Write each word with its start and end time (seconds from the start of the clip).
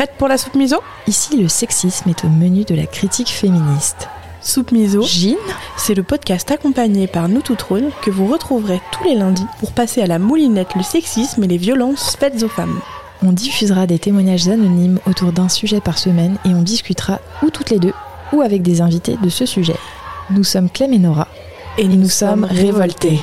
Prête 0.00 0.16
pour 0.16 0.28
la 0.28 0.38
soupe 0.38 0.54
miso 0.54 0.78
Ici, 1.06 1.36
le 1.36 1.46
sexisme 1.46 2.08
est 2.08 2.24
au 2.24 2.30
menu 2.30 2.64
de 2.64 2.74
la 2.74 2.86
critique 2.86 3.28
féministe. 3.28 4.08
Soupe 4.40 4.72
miso, 4.72 5.02
Gine 5.02 5.36
c'est 5.76 5.92
le 5.92 6.02
podcast 6.02 6.50
accompagné 6.50 7.06
par 7.06 7.28
nous 7.28 7.42
toutes 7.42 7.60
rôles 7.60 7.90
que 8.00 8.10
vous 8.10 8.26
retrouverez 8.26 8.80
tous 8.92 9.04
les 9.04 9.14
lundis 9.14 9.44
pour 9.58 9.72
passer 9.72 10.00
à 10.00 10.06
la 10.06 10.18
moulinette 10.18 10.74
le 10.74 10.82
sexisme 10.82 11.44
et 11.44 11.46
les 11.46 11.58
violences 11.58 12.16
faites 12.18 12.42
aux 12.42 12.48
femmes. 12.48 12.80
On 13.22 13.32
diffusera 13.32 13.86
des 13.86 13.98
témoignages 13.98 14.48
anonymes 14.48 15.00
autour 15.06 15.32
d'un 15.32 15.50
sujet 15.50 15.82
par 15.82 15.98
semaine 15.98 16.38
et 16.46 16.54
on 16.54 16.62
discutera 16.62 17.20
ou 17.42 17.50
toutes 17.50 17.68
les 17.68 17.78
deux 17.78 17.92
ou 18.32 18.40
avec 18.40 18.62
des 18.62 18.80
invités 18.80 19.18
de 19.22 19.28
ce 19.28 19.44
sujet. 19.44 19.76
Nous 20.30 20.44
sommes 20.44 20.70
Clem 20.70 20.94
et 20.94 20.98
Nora 20.98 21.28
Et 21.76 21.86
nous 21.86 22.08
sommes 22.08 22.44
révoltés. 22.44 23.20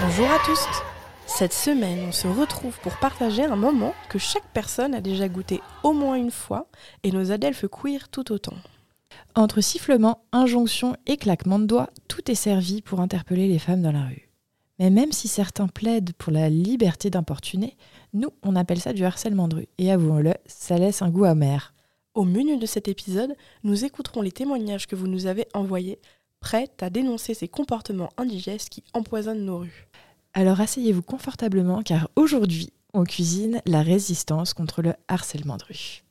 Bonjour 0.00 0.30
à 0.30 0.38
tous 0.46 0.66
Cette 1.42 1.54
semaine, 1.54 2.04
on 2.06 2.12
se 2.12 2.28
retrouve 2.28 2.78
pour 2.82 2.96
partager 3.00 3.42
un 3.42 3.56
moment 3.56 3.94
que 4.08 4.20
chaque 4.20 4.46
personne 4.54 4.94
a 4.94 5.00
déjà 5.00 5.26
goûté 5.26 5.60
au 5.82 5.92
moins 5.92 6.14
une 6.14 6.30
fois 6.30 6.68
et 7.02 7.10
nos 7.10 7.32
adelphes 7.32 7.66
queer 7.66 8.08
tout 8.10 8.30
autant. 8.30 8.54
Entre 9.34 9.60
sifflements, 9.60 10.22
injonctions 10.30 10.94
et 11.04 11.16
claquements 11.16 11.58
de 11.58 11.66
doigts, 11.66 11.90
tout 12.06 12.30
est 12.30 12.36
servi 12.36 12.80
pour 12.80 13.00
interpeller 13.00 13.48
les 13.48 13.58
femmes 13.58 13.82
dans 13.82 13.90
la 13.90 14.06
rue. 14.06 14.30
Mais 14.78 14.88
même 14.90 15.10
si 15.10 15.26
certains 15.26 15.66
plaident 15.66 16.12
pour 16.16 16.30
la 16.30 16.48
liberté 16.48 17.10
d'importuner, 17.10 17.76
nous, 18.12 18.30
on 18.44 18.54
appelle 18.54 18.80
ça 18.80 18.92
du 18.92 19.04
harcèlement 19.04 19.48
de 19.48 19.56
rue. 19.56 19.68
Et 19.78 19.90
avouons-le, 19.90 20.34
ça 20.46 20.78
laisse 20.78 21.02
un 21.02 21.10
goût 21.10 21.24
amer. 21.24 21.74
Au 22.14 22.22
menu 22.22 22.56
de 22.56 22.66
cet 22.66 22.86
épisode, 22.86 23.34
nous 23.64 23.84
écouterons 23.84 24.22
les 24.22 24.30
témoignages 24.30 24.86
que 24.86 24.94
vous 24.94 25.08
nous 25.08 25.26
avez 25.26 25.48
envoyés, 25.54 25.98
prêts 26.38 26.70
à 26.80 26.88
dénoncer 26.88 27.34
ces 27.34 27.48
comportements 27.48 28.10
indigestes 28.16 28.68
qui 28.68 28.84
empoisonnent 28.94 29.44
nos 29.44 29.58
rues. 29.58 29.88
Alors 30.34 30.60
asseyez-vous 30.60 31.02
confortablement 31.02 31.82
car 31.82 32.08
aujourd'hui, 32.16 32.72
on 32.94 33.04
cuisine 33.04 33.60
la 33.66 33.82
résistance 33.82 34.54
contre 34.54 34.80
le 34.80 34.94
harcèlement 35.08 35.58
de 35.58 35.64
rue. 35.64 36.02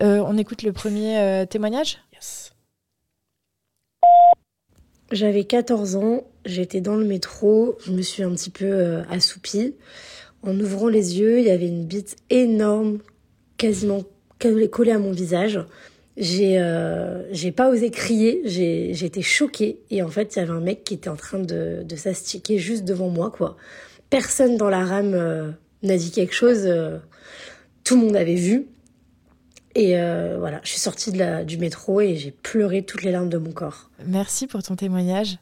Euh, 0.00 0.22
on 0.26 0.38
écoute 0.38 0.62
le 0.62 0.72
premier 0.72 1.18
euh, 1.18 1.44
témoignage? 1.44 1.98
Yes. 2.14 2.52
J'avais 5.10 5.44
14 5.44 5.96
ans, 5.96 6.24
j'étais 6.44 6.80
dans 6.80 6.96
le 6.96 7.04
métro, 7.04 7.76
je 7.84 7.92
me 7.92 8.02
suis 8.02 8.22
un 8.22 8.30
petit 8.30 8.50
peu 8.50 8.66
euh, 8.66 9.02
assoupie. 9.10 9.74
En 10.42 10.58
ouvrant 10.58 10.88
les 10.88 11.18
yeux, 11.18 11.40
il 11.40 11.46
y 11.46 11.50
avait 11.50 11.68
une 11.68 11.84
bite 11.84 12.16
énorme, 12.30 12.98
quasiment 13.56 14.02
collée 14.38 14.70
collée 14.70 14.92
à 14.92 14.98
mon 14.98 15.12
visage. 15.12 15.60
J'ai 16.20 16.60
euh, 16.60 17.22
j'ai 17.32 17.52
pas 17.52 17.70
osé 17.70 17.90
crier, 17.90 18.42
j'ai 18.44 19.04
été 19.04 19.22
choquée 19.22 19.78
et 19.90 20.02
en 20.02 20.08
fait 20.08 20.34
il 20.34 20.40
y 20.40 20.42
avait 20.42 20.52
un 20.52 20.60
mec 20.60 20.82
qui 20.82 20.94
était 20.94 21.08
en 21.08 21.16
train 21.16 21.38
de 21.38 21.84
de 21.84 21.96
s'astiquer 21.96 22.58
juste 22.58 22.84
devant 22.84 23.08
moi 23.08 23.30
quoi. 23.30 23.56
Personne 24.10 24.56
dans 24.56 24.68
la 24.68 24.84
rame 24.84 25.14
euh, 25.14 25.50
n'a 25.84 25.96
dit 25.96 26.10
quelque 26.10 26.34
chose, 26.34 26.62
euh, 26.64 26.98
tout 27.84 27.94
le 27.94 28.06
monde 28.06 28.16
avait 28.16 28.34
vu 28.34 28.66
et 29.78 29.96
euh, 29.96 30.38
voilà, 30.40 30.60
je 30.64 30.70
suis 30.70 30.80
sortie 30.80 31.12
de 31.12 31.18
la, 31.18 31.44
du 31.44 31.56
métro 31.56 32.00
et 32.00 32.16
j'ai 32.16 32.32
pleuré 32.32 32.82
toutes 32.82 33.02
les 33.02 33.12
larmes 33.12 33.28
de 33.28 33.38
mon 33.38 33.52
corps. 33.52 33.90
Merci 34.04 34.48
pour 34.48 34.60
ton 34.62 34.74
témoignage. 34.74 35.38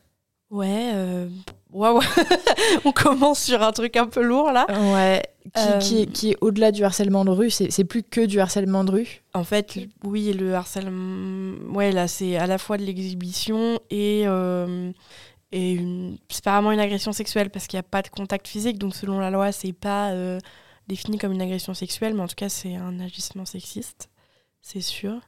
Ouais, 0.51 0.93
euh... 0.95 1.29
waouh. 1.73 2.01
on 2.85 2.93
commence 2.93 3.43
sur 3.43 3.63
un 3.63 3.73
truc 3.73 3.97
un 3.97 4.07
peu 4.07 4.23
lourd 4.23 4.53
là. 4.53 4.67
Ouais, 4.69 5.23
qui, 5.45 5.51
Euh, 5.57 5.79
qui 5.79 6.03
est, 6.03 6.07
qui 6.07 6.31
est 6.31 6.37
au-delà 6.41 6.71
du 6.73 6.85
harcèlement 6.85 7.25
de 7.25 7.31
rue, 7.31 7.51
c'est 7.51 7.71
c'est 7.71 7.85
plus 7.85 8.03
que 8.03 8.25
du 8.25 8.39
harcèlement 8.41 8.85
de 8.85 8.93
rue. 8.93 9.23
En 9.35 9.45
fait, 9.45 9.79
oui, 10.05 10.33
le 10.33 10.55
harcèlement, 10.55 11.57
ouais, 11.75 11.91
là, 11.93 12.07
c'est 12.09 12.37
à 12.37 12.47
la 12.47 12.59
fois 12.59 12.77
de 12.77 12.85
l'exhibition 12.85 13.81
et, 13.91 14.23
euh, 14.27 14.93
et 15.53 15.73
une... 15.73 16.17
c'est 16.29 16.45
pas 16.45 16.53
vraiment 16.53 16.73
une 16.73 16.81
agression 16.81 17.13
sexuelle 17.13 17.51
parce 17.51 17.67
qu'il 17.67 17.77
n'y 17.77 17.81
a 17.81 17.89
pas 17.89 18.03
de 18.03 18.09
contact 18.09 18.47
physique. 18.47 18.79
Donc, 18.79 18.95
selon 18.95 19.19
la 19.19 19.31
loi, 19.31 19.51
c'est 19.53 19.73
pas 19.73 20.13
défini 20.89 21.19
comme 21.19 21.33
une 21.33 21.43
agression 21.43 21.75
sexuelle, 21.75 22.15
mais 22.15 22.23
en 22.23 22.29
tout 22.29 22.37
cas, 22.37 22.49
c'est 22.49 22.77
un 22.77 23.01
agissement 23.01 23.45
sexiste, 23.45 24.09
c'est 24.63 24.81
sûr, 24.81 25.21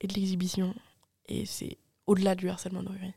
et 0.00 0.06
de 0.06 0.14
l'exhibition. 0.14 0.74
Et 1.28 1.44
c'est 1.46 1.78
au-delà 2.06 2.34
du 2.34 2.48
harcèlement 2.48 2.82
de 2.82 2.88
rue. 2.88 3.12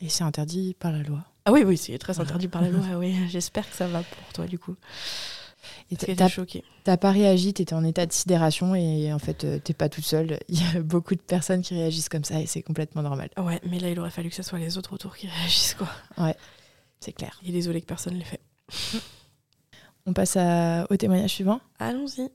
Et 0.00 0.08
c'est 0.08 0.24
interdit 0.24 0.74
par 0.78 0.92
la 0.92 1.02
loi. 1.02 1.24
Ah 1.44 1.52
oui, 1.52 1.62
oui, 1.64 1.76
c'est 1.76 1.96
très 1.98 2.18
interdit 2.20 2.48
par 2.48 2.62
la 2.62 2.68
loi. 2.70 2.84
Oui, 2.98 3.14
j'espère 3.28 3.68
que 3.68 3.76
ça 3.76 3.86
va 3.86 4.02
pour 4.02 4.32
toi 4.32 4.46
du 4.46 4.58
coup. 4.58 4.76
Et 5.90 5.96
t'as 5.96 6.14
t'es 6.14 6.28
choquée. 6.28 6.64
t'as 6.84 6.96
pas 6.96 7.10
réagi, 7.10 7.52
t'étais 7.52 7.74
en 7.74 7.84
état 7.84 8.06
de 8.06 8.12
sidération 8.12 8.74
et 8.74 9.12
en 9.12 9.18
fait 9.18 9.44
euh, 9.44 9.58
t'es 9.58 9.74
pas 9.74 9.88
toute 9.90 10.04
seule. 10.06 10.38
Il 10.48 10.58
y 10.60 10.76
a 10.76 10.80
beaucoup 10.80 11.14
de 11.14 11.20
personnes 11.20 11.60
qui 11.62 11.74
réagissent 11.74 12.08
comme 12.08 12.24
ça 12.24 12.40
et 12.40 12.46
c'est 12.46 12.62
complètement 12.62 13.02
normal. 13.02 13.28
Ouais, 13.36 13.60
mais 13.68 13.78
là, 13.78 13.90
il 13.90 13.98
aurait 14.00 14.10
fallu 14.10 14.30
que 14.30 14.34
ce 14.36 14.42
soit 14.42 14.58
les 14.58 14.78
autres 14.78 14.94
autour 14.94 15.16
qui 15.16 15.26
réagissent, 15.38 15.74
quoi. 15.74 15.88
C'est 17.00 17.12
clair. 17.12 17.38
Et 17.44 17.52
désolé 17.52 17.80
que 17.80 17.86
personne 17.86 18.14
ne 18.14 18.18
l'ait 18.20 18.24
fait. 18.24 18.40
On 20.06 20.12
passe 20.14 20.36
à- 20.36 20.86
au 20.90 20.96
témoignage 20.96 21.30
suivant. 21.30 21.60
Allons-y. 21.78 22.30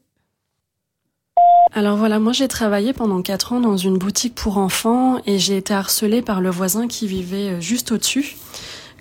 Alors 1.78 1.98
voilà, 1.98 2.20
moi 2.20 2.32
j'ai 2.32 2.48
travaillé 2.48 2.94
pendant 2.94 3.22
4 3.22 3.52
ans 3.52 3.60
dans 3.60 3.76
une 3.76 3.98
boutique 3.98 4.34
pour 4.34 4.58
enfants 4.60 5.18
et 5.26 5.40
j'ai 5.40 5.58
été 5.58 5.74
harcelée 5.74 6.22
par 6.22 6.40
le 6.40 6.50
voisin 6.50 6.88
qui 6.88 7.06
vivait 7.06 7.50
euh, 7.50 7.60
juste 7.60 7.92
au-dessus. 7.92 8.38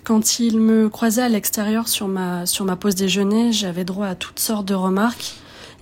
Quand 0.03 0.41
il 0.41 0.59
me 0.59 0.89
croisait 0.89 1.21
à 1.21 1.29
l'extérieur 1.29 1.87
sur 1.87 2.09
ma, 2.09 2.45
sur 2.45 2.65
ma 2.65 2.75
pause 2.75 2.95
déjeuner, 2.95 3.53
j'avais 3.53 3.85
droit 3.85 4.07
à 4.07 4.15
toutes 4.15 4.39
sortes 4.39 4.67
de 4.67 4.73
remarques. 4.73 5.35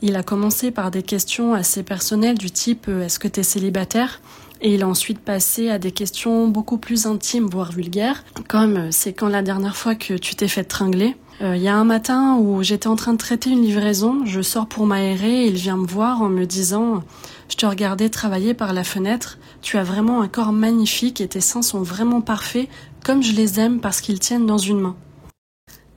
Il 0.03 0.15
a 0.15 0.21
commencé 0.21 0.69
par 0.69 0.91
des 0.91 1.01
questions 1.01 1.55
assez 1.55 1.81
personnelles 1.81 2.37
du 2.37 2.51
type 2.51 2.85
euh, 2.87 3.05
est-ce 3.05 3.17
que 3.17 3.27
t'es 3.27 3.41
célibataire? 3.41 4.21
Et 4.61 4.75
il 4.75 4.83
a 4.83 4.87
ensuite 4.87 5.19
passé 5.19 5.71
à 5.71 5.79
des 5.79 5.91
questions 5.91 6.47
beaucoup 6.47 6.77
plus 6.77 7.07
intimes, 7.07 7.47
voire 7.47 7.71
vulgaires, 7.71 8.23
comme 8.47 8.77
euh, 8.77 8.87
c'est 8.91 9.13
quand 9.13 9.29
la 9.29 9.41
dernière 9.41 9.75
fois 9.75 9.95
que 9.95 10.13
tu 10.13 10.35
t'es 10.35 10.47
fait 10.47 10.63
tringler? 10.63 11.15
Euh, 11.43 11.57
Il 11.57 11.61
y 11.61 11.67
a 11.67 11.75
un 11.75 11.83
matin 11.83 12.37
où 12.39 12.63
j'étais 12.63 12.87
en 12.87 12.95
train 12.95 13.13
de 13.13 13.17
traiter 13.17 13.49
une 13.49 13.61
livraison, 13.61 14.25
je 14.25 14.41
sors 14.41 14.67
pour 14.67 14.85
m'aérer 14.85 15.43
et 15.43 15.47
il 15.47 15.55
vient 15.55 15.77
me 15.77 15.85
voir 15.85 16.21
en 16.21 16.29
me 16.29 16.45
disant 16.45 17.03
Je 17.49 17.57
te 17.57 17.65
regardais 17.65 18.09
travailler 18.09 18.53
par 18.53 18.71
la 18.71 18.83
fenêtre, 18.83 19.37
tu 19.61 19.77
as 19.77 19.83
vraiment 19.83 20.21
un 20.21 20.27
corps 20.27 20.53
magnifique 20.53 21.19
et 21.19 21.27
tes 21.27 21.41
seins 21.41 21.61
sont 21.61 21.81
vraiment 21.81 22.21
parfaits, 22.21 22.69
comme 23.03 23.21
je 23.21 23.33
les 23.33 23.59
aime 23.59 23.81
parce 23.81 23.99
qu'ils 23.99 24.19
tiennent 24.19 24.45
dans 24.45 24.57
une 24.57 24.79
main. 24.79 24.95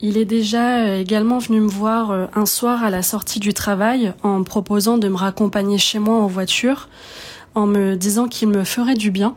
Il 0.01 0.17
est 0.17 0.25
déjà 0.25 0.79
euh, 0.79 0.99
également 0.99 1.39
venu 1.39 1.61
me 1.61 1.69
voir 1.69 2.11
euh, 2.11 2.25
un 2.35 2.45
soir 2.45 2.83
à 2.83 2.89
la 2.89 3.01
sortie 3.01 3.39
du 3.39 3.53
travail 3.53 4.13
en 4.23 4.43
proposant 4.43 4.97
de 4.97 5.07
me 5.07 5.15
raccompagner 5.15 5.77
chez 5.77 5.97
moi 5.97 6.15
en 6.15 6.27
voiture, 6.27 6.89
en 7.55 7.65
me 7.67 7.95
disant 7.95 8.27
qu'il 8.27 8.49
me 8.49 8.63
ferait 8.63 8.95
du 8.95 9.11
bien. 9.11 9.35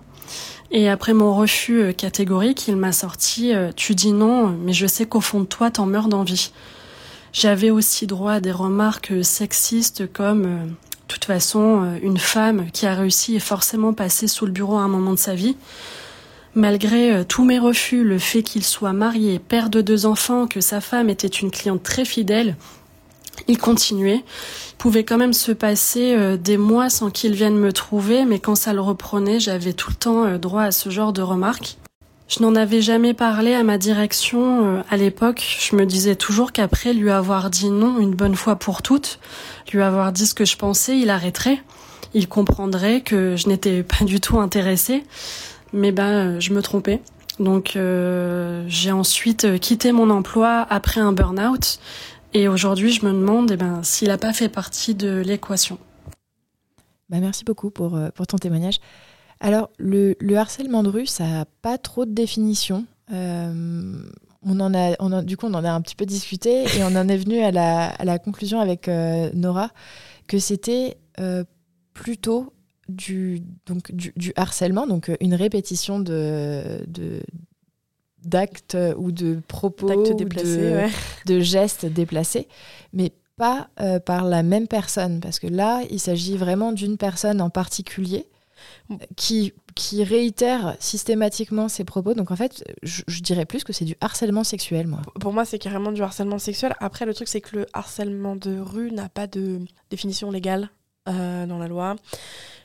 Et 0.72 0.88
après 0.88 1.14
mon 1.14 1.34
refus 1.34 1.80
euh, 1.80 1.92
catégorique, 1.92 2.68
il 2.68 2.76
m'a 2.76 2.92
sorti 2.92 3.52
euh, 3.52 3.72
Tu 3.74 3.94
dis 3.94 4.12
non, 4.12 4.48
mais 4.48 4.72
je 4.72 4.86
sais 4.86 5.04
qu'au 5.04 5.20
fond 5.20 5.40
de 5.40 5.46
toi, 5.46 5.70
t'en 5.70 5.86
meurs 5.86 6.08
d'envie. 6.08 6.52
J'avais 7.32 7.70
aussi 7.70 8.06
droit 8.06 8.34
à 8.34 8.40
des 8.40 8.52
remarques 8.52 9.12
sexistes 9.24 10.12
comme 10.12 10.44
euh, 10.44 10.64
De 10.66 10.74
toute 11.08 11.24
façon, 11.24 11.98
une 12.02 12.18
femme 12.18 12.70
qui 12.72 12.86
a 12.86 12.94
réussi 12.94 13.34
est 13.34 13.40
forcément 13.40 13.92
passée 13.92 14.28
sous 14.28 14.46
le 14.46 14.52
bureau 14.52 14.76
à 14.76 14.82
un 14.82 14.88
moment 14.88 15.12
de 15.12 15.18
sa 15.18 15.34
vie. 15.34 15.56
Malgré 16.54 17.24
tous 17.26 17.44
mes 17.44 17.60
refus, 17.60 18.02
le 18.02 18.18
fait 18.18 18.42
qu'il 18.42 18.64
soit 18.64 18.92
marié, 18.92 19.38
père 19.38 19.70
de 19.70 19.80
deux 19.80 20.04
enfants, 20.06 20.48
que 20.48 20.60
sa 20.60 20.80
femme 20.80 21.08
était 21.08 21.28
une 21.28 21.52
cliente 21.52 21.84
très 21.84 22.04
fidèle, 22.04 22.56
il 23.48 23.58
continuait. 23.58 24.22
Il 24.24 24.76
pouvait 24.78 25.04
quand 25.04 25.18
même 25.18 25.32
se 25.32 25.52
passer 25.52 26.14
euh, 26.14 26.36
des 26.36 26.56
mois 26.56 26.88
sans 26.88 27.10
qu'il 27.10 27.34
vienne 27.34 27.56
me 27.56 27.72
trouver, 27.72 28.24
mais 28.24 28.38
quand 28.38 28.54
ça 28.54 28.72
le 28.72 28.80
reprenait, 28.80 29.40
j'avais 29.40 29.72
tout 29.72 29.90
le 29.90 29.96
temps 29.96 30.24
euh, 30.24 30.38
droit 30.38 30.62
à 30.62 30.70
ce 30.70 30.88
genre 30.88 31.12
de 31.12 31.22
remarques. 31.22 31.76
Je 32.28 32.42
n'en 32.42 32.54
avais 32.54 32.80
jamais 32.80 33.12
parlé 33.12 33.54
à 33.54 33.64
ma 33.64 33.76
direction 33.76 34.64
euh, 34.64 34.82
à 34.88 34.96
l'époque. 34.96 35.44
Je 35.60 35.74
me 35.74 35.84
disais 35.84 36.14
toujours 36.14 36.52
qu'après 36.52 36.94
lui 36.94 37.10
avoir 37.10 37.50
dit 37.50 37.70
non 37.70 37.98
une 37.98 38.14
bonne 38.14 38.36
fois 38.36 38.56
pour 38.56 38.82
toutes, 38.82 39.18
lui 39.72 39.82
avoir 39.82 40.12
dit 40.12 40.26
ce 40.26 40.34
que 40.34 40.44
je 40.44 40.56
pensais, 40.56 40.98
il 40.98 41.10
arrêterait. 41.10 41.60
Il 42.14 42.28
comprendrait 42.28 43.00
que 43.02 43.36
je 43.36 43.48
n'étais 43.48 43.82
pas 43.98 44.04
du 44.04 44.20
tout 44.20 44.38
intéressée. 44.38 45.04
Mais 45.72 45.92
ben, 45.92 46.40
je 46.40 46.52
me 46.52 46.62
trompais. 46.62 47.00
Donc 47.38 47.78
j'ai 48.66 48.92
ensuite 48.92 49.58
quitté 49.60 49.92
mon 49.92 50.10
emploi 50.10 50.66
après 50.68 51.00
un 51.00 51.12
burn-out. 51.12 51.78
Et 52.32 52.48
aujourd'hui, 52.48 52.92
je 52.92 53.04
me 53.04 53.12
demande 53.12 53.50
eh 53.50 53.56
ben, 53.56 53.82
s'il 53.82 54.08
n'a 54.08 54.18
pas 54.18 54.32
fait 54.32 54.48
partie 54.48 54.94
de 54.94 55.18
l'équation. 55.24 55.78
Bah, 57.08 57.18
merci 57.20 57.44
beaucoup 57.44 57.70
pour, 57.70 57.96
euh, 57.96 58.10
pour 58.14 58.26
ton 58.26 58.36
témoignage. 58.38 58.78
Alors, 59.40 59.70
le, 59.78 60.14
le 60.20 60.36
harcèlement 60.36 60.82
de 60.82 60.90
rue, 60.90 61.06
ça 61.06 61.26
n'a 61.26 61.44
pas 61.62 61.76
trop 61.78 62.04
de 62.04 62.12
définition. 62.12 62.86
Euh, 63.12 64.02
on 64.42 64.60
en 64.60 64.72
a, 64.74 64.94
on 65.00 65.12
en- 65.12 65.22
du 65.22 65.36
coup, 65.36 65.46
on 65.46 65.54
en 65.54 65.64
a 65.64 65.70
un 65.70 65.80
petit 65.80 65.96
peu 65.96 66.06
discuté 66.06 66.62
et 66.78 66.84
on 66.84 66.94
en 66.94 67.08
est 67.08 67.16
venu 67.16 67.40
à 67.40 67.50
la, 67.50 67.88
à 67.88 68.04
la 68.04 68.18
conclusion 68.18 68.60
avec 68.60 68.86
euh, 68.86 69.30
Nora 69.34 69.70
que 70.28 70.38
c'était 70.38 70.98
euh, 71.18 71.42
plutôt 71.94 72.52
du, 72.88 73.42
donc, 73.66 73.90
du, 73.92 74.12
du 74.16 74.32
harcèlement, 74.36 74.86
donc 74.86 75.10
une 75.20 75.34
répétition 75.34 75.98
de, 75.98 76.84
de, 76.86 77.22
d'actes 78.24 78.76
ou 78.96 79.12
de 79.12 79.40
propos, 79.48 80.14
déplacés, 80.14 80.56
de, 80.56 80.76
ouais. 80.76 80.90
de 81.26 81.40
gestes 81.40 81.86
déplacés, 81.86 82.48
mais 82.92 83.12
pas 83.36 83.68
euh, 83.80 83.98
par 83.98 84.24
la 84.24 84.42
même 84.42 84.68
personne, 84.68 85.20
parce 85.20 85.38
que 85.38 85.46
là, 85.46 85.82
il 85.90 85.98
s'agit 85.98 86.36
vraiment 86.36 86.72
d'une 86.72 86.98
personne 86.98 87.40
en 87.40 87.48
particulier 87.48 88.26
qui, 89.16 89.54
qui 89.74 90.04
réitère 90.04 90.76
systématiquement 90.78 91.68
ses 91.68 91.84
propos. 91.84 92.12
Donc 92.12 92.30
en 92.30 92.36
fait, 92.36 92.62
je, 92.82 93.02
je 93.06 93.20
dirais 93.22 93.46
plus 93.46 93.64
que 93.64 93.72
c'est 93.72 93.86
du 93.86 93.96
harcèlement 94.00 94.44
sexuel, 94.44 94.86
moi. 94.86 95.00
Pour 95.20 95.32
moi, 95.32 95.44
c'est 95.44 95.58
carrément 95.58 95.92
du 95.92 96.02
harcèlement 96.02 96.38
sexuel. 96.38 96.74
Après, 96.80 97.06
le 97.06 97.14
truc, 97.14 97.28
c'est 97.28 97.40
que 97.40 97.56
le 97.56 97.66
harcèlement 97.72 98.36
de 98.36 98.58
rue 98.58 98.92
n'a 98.92 99.08
pas 99.08 99.26
de 99.26 99.60
définition 99.90 100.30
légale 100.30 100.70
euh, 101.08 101.46
dans 101.46 101.58
la 101.58 101.68
loi. 101.68 101.96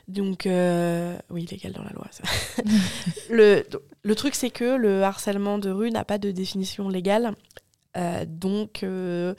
Donc, 0.08 0.46
euh, 0.46 1.18
oui, 1.30 1.46
légal 1.50 1.72
dans 1.72 1.82
la 1.82 1.90
loi. 1.90 2.06
ça. 2.10 2.22
le, 3.30 3.64
le 4.02 4.14
truc, 4.14 4.34
c'est 4.34 4.50
que 4.50 4.76
le 4.76 5.02
harcèlement 5.02 5.58
de 5.58 5.70
rue 5.70 5.90
n'a 5.90 6.04
pas 6.04 6.18
de 6.18 6.30
définition 6.30 6.88
légale. 6.88 7.34
Euh, 7.96 8.24
donc, 8.26 8.82
euh, 8.82 9.34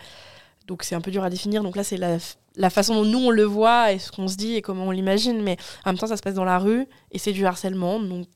donc 0.65 0.83
c'est 0.83 0.95
un 0.95 1.01
peu 1.01 1.11
dur 1.11 1.23
à 1.23 1.29
définir. 1.29 1.63
Donc 1.63 1.77
là, 1.77 1.83
c'est 1.83 1.97
la, 1.97 2.17
la 2.55 2.69
façon 2.69 2.95
dont 2.95 3.05
nous 3.05 3.19
on 3.19 3.29
le 3.29 3.43
voit 3.43 3.93
et 3.93 3.99
ce 3.99 4.11
qu'on 4.11 4.27
se 4.27 4.35
dit 4.35 4.55
et 4.55 4.61
comment 4.61 4.85
on 4.85 4.91
l'imagine. 4.91 5.41
Mais 5.41 5.55
en 5.85 5.91
même 5.91 5.97
temps, 5.97 6.07
ça 6.07 6.17
se 6.17 6.21
passe 6.21 6.35
dans 6.35 6.43
la 6.45 6.59
rue 6.59 6.85
et 7.11 7.17
c'est 7.17 7.33
du 7.33 7.45
harcèlement. 7.45 8.01
Donc, 8.01 8.27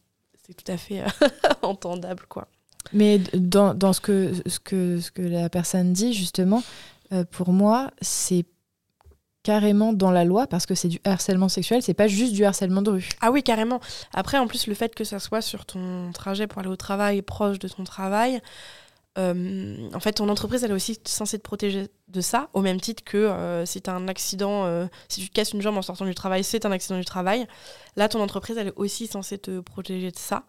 c'est 0.47 0.53
tout 0.53 0.71
à 0.71 0.77
fait 0.77 1.03
entendable, 1.61 2.23
quoi. 2.29 2.47
Mais 2.93 3.19
dans, 3.33 3.73
dans 3.73 3.93
ce, 3.93 4.01
que, 4.01 4.31
ce, 4.45 4.59
que, 4.59 4.99
ce 5.01 5.11
que 5.11 5.21
la 5.21 5.49
personne 5.49 5.93
dit, 5.93 6.13
justement, 6.13 6.63
pour 7.29 7.51
moi, 7.51 7.91
c'est 8.01 8.45
carrément 9.43 9.93
dans 9.93 10.11
la 10.11 10.23
loi 10.23 10.47
parce 10.47 10.65
que 10.65 10.75
c'est 10.75 10.87
du 10.87 10.99
harcèlement 11.03 11.49
sexuel, 11.49 11.81
c'est 11.81 11.93
pas 11.93 12.07
juste 12.07 12.33
du 12.33 12.45
harcèlement 12.45 12.81
de 12.81 12.91
rue. 12.91 13.09
Ah 13.21 13.31
oui, 13.31 13.43
carrément. 13.43 13.79
Après, 14.13 14.37
en 14.37 14.47
plus, 14.47 14.67
le 14.67 14.73
fait 14.73 14.93
que 14.93 15.03
ça 15.03 15.19
soit 15.19 15.41
sur 15.41 15.65
ton 15.65 16.11
trajet 16.13 16.47
pour 16.47 16.59
aller 16.59 16.69
au 16.69 16.75
travail, 16.75 17.21
proche 17.21 17.59
de 17.59 17.67
ton 17.67 17.83
travail, 17.83 18.41
euh, 19.17 19.89
en 19.93 19.99
fait, 19.99 20.13
ton 20.13 20.29
entreprise, 20.29 20.63
elle 20.63 20.71
est 20.71 20.75
aussi 20.75 20.97
censée 21.05 21.37
te 21.37 21.43
protéger 21.43 21.87
de 22.07 22.21
ça, 22.21 22.49
au 22.53 22.61
même 22.61 22.79
titre 22.79 23.03
que 23.03 23.17
euh, 23.17 23.65
si 23.65 23.81
tu 23.81 23.89
as 23.89 23.93
un 23.93 24.07
accident, 24.07 24.65
euh, 24.65 24.85
si 25.09 25.21
tu 25.21 25.29
te 25.29 25.33
casses 25.33 25.53
une 25.53 25.61
jambe 25.61 25.77
en 25.77 25.81
sortant 25.81 26.05
du 26.05 26.15
travail, 26.15 26.43
c'est 26.43 26.65
un 26.65 26.71
accident 26.71 26.97
du 26.97 27.05
travail. 27.05 27.47
Là, 27.95 28.07
ton 28.07 28.21
entreprise, 28.21 28.57
elle 28.57 28.67
est 28.67 28.77
aussi 28.77 29.07
censée 29.07 29.37
te 29.37 29.59
protéger 29.59 30.11
de 30.11 30.17
ça. 30.17 30.43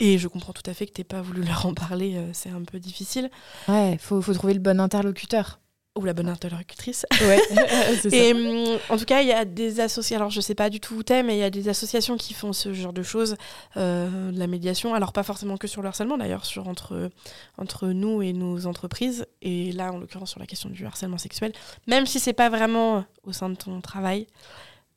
Et 0.00 0.18
je 0.18 0.26
comprends 0.26 0.52
tout 0.52 0.68
à 0.68 0.74
fait 0.74 0.86
que 0.86 0.92
tu 0.92 1.04
pas 1.04 1.22
voulu 1.22 1.42
leur 1.46 1.66
en 1.66 1.74
parler, 1.74 2.16
euh, 2.16 2.30
c'est 2.32 2.50
un 2.50 2.62
peu 2.62 2.80
difficile. 2.80 3.30
Ouais, 3.68 3.98
faut, 4.00 4.20
faut 4.20 4.34
trouver 4.34 4.54
le 4.54 4.60
bon 4.60 4.80
interlocuteur. 4.80 5.60
Ou 5.98 6.06
la 6.06 6.14
bonne 6.14 6.28
interlocutrice. 6.28 7.04
Ouais, 7.20 7.38
ça. 8.02 8.08
Et 8.10 8.32
hum, 8.32 8.78
en 8.88 8.96
tout 8.96 9.04
cas, 9.04 9.20
il 9.20 9.28
y 9.28 9.32
a 9.32 9.44
des 9.44 9.78
associations, 9.80 10.16
alors 10.16 10.30
je 10.30 10.40
sais 10.40 10.54
pas 10.54 10.70
du 10.70 10.80
tout 10.80 10.94
où 10.94 11.02
t'es, 11.02 11.22
mais 11.22 11.36
il 11.36 11.40
y 11.40 11.44
a 11.44 11.50
des 11.50 11.68
associations 11.68 12.16
qui 12.16 12.32
font 12.32 12.54
ce 12.54 12.72
genre 12.72 12.94
de 12.94 13.02
choses, 13.02 13.36
euh, 13.76 14.30
de 14.30 14.38
la 14.38 14.46
médiation. 14.46 14.94
Alors 14.94 15.12
pas 15.12 15.22
forcément 15.22 15.58
que 15.58 15.66
sur 15.66 15.82
le 15.82 15.88
harcèlement, 15.88 16.16
d'ailleurs, 16.16 16.46
sur 16.46 16.66
entre, 16.66 17.10
entre 17.58 17.88
nous 17.88 18.22
et 18.22 18.32
nos 18.32 18.66
entreprises. 18.66 19.26
Et 19.42 19.70
là, 19.72 19.92
en 19.92 19.98
l'occurrence, 19.98 20.30
sur 20.30 20.40
la 20.40 20.46
question 20.46 20.70
du 20.70 20.86
harcèlement 20.86 21.18
sexuel. 21.18 21.52
Même 21.86 22.06
si 22.06 22.20
c'est 22.20 22.32
pas 22.32 22.48
vraiment 22.48 23.04
au 23.24 23.32
sein 23.32 23.50
de 23.50 23.56
ton 23.56 23.82
travail, 23.82 24.26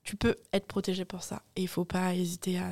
tu 0.03 0.15
peux 0.15 0.35
être 0.53 0.65
protégé 0.65 1.03
pour 1.03 1.23
ça. 1.23 1.41
Et 1.57 1.63
il 1.63 1.67
faut 1.67 1.83
pas 1.83 2.15
hésiter 2.15 2.57
à, 2.57 2.71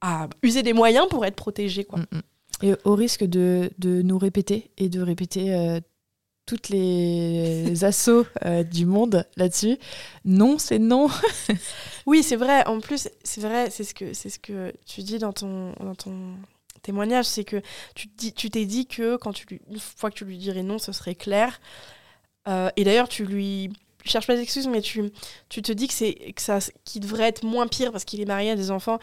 à 0.00 0.28
user 0.42 0.62
des 0.62 0.72
moyens 0.72 1.08
pour 1.10 1.26
être 1.26 1.36
protégé, 1.36 1.84
quoi. 1.84 1.98
Mm, 1.98 2.06
mm. 2.16 2.22
Et 2.62 2.74
au 2.84 2.94
risque 2.94 3.24
de, 3.24 3.70
de 3.78 4.02
nous 4.02 4.18
répéter 4.18 4.70
et 4.78 4.88
de 4.88 5.00
répéter 5.00 5.52
euh, 5.54 5.80
toutes 6.46 6.68
les 6.68 7.72
assauts 7.84 8.26
euh, 8.44 8.62
du 8.62 8.86
monde 8.86 9.26
là-dessus, 9.36 9.78
non, 10.24 10.58
c'est 10.58 10.78
non. 10.78 11.08
Oui, 12.06 12.22
c'est 12.22 12.36
vrai. 12.36 12.66
En 12.66 12.80
plus, 12.80 13.08
c'est 13.22 13.40
vrai, 13.40 13.70
c'est 13.70 13.84
ce 13.84 13.94
que 13.94 14.12
c'est 14.12 14.28
ce 14.28 14.38
que 14.40 14.72
tu 14.86 15.02
dis 15.02 15.18
dans 15.18 15.32
ton 15.32 15.72
dans 15.80 15.94
ton 15.94 16.34
témoignage, 16.82 17.26
c'est 17.26 17.44
que 17.44 17.62
tu 17.94 18.08
te 18.08 18.16
dis, 18.16 18.32
tu 18.32 18.50
t'es 18.50 18.64
dit 18.66 18.86
que 18.86 19.16
quand 19.16 19.32
tu 19.32 19.46
une 19.70 19.78
fois 19.78 20.10
que 20.10 20.16
tu 20.16 20.24
lui 20.24 20.36
dirais 20.38 20.62
non, 20.64 20.78
ce 20.78 20.90
serait 20.92 21.14
clair. 21.14 21.60
Euh, 22.48 22.70
et 22.76 22.84
d'ailleurs, 22.84 23.08
tu 23.08 23.24
lui 23.24 23.70
tu 24.02 24.08
cherches 24.10 24.26
pas 24.26 24.34
d'excuses, 24.36 24.66
mais 24.66 24.80
tu 24.82 25.12
tu 25.48 25.62
te 25.62 25.70
dis 25.72 25.86
que 25.86 25.94
c'est 25.94 26.32
que 26.34 26.42
ça 26.42 26.58
qui 26.84 26.98
devrait 26.98 27.28
être 27.28 27.44
moins 27.44 27.68
pire 27.68 27.92
parce 27.92 28.04
qu'il 28.04 28.20
est 28.20 28.24
marié 28.24 28.50
à 28.50 28.56
des 28.56 28.70
enfants. 28.72 28.98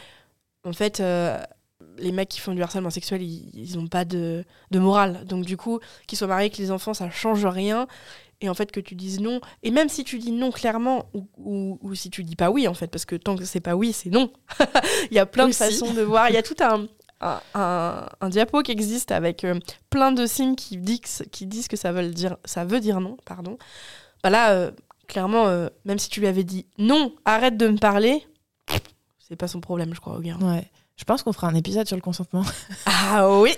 En 0.66 0.74
fait. 0.74 1.00
euh, 1.00 1.38
les 2.00 2.12
mecs 2.12 2.30
qui 2.30 2.40
font 2.40 2.54
du 2.54 2.62
harcèlement 2.64 2.90
sexuel, 2.90 3.22
ils, 3.22 3.50
ils 3.54 3.78
ont 3.78 3.88
pas 3.88 4.06
de, 4.06 4.44
de 4.72 4.80
morale. 4.80 5.26
Donc 5.26 5.46
du 5.46 5.58
coup, 5.58 5.80
qu'ils 6.08 6.18
soient 6.18 6.28
mariés 6.28 6.46
avec 6.46 6.58
les 6.58 6.72
enfants, 6.72 6.94
ça 6.94 7.10
change 7.10 7.46
rien. 7.46 7.88
Et 8.42 8.48
en 8.50 8.54
fait, 8.54 8.72
que 8.72 8.80
tu 8.80 8.96
dises 8.96 9.20
non, 9.20 9.42
et 9.64 9.72
même 9.72 9.90
si 9.90 10.06
tu 10.06 10.18
dis 10.18 10.32
non 10.32 10.50
clairement, 10.52 11.08
ou, 11.14 11.28
ou, 11.38 11.78
ou 11.82 11.94
si 11.94 12.10
tu 12.10 12.24
dis 12.24 12.38
pas 12.38 12.50
oui, 12.52 12.68
en 12.70 12.74
fait, 12.74 12.88
parce 12.88 13.04
que 13.06 13.16
tant 13.18 13.36
que 13.36 13.44
c'est 13.44 13.60
pas 13.60 13.76
oui, 13.76 13.92
c'est 13.92 14.10
non. 14.10 14.32
Il 15.12 15.16
y 15.16 15.20
a 15.20 15.26
plein 15.26 15.48
Aussi. 15.50 15.60
de 15.60 15.66
façons 15.66 15.94
de 15.94 16.02
voir. 16.02 16.30
Il 16.30 16.36
y 16.36 16.38
a 16.38 16.42
tout 16.44 16.56
un, 16.62 16.88
un, 17.20 17.42
un, 17.54 18.08
un 18.22 18.30
diapo 18.30 18.62
qui 18.62 18.72
existe 18.72 19.12
avec 19.12 19.44
euh, 19.44 19.60
plein 19.90 20.14
de 20.14 20.26
signes 20.26 20.56
qui 20.56 20.78
disent, 20.78 21.26
qui 21.34 21.48
disent 21.48 21.68
que 21.68 21.76
ça 21.76 21.92
veut 21.92 22.10
dire, 22.12 22.38
ça 22.46 22.64
veut 22.64 22.80
dire 22.80 23.02
non. 23.02 23.18
Pardon. 23.26 23.58
Bah 24.24 24.30
là, 24.30 24.52
euh, 24.54 24.72
clairement, 25.10 25.48
euh, 25.48 25.68
même 25.84 26.00
si 26.00 26.08
tu 26.10 26.22
lui 26.22 26.28
avais 26.28 26.46
dit 26.46 26.66
non, 26.78 27.14
arrête 27.26 27.58
de 27.58 27.68
me 27.68 27.78
parler, 27.78 28.26
c'est 29.28 29.36
pas 29.36 29.50
son 29.50 29.60
problème, 29.60 29.94
je 29.94 30.00
crois, 30.00 30.16
au 30.18 30.22
gars. 30.22 30.38
Ouais. 30.38 30.72
Je 31.00 31.06
pense 31.06 31.24
qu'on 31.24 31.32
fera 31.32 31.48
un 31.48 31.56
épisode 31.56 31.88
sur 31.88 31.96
le 31.96 32.02
consentement. 32.02 32.44
Ah 32.86 33.40
oui 33.40 33.56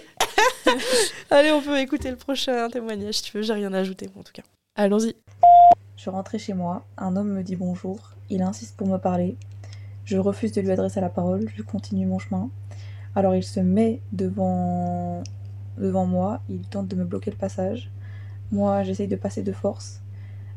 Allez, 1.31 1.51
on 1.51 1.61
peut 1.61 1.79
écouter 1.79 2.11
le 2.11 2.15
prochain 2.15 2.69
témoignage 2.69 3.15
si 3.15 3.23
tu 3.23 3.35
veux, 3.35 3.41
j'ai 3.41 3.53
rien 3.53 3.73
à 3.73 3.79
ajouter, 3.79 4.09
en 4.17 4.21
tout 4.21 4.31
cas. 4.31 4.43
Allons-y. 4.75 5.15
Je 5.97 6.09
rentrais 6.11 6.37
chez 6.37 6.53
moi, 6.53 6.85
un 6.97 7.15
homme 7.15 7.29
me 7.29 7.41
dit 7.41 7.55
bonjour, 7.55 8.11
il 8.29 8.43
insiste 8.43 8.77
pour 8.77 8.87
me 8.87 8.97
parler. 8.97 9.37
Je 10.05 10.17
refuse 10.17 10.51
de 10.51 10.61
lui 10.61 10.69
adresser 10.69 11.01
la 11.01 11.09
parole, 11.09 11.49
je 11.55 11.63
continue 11.63 12.05
mon 12.05 12.19
chemin. 12.19 12.51
Alors 13.15 13.35
il 13.35 13.43
se 13.43 13.59
met 13.59 14.01
devant, 14.11 15.23
devant 15.79 16.05
moi, 16.05 16.41
il 16.47 16.61
tente 16.61 16.87
de 16.87 16.95
me 16.95 17.05
bloquer 17.05 17.31
le 17.31 17.37
passage. 17.37 17.89
Moi, 18.51 18.83
j'essaye 18.83 19.07
de 19.07 19.15
passer 19.15 19.41
de 19.41 19.51
force, 19.51 20.01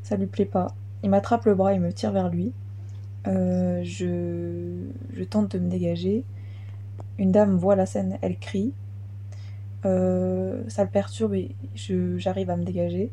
ça 0.03 0.17
lui 0.17 0.27
plaît 0.27 0.45
pas. 0.45 0.69
Il 1.03 1.09
m'attrape 1.09 1.47
le 1.47 1.55
bras 1.55 1.73
et 1.73 1.79
me 1.79 1.93
tire 1.95 2.13
vers 2.13 2.29
lui. 2.29 2.53
Euh, 3.27 3.81
je, 3.85 4.85
je 5.15 5.25
tente 5.25 5.51
de 5.53 5.59
me 5.59 5.71
dégager. 5.71 6.25
Une 7.19 7.33
dame 7.33 7.57
voit 7.57 7.77
la 7.77 7.87
scène, 7.87 8.19
elle 8.23 8.39
crie. 8.39 8.73
Euh, 9.85 10.63
ça 10.69 10.83
le 10.83 10.91
perturbe 10.91 11.35
et 11.35 11.55
j'arrive 11.75 12.51
à 12.51 12.57
me 12.57 12.65
dégager. 12.65 13.11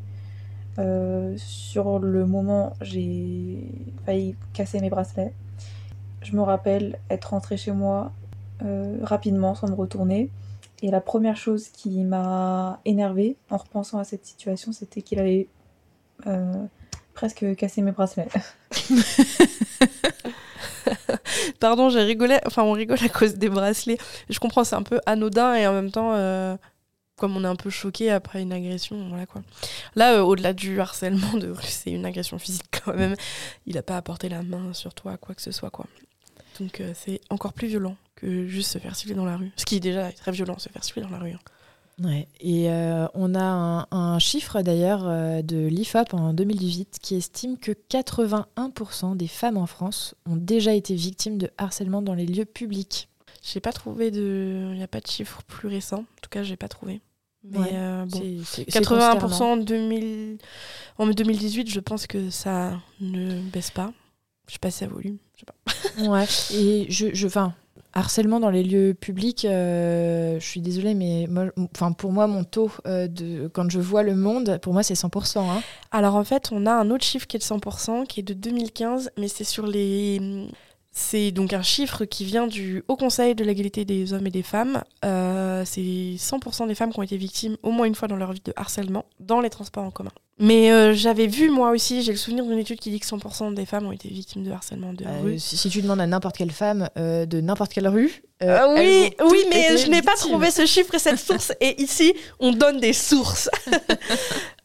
Euh, 0.79 1.33
sur 1.37 1.99
le 1.99 2.25
moment, 2.25 2.73
j'ai 2.81 3.69
failli 4.05 4.35
casser 4.53 4.79
mes 4.79 4.89
bracelets. 4.89 5.33
Je 6.21 6.35
me 6.35 6.41
rappelle 6.41 6.99
être 7.09 7.31
rentrée 7.31 7.57
chez 7.57 7.71
moi 7.71 8.11
euh, 8.63 8.97
rapidement 9.01 9.53
sans 9.53 9.67
me 9.67 9.75
retourner. 9.75 10.29
Et 10.81 10.89
la 10.89 11.01
première 11.01 11.37
chose 11.37 11.67
qui 11.69 12.03
m'a 12.03 12.79
énervée 12.85 13.35
en 13.49 13.57
repensant 13.57 13.99
à 13.99 14.03
cette 14.03 14.25
situation, 14.25 14.71
c'était 14.71 15.01
qu'il 15.01 15.19
avait 15.19 15.47
presque 17.13 17.55
cassé 17.55 17.81
mes 17.81 17.91
bracelets. 17.91 18.29
Pardon, 21.59 21.89
j'ai 21.89 22.01
rigolé. 22.03 22.39
Enfin, 22.45 22.63
on 22.63 22.71
rigole 22.73 22.97
à 23.03 23.09
cause 23.09 23.35
des 23.35 23.49
bracelets. 23.49 23.97
Je 24.29 24.39
comprends, 24.39 24.63
c'est 24.63 24.75
un 24.75 24.83
peu 24.83 24.99
anodin 25.05 25.53
et 25.55 25.67
en 25.67 25.73
même 25.73 25.91
temps, 25.91 26.13
euh, 26.13 26.55
comme 27.17 27.35
on 27.37 27.43
est 27.43 27.47
un 27.47 27.55
peu 27.55 27.69
choqué 27.69 28.11
après 28.11 28.41
une 28.41 28.51
agression, 28.53 29.07
voilà 29.09 29.25
quoi. 29.25 29.41
Là, 29.95 30.15
euh, 30.15 30.21
au-delà 30.21 30.53
du 30.53 30.79
harcèlement 30.79 31.33
de 31.37 31.49
rue, 31.49 31.63
c'est 31.63 31.91
une 31.91 32.05
agression 32.05 32.39
physique 32.39 32.65
quand 32.83 32.93
même. 32.95 33.15
Il 33.65 33.77
a 33.77 33.83
pas 33.83 33.97
apporté 33.97 34.29
la 34.29 34.43
main 34.43 34.73
sur 34.73 34.93
toi, 34.93 35.17
quoi 35.17 35.35
que 35.35 35.41
ce 35.41 35.51
soit, 35.51 35.69
quoi. 35.69 35.85
Donc, 36.59 36.81
euh, 36.81 36.91
c'est 36.95 37.21
encore 37.29 37.53
plus 37.53 37.67
violent 37.67 37.95
que 38.15 38.45
juste 38.47 38.71
se 38.71 38.77
faire 38.77 38.95
siffler 38.95 39.15
dans 39.15 39.25
la 39.25 39.37
rue. 39.37 39.51
Ce 39.55 39.65
qui 39.65 39.79
déjà 39.79 40.09
est 40.09 40.13
très 40.13 40.31
violent, 40.31 40.57
se 40.59 40.69
faire 40.69 40.83
siffler 40.83 41.01
dans 41.03 41.09
la 41.09 41.19
rue. 41.19 41.31
hein. 41.31 41.39
Ouais. 41.99 42.27
Et 42.39 42.69
euh, 42.71 43.07
on 43.13 43.35
a 43.35 43.43
un, 43.43 43.87
un 43.91 44.17
chiffre 44.19 44.61
d'ailleurs 44.61 45.03
euh, 45.07 45.41
de 45.41 45.67
l'IFOP 45.67 46.13
en 46.13 46.33
2018 46.33 46.97
qui 47.01 47.15
estime 47.15 47.57
que 47.57 47.71
81% 47.89 49.15
des 49.17 49.27
femmes 49.27 49.57
en 49.57 49.65
France 49.67 50.15
ont 50.27 50.35
déjà 50.35 50.73
été 50.73 50.95
victimes 50.95 51.37
de 51.37 51.49
harcèlement 51.57 52.01
dans 52.01 52.13
les 52.15 52.25
lieux 52.25 52.45
publics. 52.45 53.07
J'ai 53.43 53.59
pas 53.59 53.71
trouvé 53.73 54.11
de. 54.11 54.69
Il 54.71 54.77
n'y 54.77 54.83
a 54.83 54.87
pas 54.87 54.99
de 54.99 55.07
chiffre 55.07 55.41
plus 55.47 55.67
récent. 55.67 55.99
En 55.99 56.21
tout 56.21 56.29
cas, 56.29 56.43
j'ai 56.43 56.57
pas 56.57 56.67
trouvé. 56.67 57.01
Mais 57.43 57.57
Ouais, 57.57 57.69
euh, 57.73 58.05
bon. 58.05 58.19
C'est- 58.19 58.43
c'est- 58.45 58.65
c'est 58.71 58.85
consternant. 58.85 59.27
81% 59.27 59.43
en 59.53 59.57
2000 59.57 60.37
en 60.99 61.07
2018, 61.07 61.69
je 61.69 61.79
pense 61.79 62.05
que 62.07 62.29
ça 62.29 62.79
ne 62.99 63.39
baisse 63.41 63.71
pas. 63.71 63.93
Je 64.47 64.53
sais 64.53 64.59
pas 64.59 64.69
si 64.69 64.79
ça 64.79 64.87
volume. 64.87 65.17
Je 65.35 65.39
sais 65.39 65.45
pas. 65.45 66.09
Ouais. 66.11 66.25
Et 66.53 66.85
je, 66.91 67.07
je, 67.13 67.25
enfin, 67.27 67.53
harcèlement 67.93 68.39
dans 68.39 68.49
les 68.49 68.63
lieux 68.63 68.93
publics, 68.93 69.45
euh, 69.45 70.39
je 70.39 70.45
suis 70.45 70.61
désolée, 70.61 70.93
mais 70.93 71.27
pour 71.97 72.11
moi, 72.11 72.27
mon 72.27 72.43
taux 72.43 72.71
euh, 72.85 73.07
de 73.07 73.47
quand 73.47 73.69
je 73.69 73.79
vois 73.79 74.03
le 74.03 74.15
monde, 74.15 74.59
pour 74.61 74.73
moi, 74.73 74.83
c'est 74.83 74.93
100%. 74.93 75.39
hein. 75.39 75.61
Alors 75.91 76.15
en 76.15 76.23
fait, 76.23 76.49
on 76.51 76.65
a 76.65 76.71
un 76.71 76.89
autre 76.91 77.03
chiffre 77.03 77.27
qui 77.27 77.37
est 77.37 77.39
de 77.39 77.43
100%, 77.43 78.05
qui 78.05 78.21
est 78.21 78.23
de 78.23 78.33
2015, 78.33 79.11
mais 79.17 79.27
c'est 79.27 79.43
sur 79.43 79.67
les. 79.67 80.47
C'est 80.93 81.31
donc 81.31 81.53
un 81.53 81.61
chiffre 81.61 82.03
qui 82.03 82.25
vient 82.25 82.47
du 82.47 82.83
Haut 82.89 82.97
Conseil 82.97 83.33
de 83.33 83.45
l'égalité 83.45 83.85
des 83.85 84.11
hommes 84.11 84.27
et 84.27 84.31
des 84.31 84.43
femmes. 84.43 84.83
Euh, 85.05 85.63
c'est 85.65 85.79
100% 85.81 86.67
des 86.67 86.75
femmes 86.75 86.91
qui 86.91 86.99
ont 86.99 87.03
été 87.03 87.15
victimes 87.15 87.55
au 87.63 87.71
moins 87.71 87.85
une 87.85 87.95
fois 87.95 88.09
dans 88.09 88.17
leur 88.17 88.33
vie 88.33 88.41
de 88.43 88.51
harcèlement 88.57 89.05
dans 89.21 89.39
les 89.39 89.49
transports 89.49 89.85
en 89.85 89.91
commun. 89.91 90.11
Mais 90.37 90.69
euh, 90.71 90.93
j'avais 90.93 91.27
vu 91.27 91.49
moi 91.49 91.69
aussi, 91.71 92.01
j'ai 92.01 92.11
le 92.11 92.17
souvenir 92.17 92.43
d'une 92.45 92.57
étude 92.57 92.79
qui 92.79 92.89
dit 92.89 92.99
que 92.99 93.05
100% 93.05 93.53
des 93.53 93.65
femmes 93.65 93.85
ont 93.85 93.91
été 93.93 94.09
victimes 94.09 94.43
de 94.43 94.51
harcèlement 94.51 94.91
de 94.91 95.05
Euh, 95.05 95.21
rue. 95.23 95.39
si, 95.39 95.55
si 95.55 95.69
tu 95.69 95.81
demandes 95.81 96.01
à 96.01 96.07
n'importe 96.07 96.35
quelle 96.35 96.51
femme 96.51 96.89
euh, 96.97 97.25
de 97.25 97.39
n'importe 97.39 97.71
quelle 97.71 97.87
rue, 97.87 98.21
euh, 98.43 98.57
Ah 98.59 98.73
oui, 98.73 99.11
oui, 99.29 99.37
mais 99.49 99.77
je 99.77 99.89
n'ai 99.89 100.01
pas 100.01 100.15
trouvé 100.15 100.51
ce 100.51 100.65
chiffre 100.65 100.93
et 100.95 100.99
cette 100.99 101.19
source. 101.19 101.53
et 101.61 101.81
ici, 101.81 102.13
on 102.39 102.51
donne 102.51 102.79
des 102.81 102.93
sources. 102.93 103.49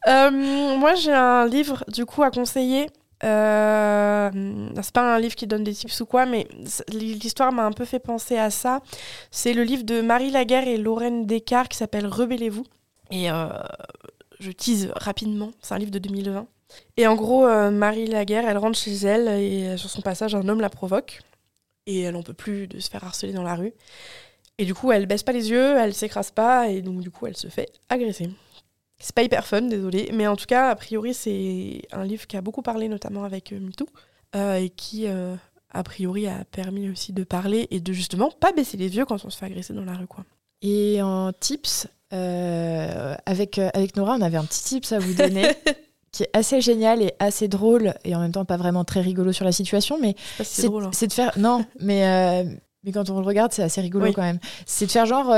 Euh, 0.07 0.31
moi, 0.77 0.95
j'ai 0.95 1.11
un 1.11 1.45
livre 1.47 1.83
du 1.89 2.05
coup 2.05 2.23
à 2.23 2.31
conseiller 2.31 2.87
Euh, 3.23 4.29
c'est 4.81 4.93
pas 4.93 5.15
un 5.15 5.19
livre 5.19 5.35
qui 5.35 5.47
donne 5.47 5.63
des 5.63 5.73
tips 5.73 6.01
ou 6.01 6.05
quoi, 6.05 6.25
mais 6.25 6.47
l'histoire 6.89 7.51
m'a 7.51 7.65
un 7.65 7.71
peu 7.71 7.85
fait 7.85 7.99
penser 7.99 8.37
à 8.37 8.49
ça. 8.49 8.81
C'est 9.31 9.53
le 9.53 9.63
livre 9.63 9.83
de 9.83 10.01
Marie 10.01 10.31
Laguerre 10.31 10.67
et 10.67 10.77
Lorraine 10.77 11.25
Descartes 11.25 11.69
qui 11.69 11.77
s'appelle 11.77 12.07
Rebellez-vous. 12.07 12.65
Et 13.11 13.31
euh, 13.31 13.47
je 14.39 14.51
tease 14.51 14.91
rapidement, 14.95 15.51
c'est 15.61 15.73
un 15.73 15.79
livre 15.79 15.91
de 15.91 15.99
2020. 15.99 16.47
Et 16.97 17.07
en 17.07 17.15
gros, 17.15 17.45
euh, 17.45 17.71
Marie 17.71 18.07
Laguerre, 18.07 18.47
elle 18.47 18.57
rentre 18.57 18.77
chez 18.77 18.93
elle 18.93 19.27
et 19.27 19.77
sur 19.77 19.89
son 19.89 20.01
passage, 20.01 20.35
un 20.35 20.47
homme 20.47 20.61
la 20.61 20.69
provoque. 20.69 21.21
Et 21.85 22.01
elle 22.01 22.13
n'en 22.13 22.23
peut 22.23 22.33
plus 22.33 22.67
de 22.67 22.79
se 22.79 22.89
faire 22.89 23.03
harceler 23.03 23.31
dans 23.31 23.43
la 23.43 23.55
rue. 23.55 23.73
Et 24.59 24.65
du 24.65 24.73
coup, 24.73 24.91
elle 24.91 25.05
baisse 25.05 25.23
pas 25.23 25.31
les 25.31 25.49
yeux, 25.51 25.77
elle 25.77 25.93
s'écrase 25.93 26.31
pas, 26.31 26.67
et 26.67 26.81
donc 26.81 26.99
du 26.99 27.11
coup, 27.11 27.27
elle 27.27 27.37
se 27.37 27.47
fait 27.47 27.69
agresser. 27.89 28.29
C'est 28.99 29.13
pas 29.13 29.23
hyper 29.23 29.45
fun, 29.45 29.61
désolé, 29.61 30.09
mais 30.13 30.25
en 30.25 30.35
tout 30.35 30.47
cas, 30.47 30.69
a 30.69 30.75
priori, 30.75 31.13
c'est 31.13 31.81
un 31.91 32.03
livre 32.03 32.25
qui 32.25 32.35
a 32.35 32.41
beaucoup 32.41 32.63
parlé, 32.63 32.87
notamment 32.89 33.23
avec 33.23 33.53
euh, 33.53 33.59
MeToo, 33.59 33.87
euh, 34.35 34.55
et 34.55 34.69
qui, 34.69 35.07
euh, 35.07 35.35
a 35.71 35.83
priori, 35.83 36.27
a 36.27 36.45
permis 36.45 36.89
aussi 36.89 37.13
de 37.13 37.23
parler 37.23 37.67
et 37.69 37.79
de 37.79 37.93
justement 37.93 38.31
pas 38.31 38.51
baisser 38.53 38.75
les 38.75 38.95
yeux 38.95 39.05
quand 39.05 39.23
on 39.23 39.29
se 39.29 39.37
fait 39.37 39.45
agresser 39.45 39.73
dans 39.73 39.85
la 39.85 39.93
rue, 39.93 40.07
quoi. 40.07 40.25
Et 40.63 40.99
en 41.03 41.31
tips, 41.31 41.87
avec, 42.09 43.59
avec 43.59 43.95
Nora, 43.95 44.15
on 44.15 44.21
avait 44.21 44.37
un 44.37 44.45
petit 44.45 44.63
tips 44.63 44.91
à 44.91 44.99
vous 44.99 45.13
donner. 45.13 45.45
qui 46.11 46.23
est 46.23 46.29
assez 46.33 46.61
génial 46.61 47.01
et 47.01 47.13
assez 47.19 47.49
drôle 47.49 47.93
et 48.05 48.15
en 48.15 48.21
même 48.21 48.31
temps 48.31 48.45
pas 48.45 48.55
vraiment 48.55 48.85
très 48.85 49.01
rigolo 49.01 49.33
sur 49.33 49.43
la 49.43 49.51
situation 49.51 49.99
mais 50.01 50.15
hein. 50.39 50.89
c'est 50.93 51.07
de 51.07 51.13
faire 51.13 51.37
non 51.37 51.65
mais 51.81 52.45
mais 52.83 52.93
quand 52.93 53.09
on 53.09 53.19
le 53.19 53.25
regarde 53.25 53.51
c'est 53.51 53.61
assez 53.61 53.81
rigolo 53.81 54.13
quand 54.13 54.21
même 54.21 54.39
c'est 54.65 54.85
de 54.85 54.91
faire 54.91 55.05
genre 55.05 55.35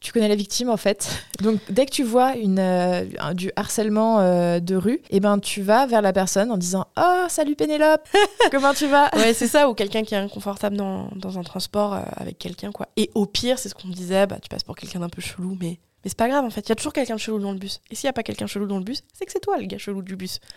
tu 0.00 0.12
connais 0.12 0.28
la 0.28 0.34
victime 0.34 0.70
en 0.70 0.76
fait. 0.76 1.08
Donc 1.42 1.60
dès 1.68 1.86
que 1.86 1.90
tu 1.90 2.02
vois 2.02 2.36
une, 2.36 2.58
euh, 2.58 3.04
du 3.34 3.52
harcèlement 3.56 4.20
euh, 4.20 4.58
de 4.58 4.74
rue, 4.74 4.94
et 5.10 5.16
eh 5.16 5.20
ben 5.20 5.38
tu 5.38 5.62
vas 5.62 5.86
vers 5.86 6.02
la 6.02 6.12
personne 6.12 6.50
en 6.50 6.56
disant 6.56 6.86
"Oh, 6.98 7.26
salut 7.28 7.54
Pénélope. 7.54 8.08
Comment 8.50 8.74
tu 8.74 8.86
vas? 8.86 9.10
Ouais, 9.14 9.34
c'est 9.34 9.46
ça 9.48 9.68
ou 9.68 9.74
quelqu'un 9.74 10.02
qui 10.02 10.14
est 10.14 10.18
inconfortable 10.18 10.76
dans, 10.76 11.10
dans 11.14 11.38
un 11.38 11.42
transport 11.42 11.94
euh, 11.94 12.02
avec 12.16 12.38
quelqu'un 12.38 12.72
quoi. 12.72 12.88
Et 12.96 13.10
au 13.14 13.26
pire, 13.26 13.58
c'est 13.58 13.68
ce 13.68 13.74
qu'on 13.74 13.88
me 13.88 13.92
disait, 13.92 14.26
bah 14.26 14.38
tu 14.40 14.48
passes 14.48 14.64
pour 14.64 14.76
quelqu'un 14.76 15.00
d'un 15.00 15.08
peu 15.08 15.20
chelou 15.20 15.56
mais 15.60 15.78
mais 16.02 16.08
c'est 16.08 16.16
pas 16.16 16.28
grave 16.28 16.46
en 16.46 16.50
fait, 16.50 16.62
il 16.62 16.70
y 16.70 16.72
a 16.72 16.76
toujours 16.76 16.94
quelqu'un 16.94 17.16
de 17.16 17.20
chelou 17.20 17.38
dans 17.38 17.52
le 17.52 17.58
bus. 17.58 17.82
Et 17.90 17.94
s'il 17.94 18.06
y 18.06 18.08
a 18.08 18.14
pas 18.14 18.22
quelqu'un 18.22 18.46
chelou 18.46 18.66
dans 18.66 18.78
le 18.78 18.84
bus, 18.84 19.02
c'est 19.12 19.26
que 19.26 19.32
c'est 19.32 19.40
toi 19.40 19.58
le 19.58 19.66
gars 19.66 19.76
chelou 19.76 20.00
du 20.00 20.16
bus. 20.16 20.40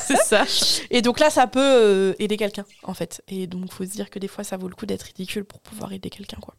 c'est 0.00 0.16
ça. 0.16 0.44
Et 0.90 1.02
donc 1.02 1.18
là, 1.18 1.28
ça 1.28 1.48
peut 1.48 2.14
aider 2.20 2.36
quelqu'un 2.36 2.64
en 2.84 2.94
fait. 2.94 3.20
Et 3.26 3.48
donc 3.48 3.72
faut 3.72 3.84
se 3.84 3.90
dire 3.90 4.10
que 4.10 4.20
des 4.20 4.28
fois, 4.28 4.44
ça 4.44 4.56
vaut 4.56 4.68
le 4.68 4.76
coup 4.76 4.86
d'être 4.86 5.02
ridicule 5.02 5.44
pour 5.44 5.58
pouvoir 5.58 5.92
aider 5.92 6.08
quelqu'un 6.08 6.38
quoi. 6.40 6.54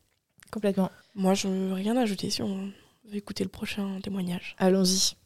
Complètement. 0.55 0.89
Moi, 1.15 1.33
je 1.33 1.50
n'ai 1.50 1.74
rien 1.74 1.97
à 1.97 2.03
ajouter 2.03 2.29
si 2.29 2.41
on 2.41 2.71
veut 3.09 3.17
écouter 3.17 3.43
le 3.43 3.50
prochain 3.50 4.00
témoignage. 4.01 4.55
Allons-y. 4.57 5.17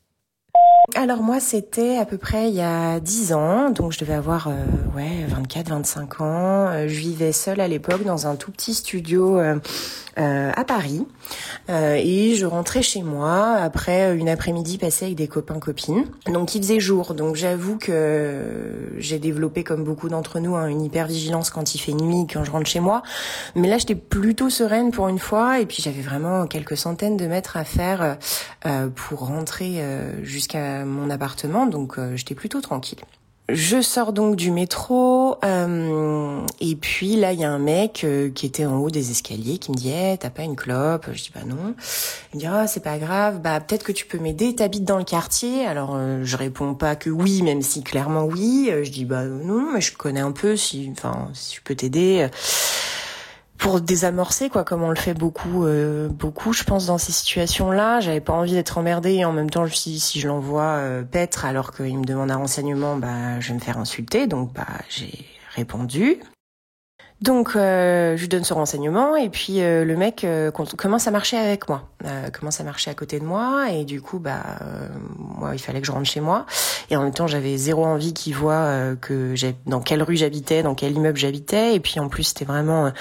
Alors 0.96 1.22
moi, 1.22 1.40
c'était 1.40 1.98
à 1.98 2.06
peu 2.06 2.18
près 2.18 2.50
il 2.50 2.56
y 2.56 2.62
a 2.62 3.00
10 3.00 3.34
ans, 3.34 3.70
donc 3.70 3.92
je 3.92 4.00
devais 4.00 4.14
avoir 4.14 4.48
euh, 4.48 4.54
ouais 4.96 5.26
24, 5.28 5.70
25 5.70 6.22
ans. 6.22 6.68
Euh, 6.68 6.88
je 6.88 7.00
vivais 7.00 7.32
seule 7.32 7.60
à 7.62 7.68
l'époque 7.68 8.04
dans 8.04 8.28
un 8.28 8.36
tout 8.36 8.52
petit 8.52 8.74
studio 8.74 9.38
euh, 9.38 9.56
euh, 10.18 10.52
à 10.56 10.64
Paris. 10.64 11.06
Et 11.70 12.34
je 12.34 12.48
rentrais 12.48 12.82
chez 12.82 13.04
moi 13.04 13.54
après 13.54 14.18
une 14.18 14.28
après-midi 14.28 14.80
passée 14.80 15.06
avec 15.06 15.18
des 15.18 15.28
copains 15.28 15.60
copines. 15.60 16.06
Donc 16.26 16.56
il 16.56 16.64
faisait 16.64 16.80
jour, 16.80 17.14
donc 17.14 17.36
j'avoue 17.36 17.78
que 17.78 18.92
j'ai 18.98 19.20
développé 19.20 19.64
comme 19.64 19.84
beaucoup 19.84 20.10
d'entre 20.10 20.40
nous 20.40 20.56
hein, 20.56 20.66
une 20.66 20.82
hyper 20.82 21.06
vigilance 21.06 21.52
quand 21.52 21.76
il 21.76 21.78
fait 21.78 21.94
nuit, 21.94 22.26
quand 22.32 22.44
je 22.44 22.50
rentre 22.50 22.66
chez 22.66 22.80
moi. 22.80 23.04
Mais 23.56 23.68
là 23.68 23.78
j'étais 23.78 23.94
plutôt 23.94 24.50
sereine 24.50 24.90
pour 24.90 25.10
une 25.10 25.20
fois 25.20 25.60
et 25.60 25.68
puis 25.68 25.78
j'avais 25.84 26.02
vraiment 26.02 26.48
quelques 26.48 26.76
centaines 26.76 27.18
de 27.18 27.28
mètres 27.28 27.56
à 27.56 27.64
faire 27.64 28.18
pour 28.96 29.28
rentrer 29.28 29.84
jusqu'à 30.24 30.79
mon 30.86 31.10
appartement, 31.10 31.66
donc 31.66 31.98
j'étais 32.16 32.36
plutôt 32.36 32.62
tranquille. 32.62 33.00
Je 33.52 33.82
sors 33.82 34.14
donc 34.14 34.36
du 34.36 34.52
métro 34.52 35.38
euh, 35.44 36.42
et 36.60 36.76
puis 36.76 37.16
là 37.16 37.34
il 37.34 37.40
y 37.40 37.44
a 37.44 37.50
un 37.50 37.58
mec 37.58 38.04
euh, 38.04 38.30
qui 38.30 38.46
était 38.46 38.68
en 38.68 38.78
haut 38.78 38.92
des 38.92 39.10
escaliers 39.10 39.58
qui 39.58 39.72
me 39.72 39.76
dit 39.76 39.90
hey, 39.90 40.20
t'as 40.20 40.30
pas 40.30 40.44
une 40.44 40.56
clope? 40.56 41.08
Je 41.12 41.24
dis 41.24 41.32
bah 41.34 41.42
non. 41.48 41.74
Il 42.32 42.38
me 42.38 42.40
dit 42.42 42.46
ah 42.46 42.68
c'est 42.68 42.84
pas 42.84 43.00
grave 43.00 43.40
bah 43.40 43.60
peut-être 43.60 43.84
que 43.84 43.92
tu 43.92 44.06
peux 44.06 44.20
m'aider. 44.20 44.54
T'habites 44.54 44.84
dans 44.84 45.00
le 45.00 45.04
quartier? 45.04 45.66
Alors 45.66 45.96
euh, 45.96 46.22
je 46.24 46.38
réponds 46.38 46.76
pas 46.76 46.96
que 46.96 47.10
oui 47.10 47.42
même 47.42 47.64
si 47.64 47.82
clairement 47.82 48.26
oui. 48.26 48.70
je 48.84 48.92
dis 48.92 49.06
bah 49.06 49.24
non 49.24 49.72
mais 49.74 49.82
je 49.82 49.98
connais 49.98 50.20
un 50.20 50.32
peu 50.32 50.56
si 50.56 50.88
enfin 50.92 51.30
si 51.34 51.56
je 51.56 51.62
peux 51.64 51.74
t'aider 51.74 52.28
pour 53.60 53.82
désamorcer 53.82 54.50
quoi 54.50 54.64
comme 54.64 54.82
on 54.82 54.90
le 54.90 54.96
fait 54.96 55.14
beaucoup 55.14 55.66
euh, 55.66 56.08
beaucoup 56.08 56.54
je 56.54 56.64
pense 56.64 56.88
dans 56.88 56.98
ces 56.98 57.12
situations 57.12 57.72
là 57.72 58.00
j'avais 58.00 58.22
pas 58.22 58.34
envie 58.34 58.54
d'être 58.54 58.78
emmerdée 58.78 59.16
et 59.16 59.26
en 59.26 59.34
même 59.34 59.50
temps 59.50 59.66
je 59.66 59.76
si 59.76 60.00
si 60.00 60.20
je 60.20 60.28
l'envoie 60.28 60.78
euh, 60.78 61.04
paître 61.04 61.46
alors 61.46 61.74
qu'il 61.74 61.98
me 61.98 62.06
demande 62.06 62.32
un 62.32 62.38
renseignement 62.38 62.96
bah 62.96 63.40
je 63.42 63.50
vais 63.50 63.56
me 63.56 63.60
faire 63.60 63.78
insulter 63.78 64.26
donc 64.26 64.54
bah 64.54 64.66
j'ai 64.90 65.26
répondu. 65.56 66.20
Donc 67.22 67.58
euh, 67.58 68.16
je 68.16 68.22
lui 68.22 68.30
donne 68.30 68.46
ce 68.46 68.54
renseignement 68.54 69.18
et 69.18 69.30
puis 69.30 69.62
euh, 69.62 69.84
le 69.84 69.98
mec 69.98 70.26
commence 70.78 71.08
à 71.08 71.12
marcher 71.12 71.38
avec 71.38 71.68
moi, 71.68 71.90
commence 72.34 72.60
à 72.62 72.64
marcher 72.64 72.92
à 72.92 72.94
côté 72.94 73.20
de 73.20 73.26
moi 73.26 73.72
et 73.72 73.84
du 73.84 74.02
coup 74.02 74.20
bah 74.20 74.60
moi 75.18 75.54
il 75.54 75.60
fallait 75.60 75.82
que 75.82 75.88
je 75.88 75.92
rentre 75.92 76.10
chez 76.10 76.22
moi 76.22 76.46
et 76.90 76.96
en 76.96 77.04
même 77.04 77.14
temps 77.14 77.28
j'avais 77.28 77.58
zéro 77.58 77.86
envie 77.86 78.14
qu'il 78.14 78.36
voit 78.36 78.96
que 79.02 79.36
j'ai 79.36 79.56
dans 79.66 79.82
quelle 79.82 80.02
rue 80.02 80.16
j'habitais, 80.16 80.64
dans 80.64 80.76
quel 80.76 80.94
immeuble 80.94 81.18
j'habitais 81.18 81.76
et 81.76 81.80
puis 81.80 82.00
en 82.00 82.08
plus 82.08 82.24
c'était 82.24 82.46
vraiment 82.46 82.92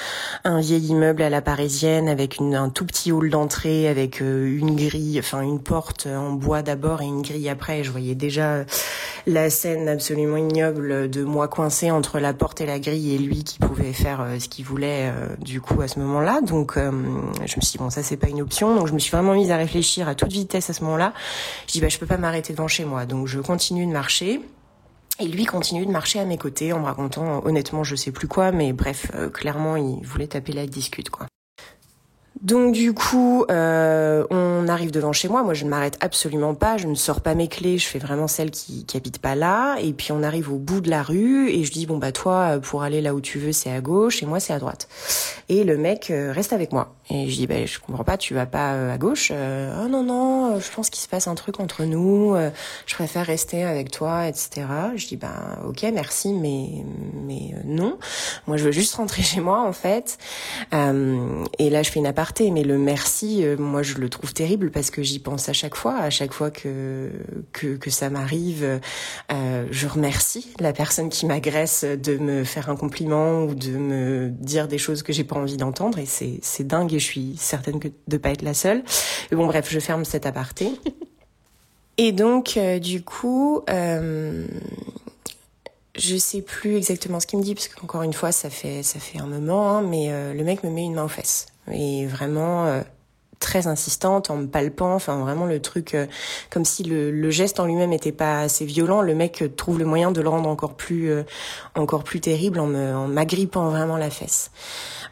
un 0.45 0.61
vieil 0.61 0.87
immeuble 0.87 1.23
à 1.23 1.31
la 1.31 1.43
parisienne 1.43 2.09
avec 2.09 2.39
une, 2.39 2.55
un 2.55 2.71
tout 2.71 2.85
petit 2.85 3.13
hall 3.13 3.31
d'entrée 3.31 3.89
avec 3.89 4.21
une 4.21 4.77
grille, 4.77 5.19
enfin 5.19 5.43
une 5.43 5.61
porte 5.61 6.07
en 6.07 6.33
bois 6.33 6.63
d'abord 6.63 7.03
et 7.03 7.07
une 7.07 7.23
grille 7.23 7.49
après. 7.49 7.81
Et 7.81 7.85
je 7.85 7.91
voyais 7.91 8.15
déjà 8.15 8.65
la 9.27 9.51
scène 9.51 9.89
absolument 9.89 10.37
ignoble 10.37 11.11
de 11.11 11.25
moi 11.25 11.49
coincé 11.49 11.91
entre 11.91 12.19
la 12.19 12.33
porte 12.33 12.61
et 12.61 12.67
la 12.67 12.79
grille 12.79 13.15
et 13.15 13.19
lui 13.19 13.45
qui 13.45 13.59
pouvait 13.59 13.93
faire 13.93 14.21
euh, 14.21 14.39
ce 14.39 14.49
qu'il 14.49 14.65
voulait 14.65 15.11
euh, 15.11 15.37
du 15.39 15.61
coup 15.61 15.81
à 15.81 15.89
ce 15.89 15.99
moment-là. 16.01 16.41
Donc 16.41 16.77
euh, 16.77 16.91
je 17.45 17.57
me 17.57 17.61
suis 17.61 17.73
dit 17.73 17.79
bon 17.79 17.91
ça 17.91 18.03
c'est 18.03 18.17
pas 18.17 18.29
une 18.29 18.41
option. 18.41 18.79
Je 18.89 18.93
me 18.93 18.99
suis 18.99 19.11
vraiment 19.11 19.35
mise 19.35 19.51
à 19.51 19.57
réfléchir 19.57 20.09
à 20.09 20.15
toute 20.15 20.33
vitesse 20.33 20.69
à 20.71 20.73
ce 20.73 20.83
moment-là. 20.85 21.13
Je 21.67 21.73
dis 21.73 21.81
bah 21.81 21.89
je 21.89 21.99
peux 21.99 22.07
pas 22.07 22.19
m'arrêter 22.19 22.53
devant 22.53 22.69
chez 22.69 22.85
moi. 22.85 23.07
Donc 23.07 23.27
je 23.27 23.41
continue 23.41 23.87
de 23.87 23.93
marcher. 23.93 24.41
Et 25.21 25.27
lui 25.27 25.45
continue 25.47 25.85
de 25.85 25.91
marcher 25.91 26.21
à 26.21 26.25
mes 26.25 26.39
côtés 26.39 26.73
en 26.73 26.81
me 26.81 26.85
racontant 26.85 27.45
honnêtement 27.45 27.83
je 27.83 27.97
sais 27.97 28.13
plus 28.13 28.29
quoi, 28.29 28.53
mais 28.53 28.73
bref, 28.73 29.11
clairement 29.33 29.77
il 29.77 30.05
voulait 30.07 30.29
taper 30.29 30.53
la 30.53 30.67
discute 30.67 31.11
quoi. 31.11 31.27
Donc 32.43 32.73
du 32.73 32.93
coup, 32.93 33.45
euh, 33.51 34.25
on 34.31 34.69
arrive 34.69 34.93
devant 34.93 35.13
chez 35.13 35.29
moi. 35.29 35.43
Moi, 35.43 35.55
je 35.55 35.65
ne 35.65 35.71
m'arrête 35.71 35.99
absolument 36.01 36.55
pas. 36.55 36.77
Je 36.77 36.87
ne 36.87 36.95
sors 36.95 37.21
pas 37.21 37.35
mes 37.35 37.49
clés. 37.49 37.79
Je 37.79 37.87
fais 37.87 37.99
vraiment 37.99 38.29
celle 38.29 38.51
qui, 38.51 38.85
qui 38.85 38.97
habite 38.97 39.19
pas 39.19 39.35
là. 39.35 39.77
Et 39.81 39.93
puis 39.93 40.13
on 40.13 40.23
arrive 40.23 40.53
au 40.53 40.59
bout 40.59 40.81
de 40.81 40.89
la 40.89 41.03
rue 41.03 41.51
et 41.51 41.65
je 41.65 41.73
dis 41.73 41.87
bon 41.87 41.99
bah 41.99 42.13
toi, 42.13 42.59
pour 42.63 42.83
aller 42.83 43.01
là 43.01 43.15
où 43.15 43.21
tu 43.21 43.39
veux, 43.39 43.53
c'est 43.53 43.73
à 43.73 43.81
gauche 43.81 44.23
et 44.23 44.27
moi 44.27 44.39
c'est 44.39 44.53
à 44.53 44.59
droite. 44.59 44.89
Et 45.49 45.65
le 45.65 45.77
mec 45.77 46.11
euh, 46.11 46.33
reste 46.33 46.53
avec 46.53 46.73
moi. 46.73 46.95
Et 47.11 47.29
je 47.29 47.37
dis 47.37 47.47
bah 47.47 47.65
je 47.65 47.79
comprends 47.81 48.05
pas, 48.05 48.17
tu 48.19 48.35
vas 48.35 48.47
pas 48.47 48.75
euh, 48.75 48.95
à 48.95 48.99
gauche? 48.99 49.33
Oh 49.33 49.89
non 49.89 50.05
non, 50.05 50.61
je 50.61 50.71
pense 50.71 50.91
qu'il 50.91 51.03
se 51.03 51.09
passe 51.09 51.27
un 51.27 51.35
truc 51.35 51.59
entre 51.59 51.85
nous. 51.85 52.37
je 52.87 52.95
préfère 52.95 53.27
rester 53.27 53.65
avec 53.65 53.91
toi, 53.91 54.29
etc. 54.29 54.67
Je 54.95 55.07
dis 55.09 55.17
bah 55.17 55.59
ok 55.67 55.85
merci, 55.93 56.33
mais 56.33 56.85
mais 57.27 57.55
non. 57.65 57.99
Moi 58.47 58.57
je 58.59 58.65
veux 58.65 58.73
juste 58.73 58.95
rentrer 58.95 59.23
chez 59.25 59.41
moi 59.41 59.63
en 59.67 59.73
fait. 59.73 60.19
et 60.73 61.71
là 61.71 61.83
je 61.83 61.91
fais 61.91 61.99
une 61.99 62.07
aparté 62.29 62.51
mais 62.51 62.63
le 62.63 62.79
merci, 62.79 63.43
euh, 63.43 63.57
moi 63.57 63.83
je 63.83 63.95
le 63.95 64.11
trouve 64.11 64.35
terrible 64.35 64.71
parce 64.71 64.91
que 64.91 65.03
j'y 65.03 65.19
pense 65.19 65.49
à 65.49 65.55
chaque 65.55 65.75
fois, 65.75 65.97
à 65.97 66.11
chaque 66.11 66.35
fois 66.35 66.51
que 66.51 67.11
que, 67.53 67.77
que 67.77 67.91
ça 67.91 68.11
m'arrive, 68.11 68.81
euh, 69.33 69.67
je 69.71 69.87
remercie 69.87 70.53
la 70.61 70.75
personne 70.75 71.09
qui 71.09 71.25
m'agresse 71.25 71.85
de 71.85 72.19
me 72.19 72.45
faire 72.45 72.69
un 72.69 72.77
compliment 72.77 73.45
ou 73.45 73.55
de 73.55 73.71
me 73.71 74.29
dire 74.29 74.69
des 74.69 74.77
choses 74.77 75.03
que 75.03 75.13
j'ai 75.13 75.25
pas 75.25 75.37
envie 75.37 75.57
d'entendre 75.57 75.99
et 75.99 76.07
c'est 76.07 76.39
c'est 76.43 76.67
dingue 76.67 76.93
et 76.93 76.99
je 76.99 77.05
suis 77.05 77.35
certaine 77.39 77.81
que 77.81 77.89
de 78.09 78.17
pas 78.19 78.31
être 78.31 78.43
la 78.43 78.55
seule. 78.55 78.83
Mais 79.31 79.37
bon 79.37 79.47
bref, 79.47 79.69
je 79.71 79.81
ferme 79.81 80.05
cet 80.05 80.27
aparté. 80.27 80.71
Et 82.01 82.13
donc, 82.13 82.57
euh, 82.57 82.79
du 82.79 83.03
coup, 83.03 83.63
euh, 83.69 84.47
je 85.97 86.17
sais 86.17 86.43
plus 86.43 86.77
exactement 86.77 87.19
ce 87.19 87.27
qu'il 87.27 87.41
me 87.41 87.45
dit 87.45 87.57
parce 87.57 87.67
qu'encore 87.67 88.05
une 88.05 88.13
fois, 88.13 88.31
ça 88.31 88.51
fait 88.51 88.85
ça 88.85 89.01
fait 89.01 89.19
un 89.19 89.27
moment, 89.27 89.69
hein, 89.69 89.83
mais 89.83 90.09
le 90.33 90.45
mec 90.45 90.63
me 90.63 90.71
met 90.71 90.85
une 90.85 90.95
main 90.95 91.07
aux 91.07 91.09
fesses 91.09 91.47
et 91.73 92.07
vraiment 92.07 92.67
euh, 92.67 92.83
très 93.39 93.67
insistante 93.67 94.31
en 94.31 94.37
me 94.37 94.47
palpant, 94.47 94.95
enfin 94.95 95.19
vraiment 95.19 95.47
le 95.47 95.61
truc 95.61 95.95
euh, 95.95 96.07
comme 96.51 96.65
si 96.65 96.83
le, 96.83 97.11
le, 97.11 97.31
geste 97.31 97.61
en 97.61 97.67
lui-même 97.67 97.91
n'était 97.91 98.13
pas 98.13 98.41
assez 98.41 98.65
violent, 98.65 99.01
le 99.01 99.15
mec 99.15 99.45
trouve 99.57 99.79
le 99.79 99.85
moyen 99.85 100.11
de 100.11 100.21
le 100.21 100.29
rendre 100.29 100.49
encore 100.49 100.75
plus 100.75 101.11
euh, 101.11 101.23
encore 101.75 102.05
plus 102.05 102.21
terrible 102.21 102.59
en 102.59 102.67
me 102.67 102.95
en 102.95 103.07
m'agrippant 103.07 103.69
vraiment 103.69 103.97
la 103.97 104.11
fesse. 104.11 104.51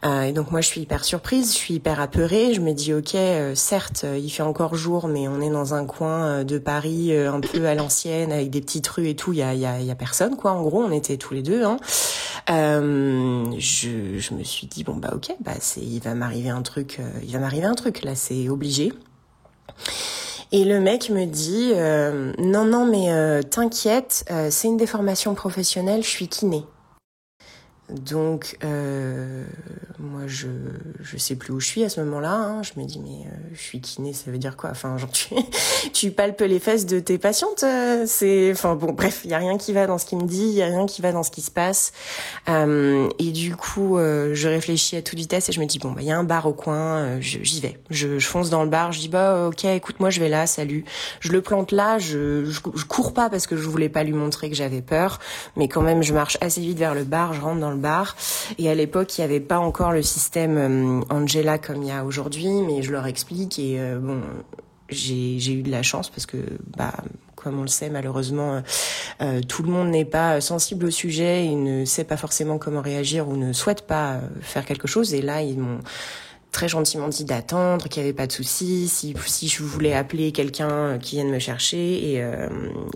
Euh, 0.05 0.23
et 0.23 0.33
donc 0.33 0.51
moi 0.51 0.61
je 0.61 0.67
suis 0.67 0.81
hyper 0.81 1.05
surprise, 1.05 1.53
je 1.53 1.57
suis 1.57 1.75
hyper 1.75 2.01
apeurée, 2.01 2.53
je 2.53 2.61
me 2.61 2.73
dis 2.73 2.93
ok 2.93 3.15
euh, 3.15 3.55
certes 3.55 4.05
il 4.19 4.29
fait 4.31 4.43
encore 4.43 4.75
jour 4.75 5.09
mais 5.09 5.29
on 5.29 5.41
est 5.41 5.51
dans 5.51 5.75
un 5.75 5.87
coin 5.87 6.45
de 6.45 6.59
Paris 6.59 7.17
un 7.17 7.41
peu 7.41 7.67
à 7.67 7.75
l'ancienne 7.75 8.33
avec 8.33 8.51
des 8.51 8.61
petites 8.61 8.87
rues 8.89 9.09
et 9.09 9.17
tout, 9.17 9.33
il 9.33 9.39
y 9.39 9.43
a, 9.43 9.55
y, 9.55 9.67
a, 9.67 9.81
y 9.81 9.91
a 9.91 9.95
personne 9.95 10.37
quoi 10.37 10.53
en 10.53 10.63
gros, 10.63 10.83
on 10.83 10.93
était 10.93 11.17
tous 11.17 11.35
les 11.35 11.43
deux. 11.43 11.65
Hein. 11.65 11.79
Je, 12.49 14.19
je 14.19 14.35
me 14.35 14.45
suis 14.45 14.67
dit 14.67 14.85
bon 14.85 14.97
bah 14.97 15.11
ok 15.15 15.35
bah 15.41 15.55
c'est 15.61 15.81
il 15.81 16.01
va 16.01 16.15
m'arriver 16.15 16.51
un 16.51 16.63
truc, 16.63 17.01
il 17.23 17.33
va 17.33 17.39
m'arriver 17.39 17.67
un 17.67 17.75
truc 17.75 18.03
là 18.05 18.15
c'est 18.15 18.49
obligé. 18.49 18.93
Et 20.53 20.65
le 20.65 20.81
mec 20.81 21.11
me 21.11 21.25
dit 21.25 21.73
euh, 21.75 22.33
non 22.39 22.65
non 22.65 22.87
mais 22.87 23.13
euh, 23.13 23.43
t'inquiète, 23.43 24.25
euh, 24.31 24.49
c'est 24.51 24.69
une 24.69 24.77
déformation 24.77 25.35
professionnelle, 25.35 26.03
je 26.03 26.09
suis 26.09 26.29
kiné. 26.29 26.65
Donc, 27.89 28.57
euh, 28.65 29.45
moi, 29.99 30.23
je 30.27 30.49
je 31.07 31.17
sais 31.19 31.37
plus 31.37 31.53
où 31.53 31.61
je 31.61 31.67
suis 31.67 31.85
à 31.85 31.89
ce 31.89 32.01
moment-là. 32.01 32.33
Hein. 32.33 32.63
Je 32.63 32.81
me 32.81 32.85
dis, 32.87 32.99
mais 32.99 33.27
euh, 33.27 33.37
je 33.55 33.61
suis 33.61 33.81
kiné, 33.81 34.13
ça 34.13 34.31
veut 34.31 34.39
dire 34.39 34.57
quoi? 34.57 34.71
Enfin, 34.71 34.99
genre, 34.99 35.11
tu, 35.11 35.35
tu 35.93 36.11
palpes 36.11 36.41
les 36.41 36.59
fesses 36.59 36.87
de 36.87 37.01
tes 37.01 37.19
patientes. 37.19 37.63
Euh, 37.63 38.05
c'est, 38.07 38.51
enfin, 38.53 38.75
bon, 38.75 38.93
bref, 38.93 39.21
il 39.25 39.31
y 39.31 39.35
a 39.35 39.39
rien 39.39 39.57
qui 39.57 39.73
va 39.73 39.87
dans 39.87 39.99
ce 39.99 40.07
qu'il 40.07 40.19
me 40.19 40.27
dit, 40.27 40.43
il 40.43 40.55
y 40.55 40.63
a 40.63 40.67
rien 40.67 40.87
qui 40.87 41.03
va 41.03 41.13
dans 41.13 41.23
ce 41.23 41.31
qui 41.31 41.43
se 41.43 41.51
passe. 41.51 41.93
Euh, 42.49 43.09
et 43.19 43.31
du 43.31 43.55
coup, 43.57 43.99
euh, 43.99 44.35
je 44.35 44.49
réfléchis 44.49 44.97
à 44.97 45.03
toute 45.03 45.19
vitesse 45.19 45.49
et 45.49 45.53
je 45.53 45.61
me 45.61 45.67
dis, 45.67 45.79
bon, 45.79 45.93
bah, 45.93 46.03
il 46.03 46.07
y 46.07 46.11
a 46.11 46.19
un 46.19 46.25
bar 46.25 46.47
au 46.47 46.53
coin, 46.53 47.21
j'y 47.21 47.61
vais. 47.61 47.79
Je, 47.91 48.19
je, 48.19 48.27
fonce 48.27 48.51
dans 48.51 48.65
le 48.65 48.71
bar, 48.71 48.93
je 48.93 49.01
dis, 49.01 49.09
bah, 49.09 49.47
ok, 49.49 49.65
écoute, 49.65 50.01
moi, 50.01 50.11
je 50.11 50.21
vais 50.21 50.29
là, 50.29 50.47
salut. 50.47 50.85
Je 51.21 51.33
le 51.33 51.41
plante 51.41 51.73
là, 51.73 51.99
je, 51.99 52.45
je, 52.47 52.61
je 52.75 52.85
cours 52.85 53.15
pas 53.15 53.31
parce 53.31 53.47
que 53.47 53.57
je 53.57 53.69
voulais 53.69 53.89
pas 53.89 54.03
lui 54.03 54.13
montrer 54.13 54.51
que 54.51 54.57
j'avais 54.57 54.83
peur, 54.83 55.21
mais 55.57 55.69
quand 55.69 55.83
même, 55.83 56.03
je 56.03 56.13
marche 56.13 56.37
assez 56.41 56.61
vite 56.61 56.79
vers 56.79 56.95
le 56.95 57.05
bar, 57.05 57.33
je 57.33 57.41
rentre 57.41 57.61
dans 57.61 57.71
le 57.71 57.76
bar. 57.77 58.17
Et 58.59 58.69
à 58.69 58.75
l'époque, 58.75 59.17
il 59.19 59.21
n'y 59.21 59.25
avait 59.25 59.41
pas 59.41 59.59
encore 59.59 59.93
le 59.93 60.03
système 60.03 60.57
euh, 60.59 61.01
Angela 61.11 61.59
comme 61.59 61.83
il 61.83 61.89
y 61.89 61.93
a 61.93 62.05
aujourd'hui, 62.05 62.63
mais 62.67 62.83
je 62.83 62.93
leur 62.93 63.07
explique 63.07 63.59
et 63.59 63.81
euh, 63.81 63.99
bon, 63.99 64.21
j'ai 64.89 65.53
eu 65.53 65.63
de 65.63 65.71
la 65.71 65.83
chance 65.83 66.11
parce 66.11 66.27
que 66.27 66.37
bah 66.77 66.93
comme 67.35 67.59
on 67.59 67.63
le 67.63 67.69
sait 67.69 67.91
malheureusement 67.91 68.63
euh, 69.21 69.41
tout 69.41 69.63
le 69.63 69.69
monde 69.69 69.89
n'est 69.89 70.05
pas 70.05 70.41
sensible 70.41 70.87
au 70.87 70.91
sujet 70.91 71.45
et 71.45 71.55
ne 71.55 71.85
sait 71.85 72.05
pas 72.05 72.17
forcément 72.17 72.59
comment 72.59 72.83
réagir 72.83 73.29
ou 73.29 73.37
ne 73.37 73.53
souhaite 73.53 73.87
pas 73.87 74.21
faire 74.41 74.65
quelque 74.65 74.87
chose 74.87 75.13
et 75.13 75.23
là 75.23 75.43
ils 75.43 75.59
m'ont 75.59 75.81
très 76.53 76.69
gentiment 76.69 77.09
dit 77.09 77.25
d'attendre, 77.25 77.89
qu'il 77.89 78.03
n'y 78.03 78.09
avait 78.09 78.17
pas 78.17 78.27
de 78.27 78.33
souci, 78.33 78.89
si, 78.89 79.15
je 79.49 79.63
voulais 79.63 79.93
appeler 79.93 80.33
quelqu'un 80.33 80.99
qui 80.99 81.17
vienne 81.17 81.31
me 81.31 81.39
chercher 81.39 82.13
et, 82.13 82.25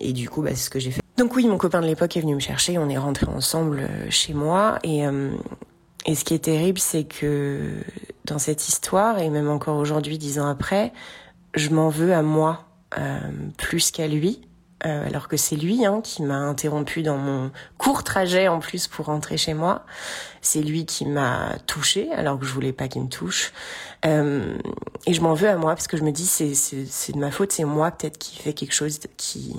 et 0.00 0.12
du 0.12 0.30
coup 0.30 0.42
bah, 0.42 0.50
c'est 0.50 0.64
ce 0.64 0.70
que 0.70 0.78
j'ai 0.78 0.92
fait. 0.92 0.99
Donc 1.20 1.36
oui, 1.36 1.46
mon 1.46 1.58
copain 1.58 1.82
de 1.82 1.86
l'époque 1.86 2.16
est 2.16 2.22
venu 2.22 2.34
me 2.34 2.40
chercher, 2.40 2.78
on 2.78 2.88
est 2.88 2.96
rentrés 2.96 3.26
ensemble 3.26 3.86
chez 4.08 4.32
moi 4.32 4.78
et, 4.82 5.06
euh, 5.06 5.30
et 6.06 6.14
ce 6.14 6.24
qui 6.24 6.32
est 6.32 6.44
terrible 6.44 6.78
c'est 6.78 7.04
que 7.04 7.74
dans 8.24 8.38
cette 8.38 8.68
histoire 8.68 9.18
et 9.18 9.28
même 9.28 9.50
encore 9.50 9.76
aujourd'hui 9.76 10.16
dix 10.16 10.38
ans 10.38 10.48
après, 10.48 10.94
je 11.54 11.68
m'en 11.68 11.90
veux 11.90 12.14
à 12.14 12.22
moi 12.22 12.64
euh, 12.98 13.18
plus 13.58 13.90
qu'à 13.90 14.08
lui. 14.08 14.40
Euh, 14.86 15.06
alors 15.06 15.28
que 15.28 15.36
c'est 15.36 15.56
lui 15.56 15.84
hein, 15.84 16.00
qui 16.02 16.22
m'a 16.22 16.38
interrompu 16.38 17.02
dans 17.02 17.18
mon 17.18 17.50
court 17.76 18.02
trajet 18.02 18.48
en 18.48 18.58
plus 18.58 18.86
pour 18.86 19.04
rentrer 19.04 19.36
chez 19.36 19.52
moi. 19.52 19.84
C'est 20.40 20.62
lui 20.62 20.86
qui 20.86 21.04
m'a 21.04 21.58
touché 21.66 22.10
alors 22.12 22.38
que 22.38 22.46
je 22.46 22.52
voulais 22.54 22.72
pas 22.72 22.88
qu'il 22.88 23.02
me 23.02 23.08
touche. 23.10 23.52
Euh, 24.06 24.56
et 25.04 25.12
je 25.12 25.20
m'en 25.20 25.34
veux 25.34 25.50
à 25.50 25.56
moi 25.56 25.74
parce 25.74 25.86
que 25.86 25.98
je 25.98 26.02
me 26.02 26.12
dis 26.12 26.24
c'est 26.24 27.12
de 27.12 27.18
ma 27.18 27.30
faute, 27.30 27.52
c'est 27.52 27.64
moi 27.64 27.90
peut-être 27.90 28.16
qui 28.16 28.36
fait 28.36 28.54
quelque 28.54 28.72
chose 28.72 29.00
qui 29.18 29.54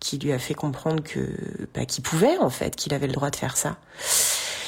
qui 0.00 0.18
lui 0.18 0.32
a 0.32 0.38
fait 0.38 0.54
comprendre 0.54 1.02
que 1.02 1.20
bah, 1.74 1.84
qu'il 1.84 2.02
pouvait 2.02 2.38
en 2.38 2.50
fait, 2.50 2.74
qu'il 2.74 2.92
avait 2.94 3.06
le 3.06 3.12
droit 3.12 3.30
de 3.30 3.36
faire 3.36 3.56
ça. 3.56 3.76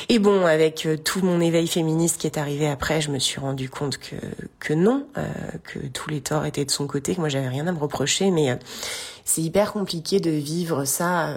Et 0.08 0.18
bon, 0.18 0.44
avec 0.46 0.84
euh, 0.86 0.96
tout 0.96 1.24
mon 1.24 1.40
éveil 1.40 1.66
féministe 1.66 2.20
qui 2.20 2.26
est 2.26 2.36
arrivé 2.38 2.68
après, 2.68 3.00
je 3.00 3.10
me 3.10 3.18
suis 3.18 3.40
rendu 3.40 3.70
compte 3.70 3.98
que 3.98 4.16
que 4.58 4.74
non, 4.74 5.06
euh, 5.16 5.26
que 5.64 5.78
tous 5.78 6.10
les 6.10 6.20
torts 6.20 6.44
étaient 6.44 6.64
de 6.64 6.70
son 6.70 6.86
côté, 6.86 7.14
que 7.14 7.20
moi 7.20 7.28
j'avais 7.28 7.48
rien 7.48 7.66
à 7.66 7.72
me 7.72 7.78
reprocher, 7.78 8.30
mais 8.30 8.50
euh, 8.50 8.56
c'est 9.24 9.42
hyper 9.42 9.72
compliqué 9.72 10.20
de 10.20 10.30
vivre 10.30 10.84
ça 10.84 11.36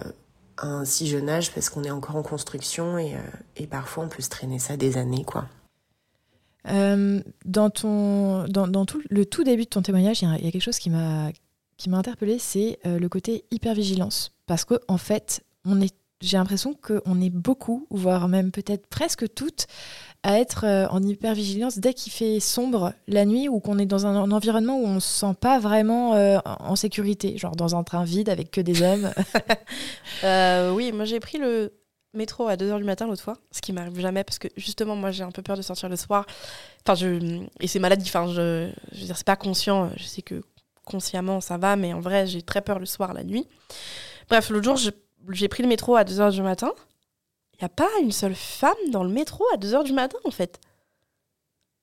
à 0.58 0.68
un 0.68 0.86
si 0.86 1.08
jeune 1.08 1.30
âge 1.30 1.52
parce 1.54 1.70
qu'on 1.70 1.84
est 1.84 1.92
encore 1.92 2.16
en 2.16 2.24
construction 2.24 2.98
et, 2.98 3.14
et 3.58 3.68
parfois 3.68 4.06
on 4.06 4.08
peut 4.08 4.24
se 4.24 4.30
traîner 4.30 4.60
ça 4.60 4.78
des 4.78 4.98
années, 4.98 5.24
quoi. 5.24 5.46
Dans, 6.66 7.70
ton, 7.70 8.46
dans, 8.48 8.68
dans 8.68 8.86
tout, 8.86 9.02
le 9.10 9.26
tout 9.26 9.44
début 9.44 9.66
de 9.66 9.70
ton 9.70 9.84
témoignage, 9.84 10.24
il 10.24 10.30
y, 10.30 10.48
a 10.48 10.52
quelque 10.52 10.64
chose 10.64 10.80
qui 10.80 10.90
m'a 10.90 11.30
qui 11.78 11.90
m'a 11.90 11.98
interpellée, 11.98 12.40
c'est 12.40 12.80
euh, 12.86 13.00
le 13.00 13.10
côté 13.10 13.46
hypervigilance. 13.52 14.32
Parce 14.46 14.66
qu'en 14.66 14.78
en 14.88 14.98
fait, 14.98 15.44
on 15.66 15.82
est, 15.82 15.94
j'ai 16.22 16.38
l'impression 16.38 16.74
qu'on 16.74 17.22
est 17.22 17.30
beaucoup, 17.30 17.88
voire 17.90 18.28
même 18.28 18.52
peut-être 18.52 18.88
presque 18.88 19.34
toutes, 19.34 19.68
à 20.26 20.40
être 20.40 20.66
euh, 20.66 20.88
en 20.88 21.04
hypervigilance 21.04 21.78
dès 21.78 21.94
qu'il 21.94 22.12
fait 22.12 22.40
sombre 22.40 22.94
la 23.08 23.26
nuit 23.26 23.48
ou 23.48 23.60
qu'on 23.60 23.78
est 23.78 23.86
dans 23.86 24.08
un, 24.08 24.16
un, 24.16 24.32
environnement 24.32 24.80
où 24.80 24.86
on 24.86 24.96
ne 24.96 25.00
se 25.00 25.20
sent 25.20 25.36
pas 25.40 25.60
vraiment 25.60 26.16
euh, 26.16 26.40
en 26.44 26.76
sécurité, 26.76 27.38
genre 27.38 27.56
dans 27.56 27.76
un 27.76 27.84
train 27.84 28.04
vide 28.04 28.30
avec 28.30 28.50
que 28.50 28.62
des 28.62 28.82
hommes. 28.82 29.12
Euh, 30.24 30.72
oui, 30.72 30.92
moi 30.94 31.04
j'ai 31.06 31.20
pris 31.20 31.38
le 31.38 31.74
métro 32.14 32.48
à 32.48 32.56
2h 32.56 32.78
du 32.78 32.86
matin 32.86 33.06
l'autre 33.06 33.22
fois, 33.22 33.38
ce 33.52 33.62
qui 33.62 33.74
m'arrive 33.74 34.00
jamais 34.00 34.24
parce 34.24 34.40
que 34.40 34.48
justement 34.56 34.96
moi 34.96 35.12
j'ai 35.12 35.24
un 35.24 35.32
peu 35.32 35.42
peur 35.42 35.58
de 35.58 35.62
sortir 35.62 35.90
le 35.90 35.98
soir. 35.98 36.26
Enfin, 36.86 36.96
je... 36.96 37.44
Et 37.60 37.68
c'est 37.68 37.80
maladie, 37.80 38.06
enfin, 38.08 38.28
je, 38.28 38.72
je 38.94 39.00
veux 39.00 39.06
dire, 39.06 39.18
c'est 39.18 39.26
pas 39.26 39.36
conscient, 39.36 39.92
je 39.98 40.06
sais 40.06 40.22
que 40.22 40.42
consciemment 40.86 41.42
ça 41.42 41.58
va, 41.58 41.76
mais 41.76 41.94
en 41.94 42.00
vrai 42.00 42.28
j'ai 42.28 42.42
très 42.42 42.62
peur 42.62 42.80
le 42.80 42.86
soir, 42.86 43.14
la 43.14 43.24
nuit. 43.24 43.48
Bref, 44.30 44.50
l'autre 44.50 44.66
jour 44.66 44.78
j'ai 45.30 45.48
pris 45.48 45.64
le 45.64 45.70
métro 45.70 45.96
à 45.96 46.04
2h 46.04 46.32
du 46.32 46.42
matin. 46.42 46.74
Il 47.54 47.58
n'y 47.62 47.66
a 47.66 47.70
pas 47.70 47.90
une 48.02 48.12
seule 48.12 48.36
femme 48.36 48.74
dans 48.92 49.04
le 49.04 49.10
métro 49.10 49.44
à 49.54 49.58
2h 49.58 49.84
du 49.84 49.94
matin 49.94 50.18
en 50.24 50.32
fait. 50.32 50.60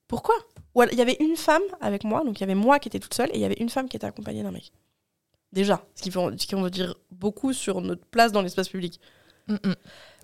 Pourquoi? 0.07 0.35
Il 0.91 0.97
y 0.97 1.01
avait 1.01 1.17
une 1.19 1.35
femme 1.35 1.61
avec 1.81 2.03
moi, 2.03 2.23
donc 2.23 2.39
il 2.39 2.41
y 2.41 2.43
avait 2.43 2.55
moi 2.55 2.79
qui 2.79 2.87
étais 2.87 2.99
toute 2.99 3.13
seule 3.13 3.29
et 3.31 3.35
il 3.35 3.41
y 3.41 3.45
avait 3.45 3.59
une 3.59 3.69
femme 3.69 3.87
qui 3.87 3.97
était 3.97 4.07
accompagnée 4.07 4.43
d'un 4.43 4.51
mec. 4.51 4.71
Déjà, 5.51 5.85
ce 5.95 6.01
qui, 6.01 6.09
veut, 6.09 6.35
ce 6.37 6.47
qui 6.47 6.55
veut 6.55 6.69
dire 6.71 6.95
beaucoup 7.11 7.53
sur 7.53 7.81
notre 7.81 8.05
place 8.05 8.31
dans 8.31 8.41
l'espace 8.41 8.69
public. 8.69 8.99
Mm 9.47 9.55
-mm. 9.55 9.75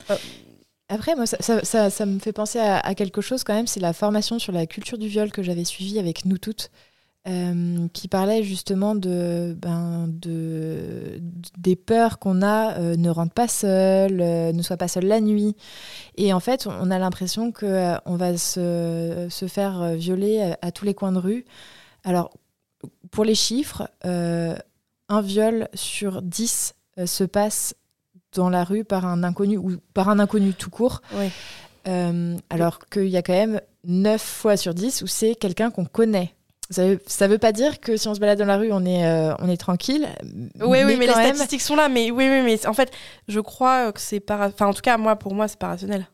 Euh, 0.10 0.18
après, 0.88 1.15
moi, 1.15 1.28
ça, 1.28 1.38
ça, 1.39 1.63
ça, 1.63 1.89
ça, 1.89 2.06
me 2.06 2.20
fait 2.20 2.34
penser 2.34 2.58
à, 2.60 2.80
à 2.80 2.96
quelque 2.96 3.22
chose 3.22 3.44
quand 3.44 3.54
même, 3.54 3.68
c'est 3.68 3.80
la 3.80 3.94
formation 3.94 4.39
sur 4.39 4.52
la 4.52 4.65
culture 4.65 4.98
du 4.98 5.08
viol 5.08 5.32
que 5.32 5.44
j'avais 5.44 5.65
suivie 5.65 6.00
avec 6.00 6.26
nous 6.26 6.39
toutes. 6.39 6.72
Euh, 7.27 7.89
qui 7.91 8.08
parlait 8.08 8.43
justement 8.43 8.95
de, 8.95 9.53
ben, 9.62 10.08
de 10.08 11.19
des 11.58 11.75
peurs 11.75 12.17
qu'on 12.17 12.41
a, 12.41 12.77
euh, 12.79 12.95
ne 12.95 13.10
rentre 13.10 13.34
pas 13.34 13.49
seul, 13.49 14.21
euh, 14.21 14.53
ne 14.53 14.62
soit 14.62 14.77
pas 14.77 14.88
seul 14.88 15.05
la 15.05 15.19
nuit. 15.19 15.58
Et 16.15 16.32
en 16.32 16.39
fait, 16.39 16.65
on 16.65 16.89
a 16.89 16.97
l'impression 16.97 17.51
qu'on 17.51 17.67
euh, 17.67 17.97
on 18.05 18.15
va 18.15 18.38
se, 18.38 19.27
se 19.29 19.47
faire 19.47 19.95
violer 19.95 20.41
à, 20.41 20.58
à, 20.62 20.71
tous 20.71 20.86
les 20.86 20.93
coins 20.93 21.12
de 21.12 21.19
rue. 21.19 21.45
Alors, 22.05 22.32
pour 23.12 23.25
les 23.25 23.36
chiffres, 23.36 23.89
un 24.03 25.21
viol 25.21 25.67
sur 25.73 26.21
10 26.21 26.73
se 27.05 27.23
passe 27.25 27.75
dans 28.34 28.49
la 28.49 28.63
rue 28.63 28.86
par 28.86 29.05
un 29.05 29.23
inconnu 29.23 29.58
ou 29.58 29.77
par 29.93 30.08
un 30.08 30.19
inconnu 30.19 30.53
tout 30.53 30.69
court. 30.69 31.01
Oui. 31.13 31.29
alors 32.49 32.79
qu'il 32.88 33.10
y 33.10 33.17
a 33.17 33.21
quand 33.21 33.34
même 33.34 33.60
9 33.84 34.21
fois 34.21 34.55
sur 34.55 34.73
10 34.73 35.01
où 35.01 35.08
c'est 35.08 35.36
quelqu'un 35.36 35.69
qu'on 35.69 35.86
connaît. 35.86 36.34
Ça 36.71 36.86
veut, 36.86 36.99
ça 37.08 37.27
veut 37.27 37.39
pas 37.39 37.51
dire 37.51 37.79
que 37.79 37.97
si 37.97 38.08
on 38.08 38.13
se 38.13 38.19
balade 38.19 38.38
dans 38.38 38.45
la 38.45 38.58
rue, 38.58 38.71
on 38.71 38.86
est, 38.86 39.03
euh, 39.03 39.34
on 39.39 39.49
est 39.49 39.58
tranquille. 39.58 40.08
Oui, 40.62 40.84
oui, 40.86 40.97
mais 40.97 41.08
les 41.08 41.15
même... 41.15 41.36
statistiques 41.36 41.62
sont 41.62 41.75
là. 41.75 41.89
Mais 41.89 42.12
oui, 42.12 42.29
oui, 42.29 42.41
mais 42.43 42.67
en 42.67 42.73
fait, 42.73 42.91
je 43.27 43.39
crois 43.39 43.91
que 43.91 43.99
c'est 43.99 44.19
pas. 44.19 44.47
Enfin, 44.47 44.67
en 44.67 44.73
tout 44.73 44.82
cas, 44.82 44.97
moi, 44.97 45.15
pour 45.15 45.34
moi, 45.34 45.47
c'est 45.47 45.58
pas 45.58 45.69
rationnel. 45.69 46.08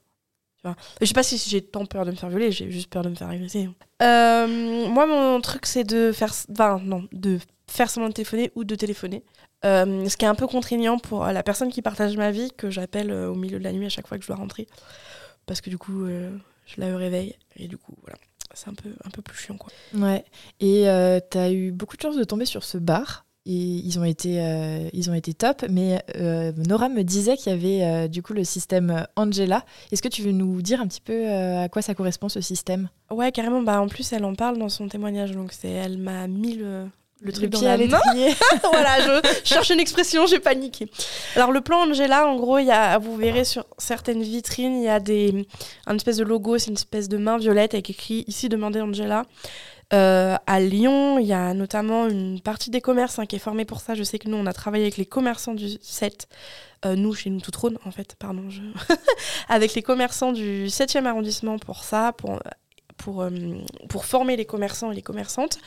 Tu 0.61 0.67
vois 0.67 0.77
je 1.01 1.05
sais 1.05 1.13
pas 1.13 1.23
si 1.23 1.37
j'ai 1.37 1.61
tant 1.61 1.85
peur 1.85 2.05
de 2.05 2.11
me 2.11 2.15
faire 2.15 2.29
violer, 2.29 2.53
j'ai 2.53 2.71
juste 2.71 2.89
peur 2.89 3.03
de 3.03 3.09
me 3.09 3.15
faire 3.15 3.27
agresser. 3.27 3.69
Euh, 4.01 4.87
moi, 4.87 5.05
mon 5.05 5.41
truc, 5.41 5.65
c'est 5.65 5.83
de 5.83 6.13
faire. 6.13 6.33
Enfin, 6.49 6.79
non, 6.81 7.05
de 7.11 7.37
faire 7.69 7.89
semblant 7.89 8.07
de 8.07 8.13
téléphoner 8.13 8.51
ou 8.55 8.63
de 8.63 8.75
téléphoner. 8.75 9.25
Euh, 9.65 10.07
ce 10.07 10.15
qui 10.15 10.23
est 10.23 10.29
un 10.29 10.35
peu 10.35 10.47
contraignant 10.47 10.99
pour 10.99 11.25
la 11.25 11.43
personne 11.43 11.69
qui 11.69 11.81
partage 11.81 12.15
ma 12.15 12.31
vie, 12.31 12.51
que 12.55 12.69
j'appelle 12.69 13.11
au 13.11 13.35
milieu 13.35 13.59
de 13.59 13.63
la 13.63 13.73
nuit 13.73 13.87
à 13.87 13.89
chaque 13.89 14.07
fois 14.07 14.17
que 14.17 14.23
je 14.23 14.27
dois 14.27 14.37
rentrer. 14.37 14.67
Parce 15.47 15.59
que 15.59 15.69
du 15.69 15.77
coup, 15.77 16.07
je 16.07 16.79
la 16.79 16.95
réveille. 16.95 17.35
Et 17.57 17.67
du 17.67 17.77
coup, 17.77 17.93
voilà 18.03 18.17
c'est 18.55 18.69
un 18.69 18.73
peu, 18.73 18.89
un 19.03 19.09
peu 19.09 19.21
plus 19.21 19.37
chiant. 19.37 19.57
Quoi. 19.57 19.71
Ouais. 19.93 20.23
Et 20.59 20.89
euh, 20.89 21.19
tu 21.29 21.37
as 21.37 21.51
eu 21.51 21.71
beaucoup 21.71 21.97
de 21.97 22.01
chance 22.01 22.17
de 22.17 22.23
tomber 22.23 22.45
sur 22.45 22.63
ce 22.63 22.77
bar. 22.77 23.25
Et 23.47 23.53
ils 23.53 23.99
ont 23.99 24.03
été, 24.03 24.41
euh, 24.41 24.89
ils 24.91 25.11
ont 25.11 25.13
été 25.13 25.33
top. 25.33 25.65
Mais 25.69 26.01
euh, 26.15 26.51
Nora 26.67 26.89
me 26.89 27.03
disait 27.03 27.37
qu'il 27.37 27.51
y 27.51 27.55
avait 27.55 27.83
euh, 27.83 28.07
du 28.07 28.23
coup 28.23 28.33
le 28.33 28.43
système 28.43 29.05
Angela. 29.15 29.63
Est-ce 29.91 30.01
que 30.01 30.07
tu 30.07 30.23
veux 30.23 30.31
nous 30.31 30.63
dire 30.63 30.81
un 30.81 30.87
petit 30.87 31.01
peu 31.01 31.29
à 31.29 31.69
quoi 31.69 31.83
ça 31.83 31.93
correspond 31.93 32.27
ce 32.27 32.41
système? 32.41 32.89
Ouais, 33.11 33.31
carrément. 33.31 33.61
Bah, 33.61 33.79
en 33.79 33.87
plus, 33.87 34.11
elle 34.13 34.25
en 34.25 34.33
parle 34.33 34.57
dans 34.57 34.69
son 34.69 34.87
témoignage. 34.87 35.31
Donc, 35.31 35.53
c'est, 35.53 35.69
elle 35.69 35.99
m'a 35.99 36.27
mis 36.27 36.55
le, 36.55 36.87
le 37.21 37.31
truc 37.31 37.49
dans 37.49 37.61
la 37.61 37.77
main. 37.77 38.01
voilà, 38.63 38.99
je 39.01 39.29
cherche 39.43 39.69
une 39.69 39.79
expression, 39.79 40.25
j'ai 40.27 40.39
paniqué. 40.39 40.87
Alors 41.35 41.51
le 41.51 41.61
plan 41.61 41.89
Angela, 41.89 42.27
en 42.27 42.35
gros, 42.35 42.59
il 42.59 42.65
y 42.65 42.71
a, 42.71 42.97
vous 42.97 43.15
verrez 43.15 43.45
sur 43.45 43.65
certaines 43.77 44.21
vitrines, 44.21 44.77
il 44.77 44.83
y 44.83 44.89
a 44.89 44.99
des, 44.99 45.47
un 45.87 45.95
espèce 45.95 46.17
de 46.17 46.23
logo, 46.23 46.57
c'est 46.57 46.67
une 46.67 46.77
espèce 46.77 47.09
de 47.09 47.17
main 47.17 47.37
violette 47.37 47.73
avec 47.73 47.89
écrit 47.89 48.25
ici 48.27 48.49
demandez 48.49 48.81
Angela. 48.81 49.23
Euh, 49.93 50.35
à 50.47 50.59
Lyon, 50.59 51.19
il 51.19 51.27
y 51.27 51.33
a 51.33 51.53
notamment 51.53 52.07
une 52.07 52.41
partie 52.41 52.71
des 52.71 52.81
commerces 52.81 53.19
hein, 53.19 53.27
qui 53.27 53.35
est 53.35 53.39
formée 53.39 53.65
pour 53.65 53.81
ça. 53.81 53.93
Je 53.93 54.03
sais 54.03 54.17
que 54.17 54.27
nous, 54.27 54.37
on 54.37 54.47
a 54.47 54.53
travaillé 54.53 54.85
avec 54.85 54.97
les 54.97 55.05
commerçants 55.05 55.53
du 55.53 55.77
7, 55.79 56.27
euh, 56.85 56.95
nous, 56.95 57.13
chez 57.13 57.29
nous, 57.29 57.39
tout 57.39 57.51
trône, 57.51 57.77
en 57.85 57.91
fait, 57.91 58.15
pardon, 58.17 58.49
je... 58.49 58.61
avec 59.47 59.75
les 59.75 59.83
commerçants 59.83 60.31
du 60.31 60.65
7e 60.65 61.05
arrondissement 61.05 61.59
pour 61.59 61.83
ça, 61.83 62.13
pour 62.13 62.39
pour, 62.97 63.21
euh, 63.21 63.29
pour 63.89 64.05
former 64.05 64.35
les 64.35 64.45
commerçants 64.45 64.91
et 64.91 64.95
les 64.95 65.01
commerçantes. 65.01 65.57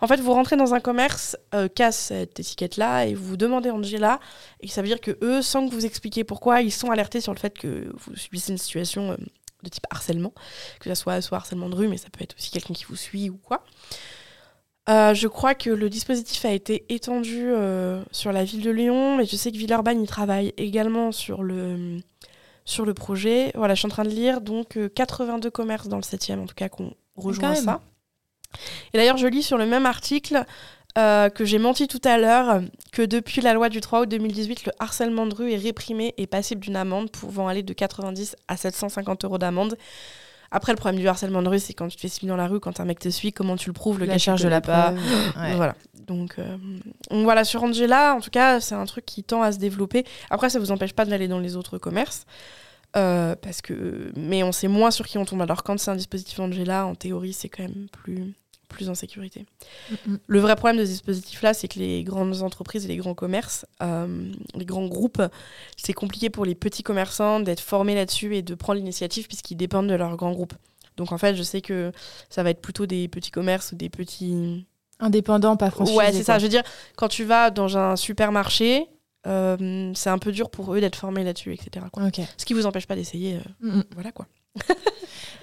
En 0.00 0.06
fait, 0.06 0.20
vous 0.20 0.32
rentrez 0.32 0.56
dans 0.56 0.74
un 0.74 0.80
commerce, 0.80 1.36
euh, 1.54 1.68
casse 1.68 1.96
cette 1.96 2.38
étiquette-là, 2.38 3.06
et 3.06 3.14
vous 3.14 3.24
vous 3.24 3.36
demandez 3.36 3.70
Angela, 3.70 4.20
et 4.60 4.68
ça 4.68 4.82
veut 4.82 4.88
dire 4.88 5.00
que 5.00 5.18
eux, 5.22 5.42
sans 5.42 5.66
que 5.66 5.72
vous 5.72 5.86
expliquiez 5.86 6.24
pourquoi, 6.24 6.62
ils 6.62 6.72
sont 6.72 6.90
alertés 6.90 7.20
sur 7.20 7.32
le 7.32 7.38
fait 7.38 7.58
que 7.58 7.90
vous 7.94 8.16
subissez 8.16 8.52
une 8.52 8.58
situation 8.58 9.12
euh, 9.12 9.16
de 9.62 9.68
type 9.68 9.86
harcèlement, 9.90 10.32
que 10.80 10.88
ce 10.88 10.94
soit 10.94 11.20
soit 11.20 11.38
harcèlement 11.38 11.68
de 11.68 11.74
rue, 11.74 11.88
mais 11.88 11.96
ça 11.96 12.08
peut 12.10 12.22
être 12.22 12.36
aussi 12.36 12.50
quelqu'un 12.50 12.74
qui 12.74 12.84
vous 12.84 12.96
suit 12.96 13.30
ou 13.30 13.36
quoi. 13.36 13.64
Euh, 14.88 15.14
je 15.14 15.26
crois 15.26 15.56
que 15.56 15.70
le 15.70 15.90
dispositif 15.90 16.44
a 16.44 16.52
été 16.52 16.84
étendu 16.94 17.50
sur 18.12 18.30
la 18.30 18.44
ville 18.44 18.62
de 18.62 18.70
Lyon, 18.70 19.16
mais 19.16 19.26
je 19.26 19.34
sais 19.34 19.50
que 19.50 19.56
Villeurbanne 19.56 20.00
y 20.02 20.06
travaille 20.06 20.54
également 20.58 21.10
sur 21.10 21.42
le, 21.42 21.98
sur 22.66 22.84
le 22.84 22.92
projet. 22.92 23.52
Voilà, 23.54 23.72
je 23.74 23.78
suis 23.78 23.86
en 23.86 23.90
train 23.90 24.04
de 24.04 24.10
lire, 24.10 24.42
donc 24.42 24.78
82 24.94 25.50
commerces 25.50 25.88
dans 25.88 25.96
le 25.96 26.02
7e, 26.02 26.40
en 26.40 26.46
tout 26.46 26.54
cas, 26.54 26.68
qu'on 26.68 26.92
rejoint 27.16 27.54
ça. 27.54 27.80
Et 28.92 28.98
d'ailleurs, 28.98 29.16
je 29.16 29.26
lis 29.26 29.42
sur 29.42 29.56
le 29.56 29.66
même 29.66 29.86
article 29.86 30.44
euh, 30.98 31.28
que 31.28 31.44
j'ai 31.44 31.58
menti 31.58 31.88
tout 31.88 32.00
à 32.04 32.18
l'heure, 32.18 32.62
que 32.92 33.02
depuis 33.02 33.40
la 33.40 33.52
loi 33.54 33.68
du 33.68 33.80
3 33.80 34.02
août 34.02 34.08
2018, 34.08 34.66
le 34.66 34.72
harcèlement 34.78 35.26
de 35.26 35.34
rue 35.34 35.52
est 35.52 35.58
réprimé 35.58 36.14
et 36.16 36.26
passible 36.26 36.60
d'une 36.60 36.76
amende 36.76 37.10
pouvant 37.10 37.48
aller 37.48 37.62
de 37.62 37.72
90 37.72 38.36
à 38.48 38.56
750 38.56 39.24
euros 39.24 39.38
d'amende. 39.38 39.76
Après, 40.50 40.72
le 40.72 40.76
problème 40.76 41.00
du 41.00 41.08
harcèlement 41.08 41.42
de 41.42 41.48
rue, 41.48 41.58
c'est 41.58 41.74
quand 41.74 41.88
tu 41.88 41.96
te 41.96 42.00
fais 42.00 42.08
suivre 42.08 42.32
dans 42.32 42.36
la 42.36 42.46
rue, 42.46 42.60
quand 42.60 42.80
un 42.80 42.84
mec 42.84 42.98
te 42.98 43.08
suit, 43.08 43.32
comment 43.32 43.56
tu 43.56 43.68
le 43.68 43.72
prouves, 43.72 43.98
le 43.98 44.06
la 44.06 44.18
charge 44.18 44.42
de 44.42 44.48
la 44.48 44.60
pas. 44.60 44.94
Voilà. 45.56 45.74
Donc, 46.06 46.38
euh, 46.38 46.56
donc, 47.10 47.24
voilà, 47.24 47.42
sur 47.42 47.64
Angela, 47.64 48.14
en 48.14 48.20
tout 48.20 48.30
cas, 48.30 48.60
c'est 48.60 48.76
un 48.76 48.84
truc 48.84 49.04
qui 49.04 49.24
tend 49.24 49.42
à 49.42 49.50
se 49.50 49.58
développer. 49.58 50.04
Après, 50.30 50.50
ça 50.50 50.60
vous 50.60 50.70
empêche 50.70 50.92
pas 50.92 51.04
d'aller 51.04 51.26
dans 51.26 51.40
les 51.40 51.56
autres 51.56 51.78
commerces. 51.78 52.26
Euh, 52.96 53.34
parce 53.36 53.60
que, 53.60 54.10
mais 54.16 54.42
on 54.42 54.52
sait 54.52 54.68
moins 54.68 54.90
sur 54.90 55.06
qui 55.06 55.18
on 55.18 55.24
tombe. 55.26 55.42
Alors 55.42 55.62
quand 55.64 55.78
c'est 55.78 55.90
un 55.90 55.96
dispositif 55.96 56.38
Angela, 56.40 56.86
en 56.86 56.94
théorie, 56.94 57.34
c'est 57.34 57.48
quand 57.48 57.64
même 57.64 57.88
plus 57.92 58.34
plus 58.76 58.90
en 58.90 58.94
sécurité. 58.94 59.46
Le 60.26 60.38
vrai 60.38 60.54
problème 60.54 60.78
de 60.78 60.84
ce 60.84 60.90
dispositif-là, 60.90 61.54
c'est 61.54 61.66
que 61.66 61.78
les 61.78 62.04
grandes 62.04 62.42
entreprises 62.42 62.84
et 62.84 62.88
les 62.88 62.96
grands 62.98 63.14
commerces, 63.14 63.66
euh, 63.82 64.30
les 64.54 64.64
grands 64.64 64.86
groupes, 64.86 65.22
c'est 65.76 65.94
compliqué 65.94 66.30
pour 66.30 66.44
les 66.44 66.54
petits 66.54 66.82
commerçants 66.82 67.40
d'être 67.40 67.60
formés 67.60 67.94
là-dessus 67.94 68.36
et 68.36 68.42
de 68.42 68.54
prendre 68.54 68.78
l'initiative 68.78 69.26
puisqu'ils 69.26 69.56
dépendent 69.56 69.88
de 69.88 69.94
leurs 69.94 70.16
grands 70.16 70.32
groupes. 70.32 70.54
Donc 70.96 71.12
en 71.12 71.18
fait, 71.18 71.34
je 71.34 71.42
sais 71.42 71.60
que 71.60 71.92
ça 72.30 72.42
va 72.42 72.50
être 72.50 72.60
plutôt 72.60 72.86
des 72.86 73.08
petits 73.08 73.30
commerces 73.30 73.72
ou 73.72 73.76
des 73.76 73.88
petits... 73.88 74.66
Indépendants, 74.98 75.56
pas 75.56 75.70
franchisés. 75.70 75.98
Ouais, 75.98 76.12
c'est 76.12 76.22
ça. 76.22 76.38
Je 76.38 76.44
veux 76.44 76.48
dire, 76.48 76.62
quand 76.96 77.08
tu 77.08 77.24
vas 77.24 77.50
dans 77.50 77.76
un 77.76 77.96
supermarché, 77.96 78.86
euh, 79.26 79.92
c'est 79.94 80.10
un 80.10 80.18
peu 80.18 80.32
dur 80.32 80.50
pour 80.50 80.74
eux 80.74 80.80
d'être 80.80 80.96
formés 80.96 81.24
là-dessus, 81.24 81.52
etc. 81.52 81.84
Ce 82.38 82.44
qui 82.44 82.54
vous 82.54 82.66
empêche 82.66 82.86
pas 82.86 82.94
d'essayer. 82.96 83.38
Euh, 83.62 83.82
voilà 83.94 84.12
quoi. 84.12 84.26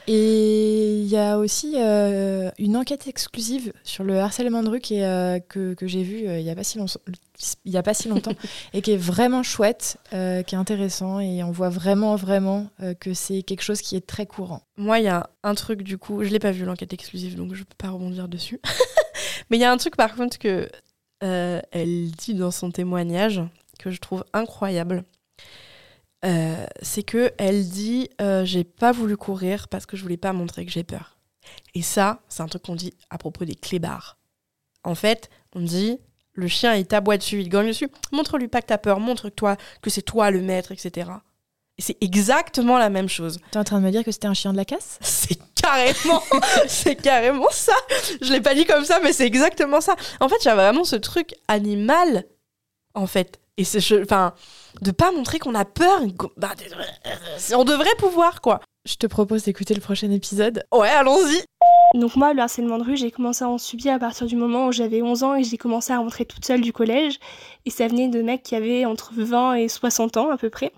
Et 0.07 0.99
il 0.99 1.07
y 1.07 1.17
a 1.17 1.37
aussi 1.37 1.75
euh, 1.77 2.51
une 2.57 2.75
enquête 2.75 3.07
exclusive 3.07 3.71
sur 3.83 4.03
le 4.03 4.19
harcèlement 4.19 4.61
de 4.61 4.69
rue 4.69 4.81
euh, 4.91 5.39
que, 5.39 5.73
que 5.75 5.87
j'ai 5.87 6.03
vue 6.03 6.27
euh, 6.27 6.39
il 6.39 6.43
n'y 6.43 6.49
a, 6.49 6.55
pas 6.55 6.63
si 6.63 6.77
il 7.63 7.77
a 7.77 7.83
pas 7.83 7.93
si 7.93 8.09
longtemps 8.09 8.33
et 8.73 8.81
qui 8.81 8.91
est 8.91 8.97
vraiment 8.97 9.43
chouette, 9.43 9.97
qui 10.11 10.17
est 10.17 10.55
intéressant 10.55 11.21
et 11.21 11.41
on 11.43 11.51
voit 11.51 11.69
vraiment, 11.69 12.15
vraiment 12.15 12.67
que 12.99 13.13
c'est 13.13 13.43
quelque 13.43 13.61
chose 13.61 13.81
qui 13.81 13.95
est 13.95 14.05
très 14.05 14.25
courant. 14.25 14.61
Moi, 14.77 14.99
il 14.99 15.05
y 15.05 15.09
a 15.09 15.29
un 15.43 15.55
truc 15.55 15.83
du 15.83 15.97
coup, 15.97 16.23
je 16.23 16.29
l'ai 16.29 16.39
pas 16.39 16.51
vu 16.51 16.65
l'enquête 16.65 16.93
exclusive 16.93 17.35
donc 17.35 17.53
je 17.53 17.59
ne 17.59 17.65
peux 17.65 17.75
pas 17.77 17.89
rebondir 17.89 18.27
dessus. 18.27 18.59
Mais 19.49 19.57
il 19.57 19.61
y 19.61 19.65
a 19.65 19.71
un 19.71 19.77
truc 19.77 19.95
par 19.95 20.15
contre 20.15 20.37
que 20.37 20.69
elle 21.21 22.11
dit 22.11 22.33
dans 22.33 22.51
son 22.51 22.71
témoignage 22.71 23.41
que 23.79 23.89
je 23.89 24.01
trouve 24.01 24.25
incroyable. 24.33 25.05
Euh, 26.25 26.65
c'est 26.81 27.03
que 27.03 27.33
elle 27.37 27.67
dit 27.67 28.09
euh, 28.21 28.45
j'ai 28.45 28.63
pas 28.63 28.91
voulu 28.91 29.17
courir 29.17 29.67
parce 29.67 29.85
que 29.85 29.97
je 29.97 30.03
voulais 30.03 30.17
pas 30.17 30.31
montrer 30.31 30.65
que 30.65 30.71
j'ai 30.71 30.83
peur. 30.83 31.17
Et 31.75 31.81
ça, 31.81 32.21
c'est 32.29 32.41
un 32.41 32.47
truc 32.47 32.63
qu'on 32.63 32.75
dit 32.75 32.93
à 33.09 33.17
propos 33.17 33.43
des 33.43 33.55
clébards. 33.55 34.17
En 34.83 34.95
fait, 34.95 35.29
on 35.53 35.59
dit 35.59 35.99
le 36.33 36.47
chien 36.47 36.75
il 36.75 36.85
t'aboie 36.85 37.17
dessus, 37.17 37.41
il 37.41 37.49
gagne 37.49 37.67
dessus, 37.67 37.89
montre-lui 38.11 38.47
pas 38.47 38.61
que 38.61 38.67
t'as 38.67 38.77
peur, 38.77 38.99
montre-toi 38.99 39.57
que 39.81 39.89
c'est 39.89 40.01
toi 40.01 40.31
le 40.31 40.41
maître, 40.41 40.71
etc. 40.71 41.11
Et 41.77 41.81
c'est 41.81 41.97
exactement 42.01 42.77
la 42.77 42.89
même 42.89 43.09
chose. 43.09 43.39
T'es 43.51 43.57
en 43.57 43.63
train 43.63 43.79
de 43.79 43.85
me 43.85 43.91
dire 43.91 44.03
que 44.03 44.11
c'était 44.11 44.27
un 44.27 44.33
chien 44.33 44.51
de 44.51 44.57
la 44.57 44.65
casse? 44.65 44.99
C'est 45.01 45.39
carrément, 45.55 46.21
c'est 46.67 46.95
carrément 46.97 47.49
ça. 47.49 47.71
Je 48.21 48.33
l'ai 48.33 48.41
pas 48.41 48.53
dit 48.53 48.65
comme 48.65 48.83
ça, 48.83 48.99
mais 49.01 49.13
c'est 49.13 49.25
exactement 49.25 49.79
ça. 49.79 49.95
En 50.19 50.27
fait, 50.27 50.45
a 50.45 50.55
vraiment 50.55 50.83
ce 50.83 50.97
truc 50.97 51.35
animal, 51.47 52.25
en 52.95 53.07
fait. 53.07 53.39
Et 53.57 53.63
c'est, 53.63 54.01
enfin, 54.01 54.33
de 54.81 54.91
pas 54.91 55.11
montrer 55.11 55.39
qu'on 55.39 55.53
a 55.53 55.65
peur. 55.65 56.01
Bah, 56.37 56.53
on 57.55 57.63
devrait 57.63 57.95
pouvoir, 57.97 58.41
quoi. 58.41 58.59
Je 58.85 58.95
te 58.95 59.07
propose 59.07 59.43
d'écouter 59.43 59.73
le 59.73 59.81
prochain 59.81 60.09
épisode. 60.11 60.65
Ouais, 60.73 60.89
allons-y. 60.89 61.43
Donc 61.93 62.15
moi, 62.15 62.33
le 62.33 62.41
harcèlement 62.41 62.79
de 62.79 62.83
rue, 62.83 62.97
j'ai 62.97 63.11
commencé 63.11 63.43
à 63.43 63.49
en 63.49 63.59
subir 63.59 63.93
à 63.93 63.99
partir 63.99 64.25
du 64.25 64.35
moment 64.35 64.67
où 64.67 64.71
j'avais 64.71 65.03
11 65.03 65.23
ans 65.23 65.35
et 65.35 65.43
j'ai 65.43 65.57
commencé 65.57 65.93
à 65.93 65.99
rentrer 65.99 66.25
toute 66.25 66.43
seule 66.43 66.61
du 66.61 66.73
collège. 66.73 67.19
Et 67.65 67.69
ça 67.69 67.87
venait 67.87 68.07
de 68.07 68.21
mecs 68.23 68.41
qui 68.41 68.55
avaient 68.55 68.85
entre 68.85 69.13
20 69.15 69.55
et 69.55 69.69
60 69.69 70.17
ans 70.17 70.31
à 70.31 70.37
peu 70.37 70.49
près. 70.49 70.73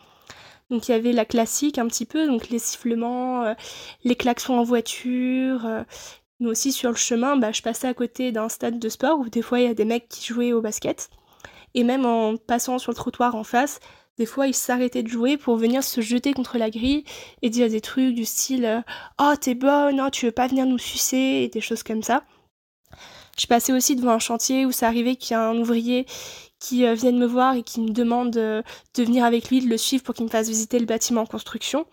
Donc 0.70 0.88
il 0.88 0.92
y 0.92 0.96
avait 0.96 1.14
la 1.14 1.26
classique 1.26 1.78
un 1.78 1.88
petit 1.88 2.06
peu, 2.06 2.28
donc 2.28 2.50
les 2.50 2.60
sifflements, 2.60 3.44
euh, 3.44 3.54
les 4.04 4.16
klaxons 4.16 4.58
en 4.58 4.64
voiture. 4.64 5.66
Euh, 5.66 5.84
mais 6.42 6.50
aussi 6.50 6.74
sur 6.74 6.90
le 6.90 6.96
chemin, 6.98 7.38
bah, 7.38 7.54
je 7.54 7.62
passais 7.62 7.88
à 7.88 7.94
côté 7.94 8.34
d'un 8.34 8.50
stade 8.50 8.78
de 8.78 8.90
sport 8.90 9.20
où 9.20 9.30
des 9.30 9.42
fois 9.42 9.60
il 9.60 9.68
y 9.68 9.70
a 9.70 9.74
des 9.74 9.86
mecs 9.86 10.10
qui 10.10 10.26
jouaient 10.26 10.52
au 10.52 10.62
basket. 10.62 11.10
Et 11.76 11.84
même 11.84 12.06
en 12.06 12.38
passant 12.38 12.80
sur 12.80 12.92
le 12.92 12.96
trottoir 12.96 13.36
en 13.36 13.44
face, 13.44 13.80
des 14.18 14.26
fois, 14.26 14.48
ils 14.48 14.56
s'arrêtaient 14.56 15.04
de 15.04 15.10
jouer 15.10 15.38
pour 15.38 15.58
venir 15.58 15.84
se 15.84 16.02
jeter 16.02 16.34
contre 16.34 16.58
la 16.58 16.70
grille 16.70 17.04
et 17.42 17.50
dire 17.50 17.70
des 17.70 17.82
trucs 17.82 18.16
du 18.16 18.26
style 18.26 18.84
Oh, 19.22 19.34
t'es 19.40 19.56
bonne, 19.56 20.02
oh, 20.02 20.10
tu 20.10 20.26
veux 20.26 20.32
pas 20.32 20.48
venir 20.48 20.66
nous 20.66 20.78
sucer 20.78 21.18
et 21.18 21.50
des 21.50 21.62
choses 21.62 21.84
comme 21.84 22.02
ça. 22.02 22.24
Je 23.38 23.46
passais 23.48 23.74
aussi 23.74 23.98
devant 23.98 24.14
un 24.14 24.20
chantier 24.20 24.66
où 24.66 24.72
ça 24.72 24.88
arrivait 24.88 25.18
qu'il 25.18 25.32
y 25.32 25.34
a 25.36 25.46
un 25.46 25.58
ouvrier 25.58 26.06
qui 26.60 26.86
euh, 26.86 26.94
vienne 26.94 27.18
me 27.18 27.26
voir 27.26 27.56
et 27.56 27.64
qui 27.64 27.82
me 27.82 27.90
demande 27.90 28.38
euh, 28.38 28.62
de 28.96 29.04
venir 29.04 29.26
avec 29.26 29.50
lui, 29.50 29.60
de 29.60 29.70
le 29.70 29.78
suivre 29.78 30.04
pour 30.04 30.16
qu'il 30.16 30.26
me 30.26 30.32
fasse 30.32 30.48
visiter 30.48 30.80
le 30.80 30.86
bâtiment 30.86 31.22
en 31.22 31.26
construction. 31.26 31.86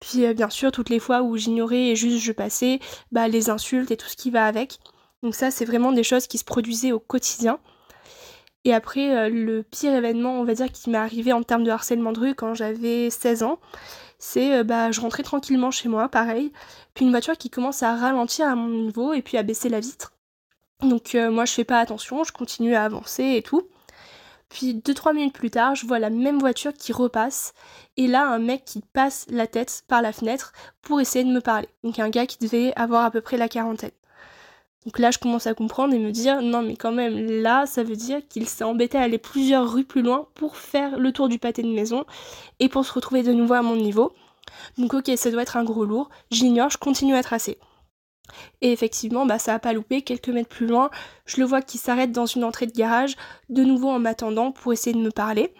Puis 0.00 0.26
euh, 0.26 0.34
bien 0.34 0.50
sûr, 0.50 0.70
toutes 0.70 0.90
les 0.90 0.98
fois 0.98 1.22
où 1.22 1.38
j'ignorais 1.38 1.88
et 1.88 1.96
juste 1.96 2.18
je 2.18 2.32
passais, 2.32 2.80
bah, 3.10 3.28
les 3.28 3.48
insultes 3.48 3.90
et 3.90 3.96
tout 3.96 4.08
ce 4.08 4.16
qui 4.16 4.30
va 4.30 4.46
avec. 4.46 4.78
Donc 5.22 5.34
ça, 5.34 5.50
c'est 5.50 5.64
vraiment 5.64 5.92
des 5.92 6.02
choses 6.02 6.26
qui 6.26 6.36
se 6.36 6.44
produisaient 6.44 6.92
au 6.92 7.00
quotidien. 7.00 7.58
Et 8.64 8.72
après, 8.74 9.16
euh, 9.16 9.28
le 9.28 9.62
pire 9.62 9.92
événement, 9.94 10.40
on 10.40 10.44
va 10.44 10.54
dire, 10.54 10.70
qui 10.70 10.90
m'est 10.90 10.98
arrivé 10.98 11.32
en 11.32 11.42
termes 11.42 11.64
de 11.64 11.70
harcèlement 11.70 12.12
de 12.12 12.20
rue 12.20 12.34
quand 12.34 12.54
j'avais 12.54 13.10
16 13.10 13.42
ans, 13.42 13.58
c'est 14.18 14.54
euh, 14.58 14.64
bah 14.64 14.92
je 14.92 15.00
rentrais 15.00 15.24
tranquillement 15.24 15.72
chez 15.72 15.88
moi, 15.88 16.08
pareil, 16.08 16.52
puis 16.94 17.04
une 17.04 17.10
voiture 17.10 17.36
qui 17.36 17.50
commence 17.50 17.82
à 17.82 17.96
ralentir 17.96 18.46
à 18.46 18.54
mon 18.54 18.68
niveau 18.68 19.12
et 19.12 19.22
puis 19.22 19.36
à 19.36 19.42
baisser 19.42 19.68
la 19.68 19.80
vitre. 19.80 20.12
Donc 20.80 21.14
euh, 21.14 21.30
moi 21.30 21.44
je 21.44 21.52
fais 21.54 21.64
pas 21.64 21.80
attention, 21.80 22.24
je 22.24 22.32
continue 22.32 22.74
à 22.74 22.84
avancer 22.84 23.24
et 23.36 23.42
tout. 23.42 23.68
Puis 24.48 24.74
2-3 24.74 25.14
minutes 25.14 25.34
plus 25.34 25.50
tard, 25.50 25.74
je 25.74 25.86
vois 25.86 25.98
la 25.98 26.10
même 26.10 26.38
voiture 26.38 26.72
qui 26.74 26.92
repasse 26.92 27.54
et 27.96 28.06
là 28.06 28.28
un 28.28 28.38
mec 28.38 28.64
qui 28.64 28.82
passe 28.92 29.26
la 29.30 29.46
tête 29.46 29.84
par 29.88 30.02
la 30.02 30.12
fenêtre 30.12 30.52
pour 30.82 31.00
essayer 31.00 31.24
de 31.24 31.32
me 31.32 31.40
parler. 31.40 31.68
Donc 31.84 31.98
un 31.98 32.10
gars 32.10 32.26
qui 32.26 32.38
devait 32.38 32.72
avoir 32.76 33.04
à 33.04 33.10
peu 33.10 33.22
près 33.22 33.36
la 33.36 33.48
quarantaine. 33.48 33.90
Donc 34.84 34.98
là, 34.98 35.10
je 35.10 35.18
commence 35.18 35.46
à 35.46 35.54
comprendre 35.54 35.94
et 35.94 35.98
me 35.98 36.10
dire, 36.10 36.42
non 36.42 36.62
mais 36.62 36.76
quand 36.76 36.92
même, 36.92 37.16
là, 37.30 37.66
ça 37.66 37.82
veut 37.84 37.96
dire 37.96 38.20
qu'il 38.28 38.48
s'est 38.48 38.64
embêté 38.64 38.98
à 38.98 39.02
aller 39.02 39.18
plusieurs 39.18 39.72
rues 39.72 39.84
plus 39.84 40.02
loin 40.02 40.26
pour 40.34 40.56
faire 40.56 40.98
le 40.98 41.12
tour 41.12 41.28
du 41.28 41.38
pâté 41.38 41.62
de 41.62 41.68
maison 41.68 42.04
et 42.58 42.68
pour 42.68 42.84
se 42.84 42.92
retrouver 42.92 43.22
de 43.22 43.32
nouveau 43.32 43.54
à 43.54 43.62
mon 43.62 43.76
niveau. 43.76 44.12
Donc 44.78 44.94
ok, 44.94 45.10
ça 45.16 45.30
doit 45.30 45.42
être 45.42 45.56
un 45.56 45.64
gros 45.64 45.84
lourd, 45.84 46.10
j'ignore, 46.30 46.70
je 46.70 46.78
continue 46.78 47.14
à 47.14 47.22
tracer. 47.22 47.58
Et 48.60 48.72
effectivement, 48.72 49.26
bah, 49.26 49.38
ça 49.38 49.54
a 49.54 49.58
pas 49.58 49.72
loupé, 49.72 50.02
quelques 50.02 50.28
mètres 50.28 50.48
plus 50.48 50.66
loin, 50.66 50.90
je 51.26 51.40
le 51.40 51.46
vois 51.46 51.62
qui 51.62 51.78
s'arrête 51.78 52.12
dans 52.12 52.26
une 52.26 52.44
entrée 52.44 52.66
de 52.66 52.72
garage, 52.72 53.16
de 53.50 53.62
nouveau 53.62 53.90
en 53.90 53.98
m'attendant 53.98 54.52
pour 54.52 54.72
essayer 54.72 54.94
de 54.94 55.02
me 55.02 55.10
parler. 55.10 55.52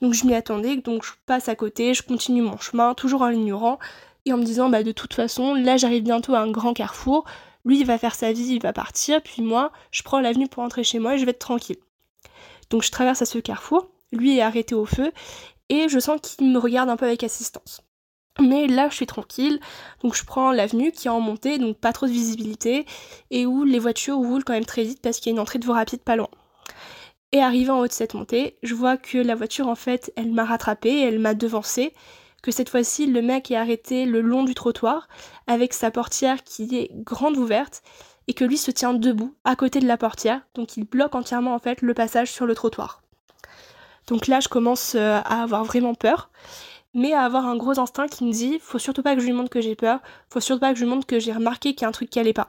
Donc 0.00 0.14
je 0.14 0.24
m'y 0.24 0.34
attendais, 0.34 0.76
donc 0.76 1.04
je 1.04 1.12
passe 1.26 1.48
à 1.48 1.54
côté, 1.54 1.92
je 1.94 2.02
continue 2.02 2.42
mon 2.42 2.58
chemin, 2.58 2.94
toujours 2.94 3.22
en 3.22 3.28
l'ignorant, 3.28 3.78
et 4.24 4.32
en 4.32 4.36
me 4.36 4.44
disant, 4.44 4.68
bah 4.68 4.82
de 4.82 4.92
toute 4.92 5.14
façon, 5.14 5.54
là 5.54 5.76
j'arrive 5.76 6.02
bientôt 6.02 6.34
à 6.34 6.40
un 6.40 6.50
grand 6.50 6.72
carrefour, 6.72 7.24
lui, 7.64 7.80
il 7.80 7.86
va 7.86 7.98
faire 7.98 8.14
sa 8.14 8.32
vie, 8.32 8.54
il 8.54 8.62
va 8.62 8.72
partir, 8.72 9.22
puis 9.22 9.42
moi, 9.42 9.72
je 9.90 10.02
prends 10.02 10.20
l'avenue 10.20 10.48
pour 10.48 10.62
rentrer 10.62 10.84
chez 10.84 10.98
moi 10.98 11.14
et 11.14 11.18
je 11.18 11.24
vais 11.24 11.32
être 11.32 11.38
tranquille. 11.38 11.78
Donc 12.70 12.82
je 12.82 12.90
traverse 12.90 13.22
à 13.22 13.26
ce 13.26 13.38
carrefour, 13.38 13.88
lui 14.12 14.38
est 14.38 14.42
arrêté 14.42 14.74
au 14.74 14.86
feu, 14.86 15.12
et 15.68 15.88
je 15.88 15.98
sens 15.98 16.20
qu'il 16.20 16.50
me 16.50 16.58
regarde 16.58 16.88
un 16.88 16.96
peu 16.96 17.06
avec 17.06 17.22
assistance. 17.22 17.82
Mais 18.38 18.66
là, 18.66 18.88
je 18.88 18.94
suis 18.94 19.06
tranquille, 19.06 19.60
donc 20.02 20.14
je 20.14 20.24
prends 20.24 20.52
l'avenue 20.52 20.92
qui 20.92 21.08
est 21.08 21.10
en 21.10 21.20
montée, 21.20 21.58
donc 21.58 21.76
pas 21.76 21.92
trop 21.92 22.06
de 22.06 22.12
visibilité, 22.12 22.86
et 23.30 23.44
où 23.44 23.64
les 23.64 23.78
voitures 23.78 24.16
roulent 24.16 24.44
quand 24.44 24.52
même 24.52 24.64
très 24.64 24.84
vite 24.84 25.02
parce 25.02 25.18
qu'il 25.18 25.30
y 25.30 25.32
a 25.32 25.36
une 25.36 25.40
entrée 25.40 25.58
de 25.58 25.66
voie 25.66 25.74
rapide 25.74 26.00
pas 26.00 26.16
loin. 26.16 26.30
Et 27.32 27.40
arrivé 27.40 27.70
en 27.70 27.80
haut 27.80 27.86
de 27.86 27.92
cette 27.92 28.14
montée, 28.14 28.56
je 28.62 28.74
vois 28.74 28.96
que 28.96 29.18
la 29.18 29.34
voiture, 29.34 29.68
en 29.68 29.74
fait, 29.74 30.12
elle 30.16 30.32
m'a 30.32 30.44
rattrapée, 30.44 31.00
elle 31.00 31.18
m'a 31.18 31.34
devancée, 31.34 31.92
que 32.42 32.50
cette 32.50 32.68
fois-ci 32.68 33.06
le 33.06 33.22
mec 33.22 33.50
est 33.50 33.56
arrêté 33.56 34.04
le 34.06 34.20
long 34.20 34.44
du 34.44 34.54
trottoir 34.54 35.08
avec 35.46 35.72
sa 35.72 35.90
portière 35.90 36.42
qui 36.44 36.76
est 36.76 36.90
grande 36.92 37.36
ouverte 37.36 37.82
et 38.28 38.34
que 38.34 38.44
lui 38.44 38.56
se 38.56 38.70
tient 38.70 38.94
debout 38.94 39.34
à 39.44 39.56
côté 39.56 39.80
de 39.80 39.86
la 39.86 39.96
portière, 39.96 40.40
donc 40.54 40.76
il 40.76 40.84
bloque 40.84 41.14
entièrement 41.14 41.54
en 41.54 41.58
fait 41.58 41.82
le 41.82 41.94
passage 41.94 42.30
sur 42.30 42.46
le 42.46 42.54
trottoir. 42.54 43.02
Donc 44.06 44.26
là 44.26 44.40
je 44.40 44.48
commence 44.48 44.94
euh, 44.94 45.20
à 45.24 45.42
avoir 45.42 45.64
vraiment 45.64 45.94
peur, 45.94 46.30
mais 46.94 47.12
à 47.12 47.22
avoir 47.22 47.46
un 47.46 47.56
gros 47.56 47.78
instinct 47.78 48.08
qui 48.08 48.24
me 48.24 48.32
dit 48.32 48.58
faut 48.60 48.78
surtout 48.78 49.02
pas 49.02 49.14
que 49.14 49.20
je 49.20 49.26
lui 49.26 49.32
montre 49.32 49.50
que 49.50 49.60
j'ai 49.60 49.74
peur, 49.74 50.00
faut 50.28 50.40
surtout 50.40 50.60
pas 50.60 50.72
que 50.72 50.78
je 50.78 50.84
lui 50.84 50.90
montre 50.90 51.06
que 51.06 51.18
j'ai 51.18 51.32
remarqué 51.32 51.74
qu'il 51.74 51.82
y 51.82 51.84
a 51.84 51.88
un 51.88 51.92
truc 51.92 52.10
qui 52.10 52.18
allait 52.20 52.32
pas. 52.32 52.48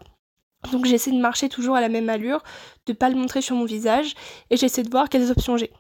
Donc 0.72 0.86
j'essaie 0.86 1.12
de 1.12 1.20
marcher 1.20 1.50
toujours 1.50 1.76
à 1.76 1.82
la 1.82 1.90
même 1.90 2.10
allure, 2.10 2.44
de 2.86 2.94
pas 2.94 3.10
le 3.10 3.16
montrer 3.16 3.42
sur 3.42 3.56
mon 3.56 3.66
visage, 3.66 4.14
et 4.50 4.58
j'essaie 4.58 4.84
de 4.84 4.90
voir 4.90 5.10
quelles 5.10 5.32
options 5.32 5.58
j'ai. 5.58 5.72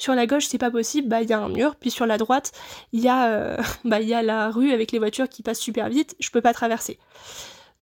Sur 0.00 0.14
la 0.14 0.26
gauche, 0.26 0.46
c'est 0.46 0.56
pas 0.56 0.70
possible, 0.70 1.08
bah 1.08 1.20
il 1.20 1.28
y 1.28 1.34
a 1.34 1.38
un 1.38 1.50
mur, 1.50 1.76
puis 1.76 1.90
sur 1.90 2.06
la 2.06 2.16
droite, 2.16 2.52
il 2.94 3.00
y 3.00 3.08
a 3.08 3.26
euh, 3.26 3.58
bah 3.84 4.00
il 4.00 4.08
y 4.08 4.14
a 4.14 4.22
la 4.22 4.50
rue 4.50 4.72
avec 4.72 4.92
les 4.92 4.98
voitures 4.98 5.28
qui 5.28 5.42
passent 5.42 5.60
super 5.60 5.90
vite, 5.90 6.16
je 6.18 6.30
peux 6.30 6.40
pas 6.40 6.54
traverser. 6.54 6.98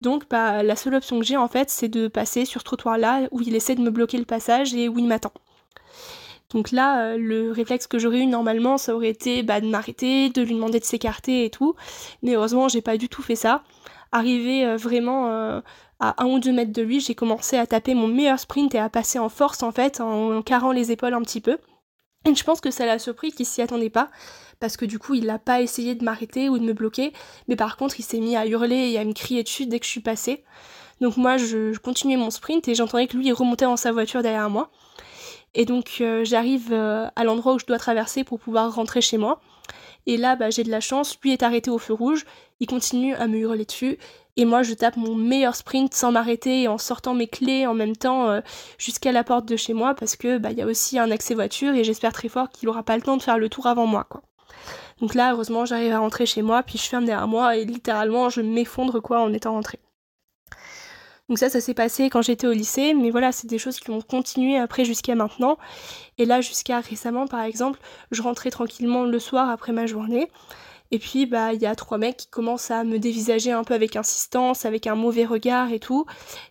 Donc 0.01 0.29
bah, 0.29 0.65
la 0.65 0.75
seule 0.75 0.97
option 0.97 1.21
que 1.21 1.25
j'ai 1.25 1.37
en 1.37 1.47
fait, 1.47 1.71
c'est 1.71 1.89
de 1.89 2.09
passer 2.09 2.45
sur 2.45 2.61
ce 2.61 2.65
trottoir-là 2.65 3.29
où 3.31 3.41
il 3.41 3.55
essaie 3.55 3.77
de 3.77 3.83
me 3.83 3.91
bloquer 3.91 4.19
le 4.19 4.25
passage 4.25 4.75
et 4.75 4.89
où 4.89 4.99
il 4.99 5.07
m'attend. 5.07 5.33
Donc 6.51 6.73
là, 6.73 7.13
euh, 7.13 7.17
le 7.17 7.53
réflexe 7.53 7.87
que 7.87 8.01
j'aurais 8.01 8.19
eu 8.19 8.27
normalement, 8.27 8.79
ça 8.79 8.97
aurait 8.97 9.11
été 9.11 9.45
bah, 9.45 9.61
de 9.61 9.69
m'arrêter, 9.69 10.29
de 10.29 10.43
lui 10.43 10.55
demander 10.55 10.81
de 10.81 10.85
s'écarter 10.85 11.45
et 11.45 11.51
tout. 11.51 11.77
Mais 12.23 12.35
heureusement, 12.35 12.67
j'ai 12.67 12.83
pas 12.83 12.97
du 12.97 13.09
tout 13.09 13.23
fait 13.23 13.37
ça. 13.37 13.63
Arrivé 14.11 14.67
euh, 14.67 14.77
vraiment 14.77 15.29
euh, 15.29 15.61
à 16.01 16.21
un 16.21 16.27
ou 16.27 16.41
deux 16.41 16.53
mètres 16.53 16.73
de 16.73 16.83
lui, 16.83 16.99
j'ai 16.99 17.15
commencé 17.15 17.57
à 17.57 17.67
taper 17.67 17.95
mon 17.95 18.09
meilleur 18.09 18.41
sprint 18.41 18.75
et 18.75 18.79
à 18.79 18.89
passer 18.89 19.21
en 19.21 19.29
force 19.29 19.63
en 19.63 19.71
fait, 19.71 20.01
en 20.01 20.43
carrant 20.43 20.73
les 20.73 20.91
épaules 20.91 21.15
un 21.15 21.23
petit 21.23 21.41
peu. 21.41 21.59
Je 22.35 22.45
pense 22.45 22.61
que 22.61 22.71
ça 22.71 22.87
l'a 22.87 22.99
surpris 22.99 23.33
qu'il 23.33 23.47
s'y 23.47 23.63
attendait 23.63 23.91
pas, 23.91 24.11
parce 24.61 24.77
que 24.77 24.85
du 24.85 24.99
coup 24.99 25.15
il 25.15 25.27
n'a 25.27 25.39
pas 25.39 25.61
essayé 25.61 25.95
de 25.95 26.05
m'arrêter 26.05 26.49
ou 26.49 26.59
de 26.59 26.65
me 26.65 26.73
bloquer, 26.73 27.13
mais 27.49 27.57
par 27.57 27.77
contre 27.77 27.99
il 27.99 28.03
s'est 28.03 28.21
mis 28.21 28.37
à 28.37 28.47
hurler 28.47 28.91
et 28.91 28.99
à 28.99 29.05
me 29.05 29.13
crier 29.13 29.43
dessus 29.43 29.67
dès 29.67 29.79
que 29.79 29.87
je 29.87 29.91
suis 29.91 30.01
passée. 30.01 30.45
Donc 31.01 31.17
moi 31.17 31.37
je, 31.37 31.77
continuais 31.79 32.17
mon 32.17 32.31
sprint 32.31 32.67
et 32.69 32.75
j'entendais 32.75 33.07
que 33.07 33.17
lui 33.17 33.27
il 33.27 33.33
remontait 33.33 33.65
dans 33.65 33.77
sa 33.77 33.93
voiture 33.93 34.23
derrière 34.23 34.51
moi. 34.51 34.71
Et 35.55 35.65
donc 35.65 35.99
euh, 36.01 36.25
j'arrive 36.25 36.73
euh, 36.73 37.07
à 37.17 37.25
l'endroit 37.25 37.55
où 37.55 37.59
je 37.59 37.67
dois 37.67 37.79
traverser 37.79 38.25
pour 38.25 38.39
pouvoir 38.41 38.75
rentrer 38.75 39.01
chez 39.01 39.19
moi. 39.19 39.41
Et 40.07 40.17
là, 40.17 40.37
bah, 40.37 40.49
j'ai 40.49 40.65
de 40.65 40.71
la 40.71 40.81
chance, 40.81 41.19
lui 41.23 41.33
est 41.33 41.43
arrêté 41.43 41.71
au 41.71 41.79
feu 41.79 41.93
rouge, 41.93 42.25
il 42.61 42.67
continue 42.67 43.15
à 43.15 43.27
me 43.27 43.37
hurler 43.37 43.67
dessus, 43.67 43.99
et 44.39 44.45
moi 44.45 44.63
je 44.63 44.73
tape 44.73 44.97
mon 44.97 45.15
meilleur 45.17 45.57
sprint 45.57 45.93
sans 45.93 46.13
m'arrêter 46.13 46.63
et 46.63 46.69
en 46.69 46.79
sortant 46.79 47.13
mes 47.13 47.27
clés 47.27 47.67
en 47.67 47.75
même 47.75 47.97
temps 47.97 48.31
euh, 48.31 48.41
jusqu'à 48.79 49.13
la 49.13 49.25
porte 49.25 49.45
de 49.45 49.57
chez 49.57 49.75
moi, 49.75 49.95
parce 49.95 50.17
que 50.17 50.39
bah, 50.39 50.53
il 50.53 50.59
y 50.59 50.63
a 50.63 50.67
aussi 50.67 50.99
un 50.99 51.11
accès 51.11 51.35
voiture 51.35 51.75
et 51.75 51.85
j'espère 51.85 52.13
très 52.13 52.29
fort 52.29 52.49
qu'il 52.49 52.69
aura 52.69 52.85
pas 52.85 52.97
le 52.97 53.03
temps 53.03 53.17
de 53.17 53.23
faire 53.23 53.37
le 53.37 53.49
tour 53.49 53.67
avant 53.67 53.87
moi. 53.87 54.07
Quoi. 54.09 54.23
Donc 55.01 55.15
là, 55.15 55.33
heureusement, 55.33 55.65
j'arrive 55.65 55.93
à 55.93 55.99
rentrer 55.99 56.25
chez 56.25 56.43
moi, 56.43 56.63
puis 56.63 56.79
je 56.79 56.85
ferme 56.85 57.05
derrière 57.05 57.29
moi 57.29 57.57
et 57.57 57.65
littéralement 57.65 58.31
je 58.31 58.41
m'effondre 58.41 59.01
quoi 59.03 59.21
en 59.21 59.33
étant 59.33 59.53
rentrée. 59.53 59.81
Donc 61.29 61.39
ça, 61.39 61.51
ça 61.51 61.61
s'est 61.61 61.75
passé 61.75 62.09
quand 62.09 62.23
j'étais 62.23 62.47
au 62.47 62.53
lycée, 62.53 62.95
mais 62.95 63.11
voilà, 63.11 63.33
c'est 63.33 63.49
des 63.49 63.59
choses 63.59 63.81
qui 63.81 63.91
ont 63.91 64.01
continué 64.01 64.57
après 64.57 64.85
jusqu'à 64.85 65.17
maintenant. 65.17 65.59
Et 66.17 66.25
là, 66.25 66.41
jusqu'à 66.41 66.81
récemment, 66.81 67.27
par 67.27 67.43
exemple, 67.43 67.81
je 68.13 68.23
rentrais 68.23 68.51
tranquillement 68.51 69.03
le 69.03 69.19
soir 69.19 69.51
après 69.51 69.73
ma 69.73 69.87
journée. 69.87 70.31
Et 70.91 70.99
puis, 70.99 71.27
bah, 71.27 71.53
il 71.53 71.61
y 71.61 71.67
a 71.67 71.75
trois 71.75 71.99
mecs 71.99 72.17
qui 72.17 72.27
commencent 72.29 72.71
à 72.71 72.85
me 72.85 72.99
dévisager 72.99 73.53
un 73.53 73.65
peu 73.65 73.75
avec 73.75 73.97
insistance, 73.97 74.65
avec 74.65 74.87
un 74.87 74.95
mauvais 74.95 75.25
regard 75.25 75.73
et 75.73 75.79
tout. 75.79 76.07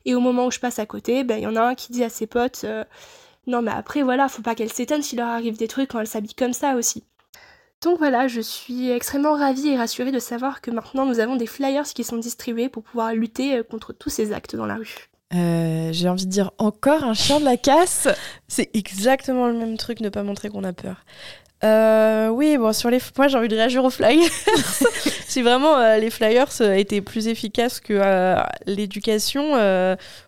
Et 0.05 0.13
au 0.15 0.19
moment 0.19 0.45
où 0.45 0.51
je 0.51 0.59
passe 0.59 0.79
à 0.79 0.85
côté, 0.85 1.23
bah, 1.23 1.37
il 1.37 1.43
y 1.43 1.47
en 1.47 1.55
a 1.55 1.61
un 1.61 1.75
qui 1.75 1.91
dit 1.91 2.03
à 2.03 2.09
ses 2.09 2.27
potes 2.27 2.61
euh, 2.63 2.83
Non, 3.47 3.61
mais 3.61 3.71
après, 3.71 4.03
voilà, 4.03 4.29
faut 4.29 4.41
pas 4.41 4.55
qu'elle 4.55 4.71
s'étonne 4.71 5.01
s'il 5.01 5.19
leur 5.19 5.29
arrive 5.29 5.57
des 5.57 5.67
trucs 5.67 5.89
quand 5.89 5.99
elle 5.99 6.07
s'habille 6.07 6.35
comme 6.35 6.53
ça 6.53 6.75
aussi. 6.75 7.03
Donc 7.81 7.99
voilà, 7.99 8.27
je 8.27 8.41
suis 8.41 8.89
extrêmement 8.89 9.33
ravie 9.33 9.69
et 9.69 9.77
rassurée 9.77 10.11
de 10.11 10.19
savoir 10.19 10.61
que 10.61 10.71
maintenant 10.71 11.05
nous 11.05 11.19
avons 11.19 11.35
des 11.35 11.45
flyers 11.45 11.83
qui 11.83 12.03
sont 12.03 12.17
distribués 12.17 12.69
pour 12.69 12.81
pouvoir 12.81 13.13
lutter 13.13 13.57
euh, 13.57 13.63
contre 13.63 13.93
tous 13.93 14.09
ces 14.09 14.33
actes 14.33 14.55
dans 14.55 14.65
la 14.65 14.77
rue. 14.77 15.09
Euh, 15.33 15.89
j'ai 15.91 16.07
envie 16.07 16.25
de 16.25 16.31
dire 16.31 16.51
encore 16.57 17.03
un 17.03 17.13
chien 17.13 17.39
de 17.39 17.45
la 17.45 17.57
casse. 17.57 18.07
C'est 18.47 18.69
exactement 18.75 19.47
le 19.47 19.53
même 19.53 19.77
truc, 19.77 19.99
ne 19.99 20.09
pas 20.09 20.23
montrer 20.23 20.49
qu'on 20.49 20.63
a 20.63 20.73
peur. 20.73 21.03
Euh, 21.63 22.27
oui, 22.29 22.57
bon, 22.57 22.71
sur 22.73 22.89
les. 22.89 22.99
Moi, 23.17 23.27
j'ai 23.27 23.37
envie 23.37 23.47
de 23.47 23.55
réagir 23.55 23.83
aux 23.83 23.89
flyers. 23.89 24.29
si 25.27 25.41
vraiment 25.41 25.95
les 25.97 26.09
flyers 26.09 26.61
étaient 26.61 27.01
plus 27.01 27.27
efficaces 27.27 27.79
que 27.79 28.35
l'éducation, 28.65 29.55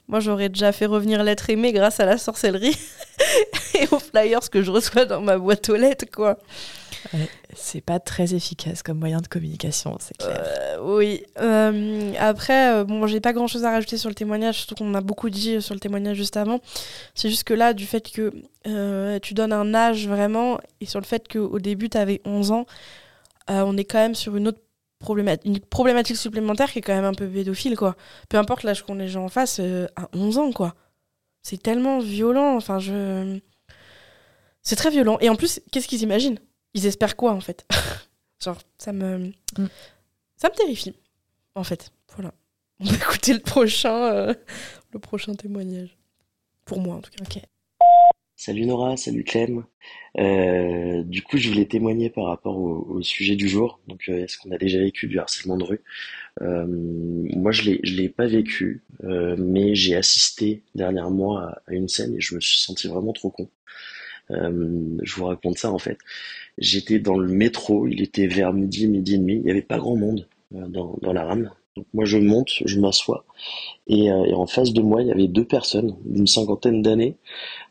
moi, 0.10 0.20
j'aurais 0.20 0.50
déjà 0.50 0.74
fait 0.74 0.86
revenir 0.86 1.24
l'être 1.24 1.50
aimé 1.50 1.72
grâce 1.72 2.00
à 2.02 2.06
la 2.06 2.18
sorcellerie 2.18 2.78
et 3.76 3.88
aux 3.92 4.00
flyers 4.00 4.50
que 4.50 4.62
je 4.62 4.72
reçois 4.72 5.06
dans 5.06 5.22
ma 5.22 5.38
boîte 5.38 5.70
aux 5.70 5.76
lettres, 5.78 6.06
quoi 6.12 6.38
c'est 7.56 7.82
pas 7.82 8.00
très 8.00 8.34
efficace 8.34 8.84
comme 8.84 9.00
moyen 9.00 9.20
de 9.20 9.28
communication, 9.28 9.98
c'est 10.00 10.18
clair. 10.18 10.44
Euh, 10.46 10.78
oui. 10.82 11.24
Euh, 11.40 12.14
après, 12.20 12.74
euh, 12.74 12.84
bon, 12.84 13.08
j'ai 13.08 13.20
pas 13.20 13.34
grand 13.34 13.48
chose 13.48 13.66
à 13.66 13.72
rajouter 13.72 13.98
sur 13.98 14.10
le 14.10 14.16
témoignage, 14.16 14.58
surtout 14.58 14.76
qu'on 14.76 14.94
a 14.94 15.02
beaucoup 15.02 15.30
dit 15.30 15.62
sur 15.62 15.74
le 15.74 15.80
témoignage 15.80 16.18
juste 16.18 16.38
avant. 16.38 16.60
C'est 17.16 17.30
juste 17.30 17.44
que 17.44 17.54
là, 17.54 17.74
du 17.74 17.86
fait 17.86 18.12
que 18.12 18.32
tu 19.20 19.34
donnes 19.34 19.54
un 19.54 19.74
âge 19.74 20.08
vraiment, 20.08 20.60
et 20.82 20.86
sur 20.86 21.00
le 21.00 21.06
fait 21.06 21.28
qu'au 21.28 21.60
début, 21.60 21.90
tu 21.90 21.98
avais 21.98 22.22
11 22.26 22.52
ans, 22.52 22.66
on 23.48 23.78
est 23.78 23.86
quand 23.86 24.00
même 24.00 24.16
sur 24.16 24.36
une 24.36 24.48
autre 24.48 24.62
une 25.46 25.60
problématique 25.60 26.18
supplémentaire 26.18 26.72
qui 26.72 26.80
est 26.80 26.82
quand 26.82 26.96
même 26.96 27.06
un 27.06 27.14
peu 27.14 27.28
pédophile, 27.28 27.76
quoi. 27.76 27.96
Peu 28.28 28.38
importe 28.38 28.64
l'âge 28.64 28.84
qu'on 28.84 28.96
les 28.96 29.08
gens 29.08 29.26
en 29.26 29.30
face, 29.30 29.60
à 29.96 30.10
11 30.14 30.38
ans, 30.38 30.52
quoi. 30.52 30.76
C'est 31.42 31.62
tellement 31.62 32.00
violent, 32.00 32.56
enfin, 32.56 32.80
je. 32.80 33.40
C'est 34.62 34.76
très 34.76 34.90
violent. 34.90 35.18
Et 35.22 35.30
en 35.30 35.36
plus, 35.36 35.62
qu'est-ce 35.72 35.88
qu'ils 35.88 36.04
imaginent? 36.04 36.40
Ils 36.74 36.86
espèrent 36.86 37.16
quoi 37.16 37.32
en 37.32 37.40
fait? 37.40 37.66
Genre, 38.44 38.58
ça 38.78 38.94
me. 38.94 39.32
Mm. 39.58 39.68
Ça 40.36 40.50
me 40.50 40.56
terrifie, 40.56 40.94
en 41.56 41.64
fait. 41.64 41.92
Voilà. 42.16 42.34
On 42.80 42.86
va 42.86 42.96
écouter 42.96 43.34
le 43.34 43.40
prochain, 43.40 44.14
euh, 44.14 44.34
le 44.92 45.00
prochain 45.00 45.34
témoignage. 45.34 45.98
Pour 46.66 46.80
moi, 46.80 46.96
en 46.96 47.02
tout 47.02 47.12
cas. 47.12 47.24
Ok. 47.24 47.42
Salut 48.42 48.66
Nora, 48.68 48.96
salut 48.96 49.26
Clem. 49.26 49.66
Euh, 50.18 51.04
du 51.04 51.22
coup, 51.22 51.36
je 51.38 51.50
voulais 51.50 51.66
témoigner 51.66 52.10
par 52.10 52.24
rapport 52.24 52.58
au, 52.58 53.02
sujet 53.02 53.36
du 53.36 53.50
jour. 53.50 53.82
Donc, 53.90 54.04
euh, 54.08 54.24
est-ce 54.24 54.38
qu'on 54.38 54.52
a 54.52 54.58
déjà 54.58 54.80
vécu 54.80 55.08
du 55.08 55.20
harcèlement 55.20 55.58
de 55.58 55.66
rue? 55.66 55.82
Moi, 56.40 57.52
je 57.52 57.64
l'ai, 57.64 57.82
l'ai 57.84 58.08
pas 58.08 58.28
vécu, 58.28 58.82
mais 59.04 59.76
j'ai 59.76 59.94
assisté 59.94 60.64
dernièrement 60.74 61.38
à, 61.38 61.62
une 61.68 61.90
scène 61.90 62.16
et 62.16 62.22
je 62.22 62.34
me 62.34 62.40
suis 62.40 62.62
senti 62.62 62.88
vraiment 62.88 63.12
trop 63.12 63.30
con. 63.30 63.50
je 64.30 65.16
vous 65.16 65.26
raconte 65.26 65.58
ça 65.58 65.70
en 65.74 65.80
fait. 65.80 65.98
J'étais 66.58 67.00
dans 67.00 67.18
le 67.18 67.28
métro, 67.28 67.88
il 67.88 68.02
était 68.02 68.28
vers 68.28 68.54
midi, 68.54 68.88
midi 68.88 69.16
et 69.16 69.18
demi, 69.18 69.34
il 69.34 69.42
n'y 69.42 69.52
avait 69.52 69.62
pas 69.62 69.80
grand 69.80 69.98
monde 69.98 70.30
euh, 70.56 70.66
dans 70.68 71.14
la 71.14 71.26
rame. 71.26 71.52
Moi 71.94 72.06
je 72.06 72.18
monte, 72.18 72.50
je 72.66 72.80
m'assois, 72.80 73.26
et, 73.88 74.12
euh, 74.12 74.26
et, 74.26 74.34
en 74.34 74.48
face 74.48 74.74
de 74.74 74.82
moi 74.82 75.02
il 75.02 75.08
y 75.08 75.12
avait 75.12 75.28
deux 75.28 75.46
personnes 75.46 75.96
d'une 76.04 76.28
cinquantaine 76.28 76.82
d'années, 76.82 77.16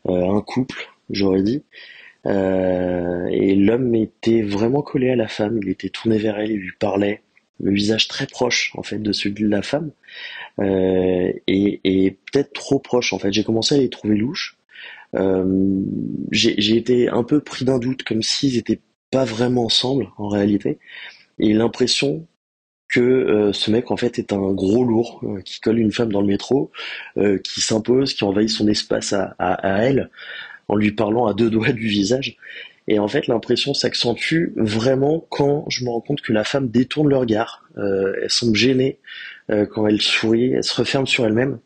euh, 0.07 0.29
un 0.29 0.41
couple 0.41 0.89
j'aurais 1.09 1.43
dit, 1.43 1.63
euh, 2.25 3.25
et 3.27 3.55
l'homme 3.55 3.93
était 3.95 4.41
vraiment 4.41 4.81
collé 4.81 5.09
à 5.09 5.15
la 5.15 5.27
femme, 5.27 5.59
il 5.61 5.69
était 5.69 5.89
tourné 5.89 6.17
vers 6.17 6.39
elle, 6.39 6.51
il 6.51 6.59
lui 6.59 6.71
parlait, 6.79 7.23
le 7.59 7.71
visage 7.71 8.07
très 8.07 8.25
proche 8.25 8.71
en 8.75 8.83
fait 8.83 8.99
de 8.99 9.11
celui 9.11 9.43
de 9.43 9.49
la 9.49 9.61
femme, 9.61 9.91
et, 10.59 12.17
peut-être 12.31 12.53
trop 12.53 12.79
proche 12.79 13.13
en 13.13 13.19
fait. 13.19 13.33
J'ai 13.33 13.43
commencé 13.43 13.75
à 13.75 13.77
les 13.79 13.89
trouver 13.89 14.15
louches, 14.15 14.57
j'ai 16.31 16.77
été 16.77 17.09
un 17.09 17.23
peu 17.23 17.41
pris 17.41 17.65
d'un 17.65 17.79
doute, 17.79 18.03
comme 18.03 18.23
s'ils 18.23 18.57
étaient 18.57 18.81
pas 19.11 19.25
vraiment 19.25 19.65
ensemble 19.65 20.09
en 20.17 20.29
réalité, 20.29 20.79
et 21.39 21.53
l'impression 21.53 22.27
que 22.89 22.99
euh, 22.99 23.53
ce 23.53 23.71
mec 23.71 23.91
en 23.91 23.97
fait 23.97 24.19
est 24.19 24.33
un 24.33 24.51
gros 24.51 24.83
lourd 24.83 25.21
euh, 25.23 25.41
qui 25.41 25.59
colle 25.59 25.79
une 25.79 25.91
femme 25.91 26.11
dans 26.11 26.21
le 26.21 26.27
métro, 26.27 26.71
qui 27.43 27.61
s'impose, 27.61 28.13
qui 28.13 28.23
envahit 28.23 28.49
son 28.49 28.67
espace 28.67 29.13
à, 29.13 29.35
elle 29.79 30.09
en 30.67 30.75
lui 30.75 30.91
parlant 30.91 31.27
à 31.27 31.33
deux 31.33 31.49
doigts 31.55 31.71
du 31.71 31.87
visage. 31.87 32.37
Et 32.87 32.97
en 32.97 33.07
fait, 33.07 33.27
l'impression 33.27 33.75
s'accentue 33.75 34.51
vraiment 34.55 35.23
quand 35.29 35.65
je 35.69 35.85
me 35.85 35.91
rends 35.91 36.01
compte 36.01 36.21
que 36.21 36.33
la 36.33 36.43
femme 36.43 36.69
détourne 36.69 37.07
le 37.07 37.17
regard. 37.17 37.69
elle 37.77 38.29
semble 38.29 38.55
gênée 38.55 38.97
quand 39.47 39.87
elle 39.87 40.01
sourit, 40.01 40.53
elle 40.53 40.63
se 40.63 40.75
referme 40.75 41.05
sur 41.05 41.25
elle-même. 41.25 41.59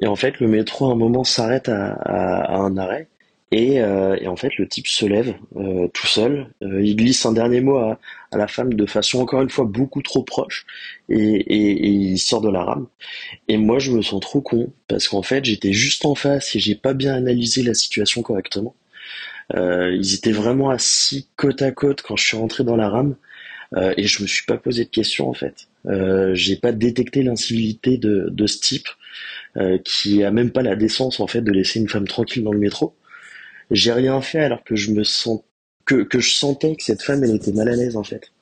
Et 0.00 0.06
en 0.06 0.16
fait, 0.16 0.40
le 0.40 0.48
métro 0.48 0.88
à 0.88 0.92
un 0.92 0.96
moment 0.96 1.24
s'arrête 1.24 1.68
à, 1.68 2.56
un 2.56 2.76
arrêt. 2.78 3.08
Et, 3.52 3.80
euh, 3.82 4.16
et, 4.20 4.28
en 4.28 4.36
fait, 4.36 4.56
le 4.58 4.68
type 4.68 4.86
se 4.86 5.04
lève 5.06 5.34
euh, 5.56 5.88
tout 5.88 6.06
seul. 6.06 6.46
Euh, 6.62 6.82
il 6.82 6.94
glisse 6.94 7.26
un 7.26 7.32
dernier 7.32 7.60
mot 7.60 7.78
à, 7.78 7.98
à, 8.30 8.38
la 8.38 8.46
femme 8.46 8.74
de 8.74 8.86
façon 8.86 9.20
encore 9.20 9.42
une 9.42 9.50
fois 9.50 9.64
beaucoup 9.64 10.02
trop 10.02 10.22
proche. 10.22 10.66
Et, 11.08 11.16
et, 11.18 11.70
et, 11.72 11.88
il 11.88 12.18
sort 12.18 12.40
de 12.42 12.50
la 12.50 12.62
rame. 12.62 12.86
Et 13.48 13.56
moi, 13.56 13.80
je 13.80 13.90
me 13.90 14.02
sens 14.02 14.20
trop 14.20 14.40
con 14.40 14.72
parce 14.86 15.08
qu'en 15.08 15.22
fait, 15.22 15.44
j'étais 15.44 15.72
juste 15.72 16.04
en 16.04 16.14
face 16.14 16.54
et 16.54 16.60
j'ai 16.60 16.76
pas 16.76 16.94
bien 16.94 17.14
analysé 17.14 17.62
la 17.64 17.74
situation 17.74 18.22
correctement. 18.22 18.74
Euh, 19.56 19.96
ils 19.96 20.14
étaient 20.14 20.32
vraiment 20.32 20.70
assis 20.70 21.26
côte 21.36 21.62
à 21.62 21.72
côte 21.72 22.02
quand 22.02 22.16
je 22.16 22.24
suis 22.24 22.36
rentré 22.36 22.62
dans 22.62 22.76
la 22.76 22.88
rame. 22.88 23.16
Euh, 23.76 23.94
et 23.96 24.04
je 24.04 24.22
me 24.22 24.28
suis 24.28 24.44
pas 24.46 24.58
posé 24.58 24.84
de 24.84 24.90
questions 24.90 25.28
en 25.28 25.34
fait. 25.34 25.68
Euh, 25.86 26.34
j'ai 26.34 26.56
pas 26.56 26.72
détecté 26.72 27.22
l'incivilité 27.22 27.98
de, 27.98 28.28
de 28.30 28.46
ce 28.46 28.60
type. 28.60 28.88
Qui 29.84 30.22
a 30.22 30.30
même 30.30 30.52
pas 30.52 30.62
la 30.62 30.76
décence 30.76 31.18
en 31.18 31.26
fait 31.26 31.40
de 31.40 31.50
laisser 31.50 31.80
une 31.80 31.88
femme 31.88 32.06
tranquille 32.06 32.44
dans 32.44 32.52
le 32.52 32.60
métro. 32.60 32.94
J'ai 33.70 33.92
rien 33.92 34.20
fait 34.20 34.40
alors 34.40 34.64
que 34.64 34.74
je 34.76 34.92
me 34.92 35.04
sens 35.04 35.40
que, 35.84 36.02
que 36.02 36.18
je 36.18 36.32
sentais 36.32 36.76
que 36.76 36.82
cette 36.82 37.02
femme 37.02 37.22
elle 37.24 37.34
était 37.34 37.52
mal 37.52 37.68
à 37.68 37.76
l'aise 37.76 37.96
en 37.96 38.04
fait. 38.04 38.32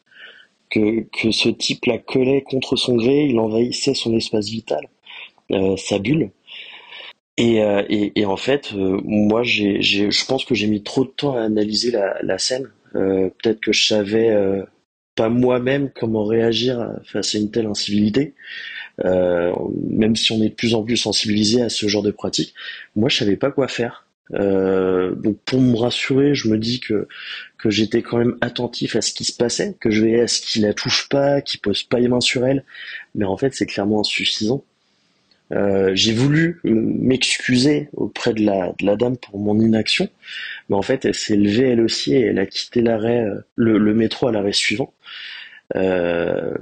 Que, 0.71 1.01
que 1.01 1.31
ce 1.31 1.49
type 1.49 1.87
la 1.87 1.99
collait 1.99 2.43
contre 2.43 2.77
son 2.77 2.97
gré, 2.97 3.25
il 3.25 3.39
envahissait 3.39 3.95
son 3.95 4.15
espace 4.15 4.49
vital, 4.49 4.87
euh, 5.51 5.77
sa 5.79 5.99
bulle. 5.99 6.31
Et, 7.39 7.63
euh, 7.63 7.83
et, 7.89 8.13
et, 8.21 8.27
en 8.27 8.37
fait, 8.37 8.75
euh, 8.75 9.01
moi, 9.05 9.43
j'ai, 9.45 9.81
je 9.81 10.27
pense 10.27 10.45
que 10.45 10.55
j'ai 10.55 10.67
mis 10.67 10.83
trop 10.83 11.05
de 11.05 11.11
temps 11.11 11.37
à 11.37 11.43
analyser 11.43 11.91
la, 11.91 12.39
scène. 12.39 12.69
Peut-être 12.93 13.61
que 13.61 13.73
je 13.73 13.87
savais 13.87 14.35
pas 15.15 15.29
moi-même 15.29 15.91
comment 15.95 16.25
réagir 16.25 16.97
face 17.05 17.35
à 17.35 17.39
une 17.39 17.51
telle 17.51 17.67
incivilité. 17.67 18.35
Même 19.05 20.17
si 20.17 20.33
on 20.33 20.43
est 20.43 20.49
de 20.51 20.55
plus 20.55 20.75
en 20.75 20.83
plus 20.83 20.97
sensibilisé 20.97 21.63
à 21.63 21.69
ce 21.69 21.87
genre 21.87 22.03
de 22.03 22.11
pratique, 22.11 22.55
moi 22.97 23.09
je 23.09 23.19
savais 23.19 23.37
pas 23.37 23.51
quoi 23.51 23.69
faire. 23.69 24.08
Donc 24.31 25.39
pour 25.45 25.61
me 25.61 25.77
rassurer, 25.77 26.35
je 26.35 26.49
me 26.49 26.59
dis 26.59 26.81
que 26.81 27.09
que 27.59 27.71
j'étais 27.71 28.03
quand 28.03 28.19
même 28.19 28.37
attentif 28.41 28.95
à 28.97 29.01
ce 29.03 29.13
qui 29.13 29.25
se 29.25 29.33
passait, 29.33 29.75
que 29.81 29.91
je 29.91 30.03
veillais 30.03 30.23
à 30.23 30.29
ce 30.29 30.41
qu'il 30.41 30.63
la 30.63 30.75
touche 30.75 31.09
pas, 31.09 31.41
qu'il 31.43 31.61
pose 31.61 31.83
pas 31.83 31.99
les 31.99 32.09
mains 32.09 32.21
sur 32.21 32.47
elle, 32.47 32.65
mais 33.15 33.25
en 33.25 33.37
fait 33.37 33.55
c'est 33.55 33.67
clairement 33.67 34.01
insuffisant. 34.01 34.65
Euh, 35.53 35.93
j'ai 35.95 36.13
voulu 36.13 36.61
m'excuser 36.65 37.89
auprès 37.95 38.35
de 38.35 38.45
la, 38.45 38.97
dame 38.97 39.17
pour 39.17 39.39
mon 39.39 39.59
inaction, 39.59 40.09
mais 40.69 40.77
en 40.77 40.83
fait 40.83 41.05
elle 41.05 41.15
s'est 41.15 41.37
levée 41.37 41.71
elle 41.71 41.81
aussi 41.81 42.15
et 42.15 42.21
elle 42.27 42.39
a 42.39 42.47
quitté 42.47 42.83
l'arrêt, 42.83 43.25
euh, 43.25 43.41
le, 43.57 43.95
métro 43.95 44.29
à 44.29 44.33
l'arrêt 44.33 44.53
suivant. 44.53 44.93
Euh, 45.77 46.55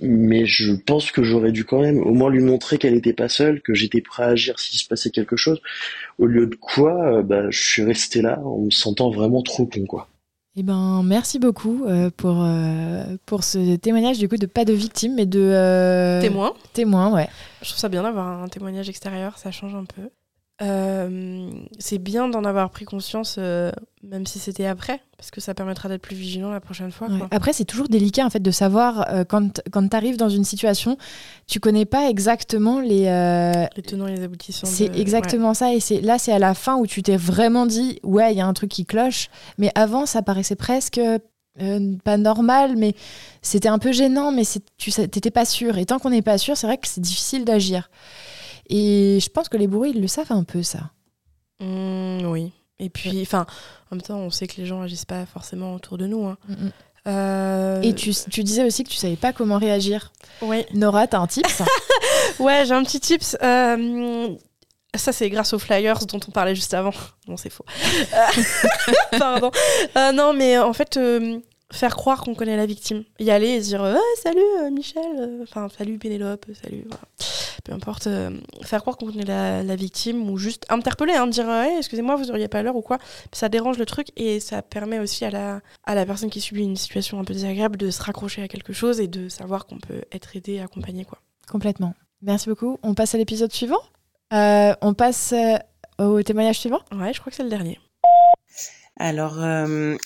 mais 0.00 0.46
je 0.46 0.72
pense 0.72 1.10
que 1.10 1.22
j'aurais 1.22 1.52
dû 1.52 1.64
quand 1.64 1.80
même 1.80 1.98
au 1.98 2.12
moins 2.14 2.30
lui 2.30 2.42
montrer 2.42 2.78
qu'elle 2.78 2.94
n'était 2.94 3.12
pas 3.12 3.28
seule, 3.28 3.60
que 3.62 3.74
j'étais 3.74 4.00
prêt 4.00 4.22
à 4.22 4.28
agir 4.28 4.58
s'il 4.58 4.78
se 4.78 4.86
passait 4.86 5.10
quelque 5.10 5.36
chose. 5.36 5.60
Au 6.18 6.26
lieu 6.26 6.46
de 6.46 6.54
quoi, 6.54 7.22
bah, 7.22 7.50
je 7.50 7.62
suis 7.62 7.82
resté 7.82 8.22
là 8.22 8.40
en 8.44 8.64
me 8.64 8.70
sentant 8.70 9.10
vraiment 9.10 9.42
trop 9.42 9.66
con, 9.66 9.86
quoi. 9.86 10.08
Eh 10.60 10.64
ben, 10.64 11.02
merci 11.04 11.38
beaucoup 11.38 11.84
euh, 11.86 12.10
pour, 12.16 12.42
euh, 12.42 13.16
pour 13.26 13.44
ce 13.44 13.76
témoignage, 13.76 14.18
du 14.18 14.28
coup, 14.28 14.36
de 14.36 14.46
pas 14.46 14.64
de 14.64 14.72
victime, 14.72 15.14
mais 15.14 15.24
de... 15.24 15.38
Euh, 15.38 16.20
témoin. 16.20 16.52
Témoin, 16.72 17.14
ouais. 17.14 17.28
Je 17.62 17.68
trouve 17.68 17.78
ça 17.78 17.88
bien 17.88 18.02
d'avoir 18.02 18.42
un 18.42 18.48
témoignage 18.48 18.88
extérieur, 18.88 19.38
ça 19.38 19.52
change 19.52 19.76
un 19.76 19.84
peu. 19.84 20.10
Euh, 20.60 21.50
c'est 21.78 21.98
bien 21.98 22.28
d'en 22.28 22.42
avoir 22.42 22.70
pris 22.70 22.84
conscience, 22.84 23.36
euh, 23.38 23.70
même 24.02 24.26
si 24.26 24.40
c'était 24.40 24.66
après, 24.66 25.00
parce 25.16 25.30
que 25.30 25.40
ça 25.40 25.54
permettra 25.54 25.88
d'être 25.88 26.02
plus 26.02 26.16
vigilant 26.16 26.50
la 26.50 26.60
prochaine 26.60 26.90
fois. 26.90 27.06
Après, 27.30 27.52
c'est 27.52 27.64
toujours 27.64 27.88
délicat 27.88 28.26
en 28.26 28.30
fait 28.30 28.40
de 28.40 28.50
savoir 28.50 29.06
euh, 29.08 29.22
quand, 29.24 29.60
quand 29.70 29.88
tu 29.88 29.96
arrives 29.96 30.16
dans 30.16 30.28
une 30.28 30.42
situation, 30.42 30.98
tu 31.46 31.60
connais 31.60 31.84
pas 31.84 32.10
exactement 32.10 32.80
les, 32.80 33.04
les 33.76 33.82
tenants 33.82 34.08
et 34.08 34.16
les 34.16 34.22
aboutissants. 34.24 34.66
C'est 34.66 34.96
exactement 34.96 35.54
ça. 35.54 35.74
Et 35.74 35.80
c'est 35.80 36.00
là, 36.00 36.18
c'est 36.18 36.32
à 36.32 36.40
la 36.40 36.54
fin 36.54 36.76
où 36.76 36.86
tu 36.86 37.04
t'es 37.04 37.16
vraiment 37.16 37.64
dit, 37.64 38.00
ouais, 38.02 38.34
il 38.34 38.38
y 38.38 38.40
a 38.40 38.46
un 38.46 38.54
truc 38.54 38.70
qui 38.70 38.84
cloche. 38.84 39.28
Mais 39.58 39.70
avant, 39.76 40.06
ça 40.06 40.22
paraissait 40.22 40.56
presque 40.56 41.00
pas 42.04 42.16
normal, 42.16 42.76
mais 42.76 42.94
c'était 43.42 43.68
un 43.68 43.78
peu 43.78 43.92
gênant, 43.92 44.32
mais 44.32 44.42
tu 44.76 44.90
n'étais 45.00 45.30
pas 45.30 45.44
sûr. 45.44 45.78
Et 45.78 45.86
tant 45.86 45.98
qu'on 45.98 46.10
n'est 46.10 46.22
pas 46.22 46.38
sûr, 46.38 46.56
c'est 46.56 46.66
vrai 46.66 46.78
que 46.78 46.88
c'est 46.88 47.00
difficile 47.00 47.44
d'agir. 47.44 47.90
Et 48.68 49.18
je 49.20 49.28
pense 49.30 49.48
que 49.48 49.56
les 49.56 49.66
bourrés, 49.66 49.90
ils 49.90 50.00
le 50.00 50.08
savent 50.08 50.32
un 50.32 50.44
peu, 50.44 50.62
ça. 50.62 50.90
Mmh, 51.60 52.26
oui. 52.26 52.52
Et 52.78 52.90
puis, 52.90 53.20
enfin, 53.22 53.46
en 53.90 53.96
même 53.96 54.02
temps, 54.02 54.18
on 54.18 54.30
sait 54.30 54.46
que 54.46 54.56
les 54.58 54.66
gens 54.66 54.80
n'agissent 54.80 55.04
pas 55.04 55.26
forcément 55.26 55.74
autour 55.74 55.98
de 55.98 56.06
nous. 56.06 56.26
Hein. 56.26 56.36
Mmh, 56.48 56.52
mmh. 56.52 56.72
Euh, 57.06 57.80
Et 57.82 57.94
tu, 57.94 58.12
tu, 58.30 58.44
disais 58.44 58.64
aussi 58.64 58.84
que 58.84 58.90
tu 58.90 58.96
savais 58.96 59.16
pas 59.16 59.32
comment 59.32 59.56
réagir. 59.58 60.12
Oui. 60.42 60.66
Nora, 60.74 61.06
t'as 61.06 61.18
un 61.18 61.26
tips? 61.26 61.62
Ouais, 62.38 62.64
j'ai 62.66 62.74
un 62.74 62.84
petit 62.84 63.00
tips. 63.00 63.36
Euh, 63.42 64.28
ça, 64.94 65.12
c'est 65.12 65.30
grâce 65.30 65.54
aux 65.54 65.58
flyers 65.58 66.04
dont 66.06 66.20
on 66.28 66.30
parlait 66.30 66.54
juste 66.54 66.74
avant. 66.74 66.92
Non, 67.26 67.36
c'est 67.36 67.50
faux. 67.50 67.64
Pardon. 69.18 69.50
Euh, 69.96 70.12
non, 70.12 70.34
mais 70.34 70.58
en 70.58 70.72
fait, 70.72 70.98
faire 71.72 71.96
croire 71.96 72.22
qu'on 72.22 72.34
connaît 72.34 72.56
la 72.56 72.66
victime. 72.66 73.04
Y 73.18 73.30
aller 73.30 73.48
et 73.48 73.60
dire 73.60 73.96
Salut 74.22 74.70
Michel, 74.72 75.40
enfin, 75.42 75.68
salut 75.76 75.98
Pénélope, 75.98 76.46
salut. 76.62 76.84
Voilà 76.88 77.02
peu 77.68 77.74
importe, 77.74 78.06
euh, 78.06 78.30
faire 78.62 78.80
croire 78.80 78.96
qu'on 78.96 79.10
est 79.10 79.24
la, 79.24 79.76
victime 79.76 80.28
ou 80.30 80.38
juste 80.38 80.64
interpeller, 80.70 81.14
hein, 81.14 81.26
dire 81.26 81.48
excusez-moi, 81.78 82.16
vous 82.16 82.30
auriez 82.30 82.48
pas 82.48 82.62
l'heure 82.62 82.76
ou 82.76 82.82
quoi. 82.82 82.98
Ça 83.32 83.48
dérange 83.48 83.78
le 83.78 83.86
truc 83.86 84.08
et 84.16 84.40
ça 84.40 84.62
permet 84.62 84.98
aussi 84.98 85.24
à 85.24 85.30
la, 85.30 85.60
à 85.84 85.94
la 85.94 86.06
personne 86.06 86.30
qui 86.30 86.40
subit 86.40 86.62
une 86.62 86.76
situation 86.76 87.20
un 87.20 87.24
peu 87.24 87.34
désagréable 87.34 87.76
de 87.76 87.90
se 87.90 88.02
raccrocher 88.02 88.42
à 88.42 88.48
quelque 88.48 88.72
chose 88.72 89.00
et 89.00 89.06
de 89.06 89.28
savoir 89.28 89.66
qu'on 89.66 89.78
peut 89.78 90.02
être 90.12 90.34
aidé 90.36 90.54
et 90.54 90.60
accompagné. 90.60 91.04
Quoi. 91.04 91.18
Complètement. 91.50 91.94
Merci 92.22 92.48
beaucoup. 92.48 92.78
On 92.82 92.94
passe 92.94 93.14
à 93.14 93.18
l'épisode 93.18 93.52
suivant 93.52 93.80
euh, 94.32 94.74
On 94.80 94.94
passe 94.94 95.32
euh, 95.32 95.58
au 96.04 96.22
témoignage 96.22 96.58
suivant 96.58 96.80
Ouais, 96.92 97.12
je 97.12 97.20
crois 97.20 97.30
que 97.30 97.36
c'est 97.36 97.44
le 97.44 97.50
dernier. 97.50 97.78
Alors 99.00 99.36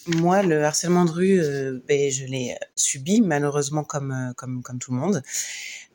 moi, 0.07 0.43
le 0.43 0.65
harcèlement 0.65 1.07
de 1.07 1.11
rue, 1.11 1.41
ben, 1.89 2.11
je 2.11 2.27
l'ai 2.27 2.57
subi 2.77 3.23
malheureusement 3.23 3.85
comme, 3.85 4.35
comme, 4.37 4.63
comme 4.63 4.79
tout 4.79 4.93
le 4.93 4.99
monde. 4.99 5.23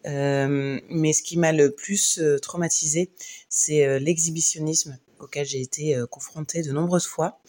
Euh, 0.07 0.79
mais 0.89 1.13
ce 1.13 1.21
qui 1.21 1.37
m'a 1.37 1.51
le 1.51 1.71
plus 1.71 2.19
euh, 2.19 2.39
traumatisé, 2.39 3.11
c'est 3.49 3.85
euh, 3.85 3.99
l'exhibitionnisme 3.99 4.97
auquel 5.19 5.45
j'ai 5.45 5.61
été 5.61 5.99
confrontée 6.11 6.61
de 6.61 6.71
nombreuses 6.71 7.07
fois. 7.07 7.39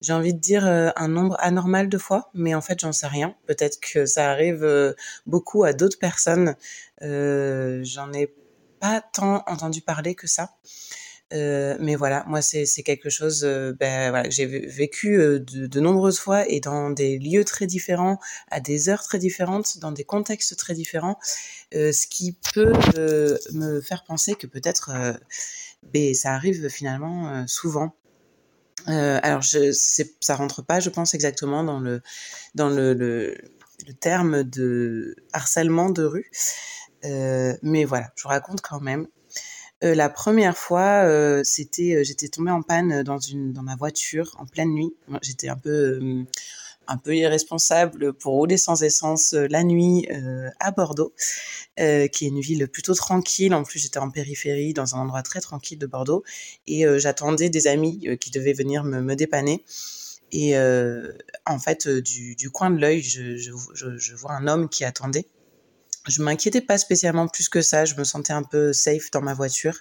J'ai 0.00 0.12
envie 0.12 0.32
de 0.32 0.38
dire 0.38 0.64
un 0.64 1.08
nombre 1.08 1.36
anormal 1.40 1.88
de 1.88 1.98
fois, 1.98 2.30
mais 2.34 2.54
en 2.54 2.60
fait, 2.60 2.78
j'en 2.78 2.92
sais 2.92 3.08
rien. 3.08 3.34
Peut-être 3.46 3.80
que 3.80 4.06
ça 4.06 4.30
arrive 4.30 4.94
beaucoup 5.26 5.64
à 5.64 5.72
d'autres 5.72 5.98
personnes. 5.98 6.54
j'en 7.00 8.12
ai 8.12 8.32
pas 8.78 9.00
tant 9.00 9.42
entendu 9.48 9.80
parler 9.80 10.14
que 10.14 10.28
ça. 10.28 10.54
Euh, 11.32 11.76
mais 11.80 11.96
voilà, 11.96 12.24
moi 12.28 12.40
c'est 12.40 12.66
quelque 12.84 13.10
chose 13.10 13.42
euh, 13.44 13.72
ben, 13.72 14.10
voilà, 14.10 14.28
que 14.28 14.34
j'ai 14.34 14.46
vécu 14.46 15.18
euh, 15.20 15.40
de, 15.40 15.80
nombreuses 15.80 16.20
fois 16.20 16.48
et 16.48 16.60
dans 16.60 16.90
des 16.90 17.18
lieux 17.18 17.44
très 17.44 17.66
différents, 17.66 18.20
à 18.48 18.60
des 18.60 18.88
heures 18.88 19.02
très 19.02 19.18
différentes, 19.18 19.78
dans 19.78 19.90
des 19.90 20.04
contextes 20.04 20.56
très 20.56 20.74
différents, 20.74 21.18
ce 21.72 22.06
qui 22.06 22.36
peut 22.54 22.72
me 23.52 23.80
faire 23.80 24.04
penser 24.04 24.36
que 24.36 24.46
peut-être 24.46 25.18
ben, 25.92 26.14
ça 26.14 26.32
arrive 26.32 26.68
finalement 26.68 27.44
souvent. 27.48 27.96
alors 28.86 29.42
je, 29.42 29.72
ça 30.20 30.36
rentre 30.36 30.62
pas, 30.62 30.78
je 30.78 30.90
pense 30.90 31.14
exactement 31.14 31.64
dans 31.64 31.80
le 31.80 32.02
dans 32.54 32.70
le 32.70 33.36
terme 34.00 34.44
de 34.44 35.16
harcèlement 35.32 35.90
de 35.90 36.04
rue, 36.04 36.30
mais 37.62 37.84
voilà, 37.84 38.12
je 38.16 38.22
vous 38.22 38.28
raconte 38.28 38.60
quand 38.60 38.80
même 38.80 39.08
euh, 39.84 39.94
la 39.94 40.08
première 40.08 40.56
fois, 40.56 41.04
euh, 41.04 41.42
c'était, 41.44 41.96
euh, 41.96 42.04
j'étais 42.04 42.28
tombée 42.28 42.50
en 42.50 42.62
panne 42.62 43.02
dans 43.02 43.62
ma 43.62 43.76
voiture 43.76 44.34
en 44.38 44.46
pleine 44.46 44.70
nuit. 44.70 44.94
J'étais 45.22 45.48
un 45.48 45.56
peu 45.56 46.26
irresponsable 47.14 48.14
pour 48.14 48.34
rouler 48.34 48.56
sans 48.56 48.82
essence 48.82 49.32
la 49.34 49.64
nuit 49.64 50.08
à 50.60 50.70
Bordeaux, 50.70 51.12
qui 51.76 51.82
est 51.82 52.28
une 52.28 52.40
ville 52.40 52.68
plutôt 52.68 52.94
tranquille. 52.94 53.54
En 53.54 53.64
plus, 53.64 53.78
j'étais 53.78 53.98
en 53.98 54.10
périphérie, 54.10 54.72
dans 54.72 54.94
un 54.94 55.00
endroit 55.00 55.22
très 55.22 55.40
tranquille 55.40 55.78
de 55.78 55.86
Bordeaux, 55.86 56.24
et 56.66 56.84
j'attendais 56.98 57.50
des 57.50 57.66
amis 57.66 58.16
qui 58.20 58.30
devaient 58.30 58.52
venir 58.52 58.84
me, 58.84 59.14
dépanner. 59.14 59.64
Et 60.32 60.56
en 60.56 61.58
fait, 61.58 61.88
du, 61.88 62.50
coin 62.50 62.70
de 62.70 62.80
l'œil, 62.80 63.02
je, 63.02 64.14
vois 64.14 64.32
un 64.32 64.46
homme 64.46 64.68
qui 64.68 64.84
attendait 64.84 65.26
je 66.08 66.22
m'inquiétais 66.22 66.60
pas 66.60 66.78
spécialement 66.78 67.28
plus 67.28 67.48
que 67.48 67.62
ça. 67.62 67.84
Je 67.84 67.94
me 67.94 68.04
sentais 68.04 68.32
un 68.32 68.42
peu 68.42 68.72
safe 68.72 69.10
dans 69.10 69.22
ma 69.22 69.34
voiture. 69.34 69.78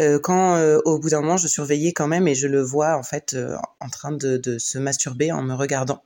Euh, 0.00 0.18
quand 0.18 0.56
euh, 0.56 0.78
au 0.84 0.98
bout 0.98 1.10
d'un 1.10 1.20
moment, 1.20 1.36
je 1.36 1.48
surveillais 1.48 1.92
quand 1.92 2.08
même 2.08 2.26
et 2.28 2.34
je 2.34 2.46
le 2.46 2.62
vois 2.62 2.96
en 2.96 3.02
fait 3.02 3.34
euh, 3.34 3.56
en 3.80 3.88
train 3.88 4.12
de, 4.12 4.58
se 4.58 4.78
masturber 4.78 5.32
en 5.32 5.42
me 5.42 5.54
regardant. 5.54 6.02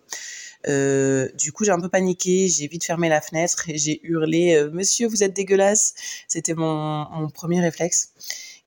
Du 0.67 1.53
coup, 1.53 1.65
j'ai 1.65 1.71
un 1.71 1.81
peu 1.81 1.89
paniqué. 1.89 2.49
J'ai 2.49 2.67
vite 2.67 2.85
fermé 2.85 3.09
la 3.09 3.21
fenêtre 3.21 3.69
et 3.69 3.79
j'ai 3.79 4.01
hurlé 4.03 4.69
"Monsieur, 4.73 5.07
vous 5.07 5.23
êtes 5.23 5.33
dégueulasse!" 5.33 5.95
C'était 6.27 6.55
mon, 6.55 7.29
premier 7.33 7.61
réflexe. 7.61 8.11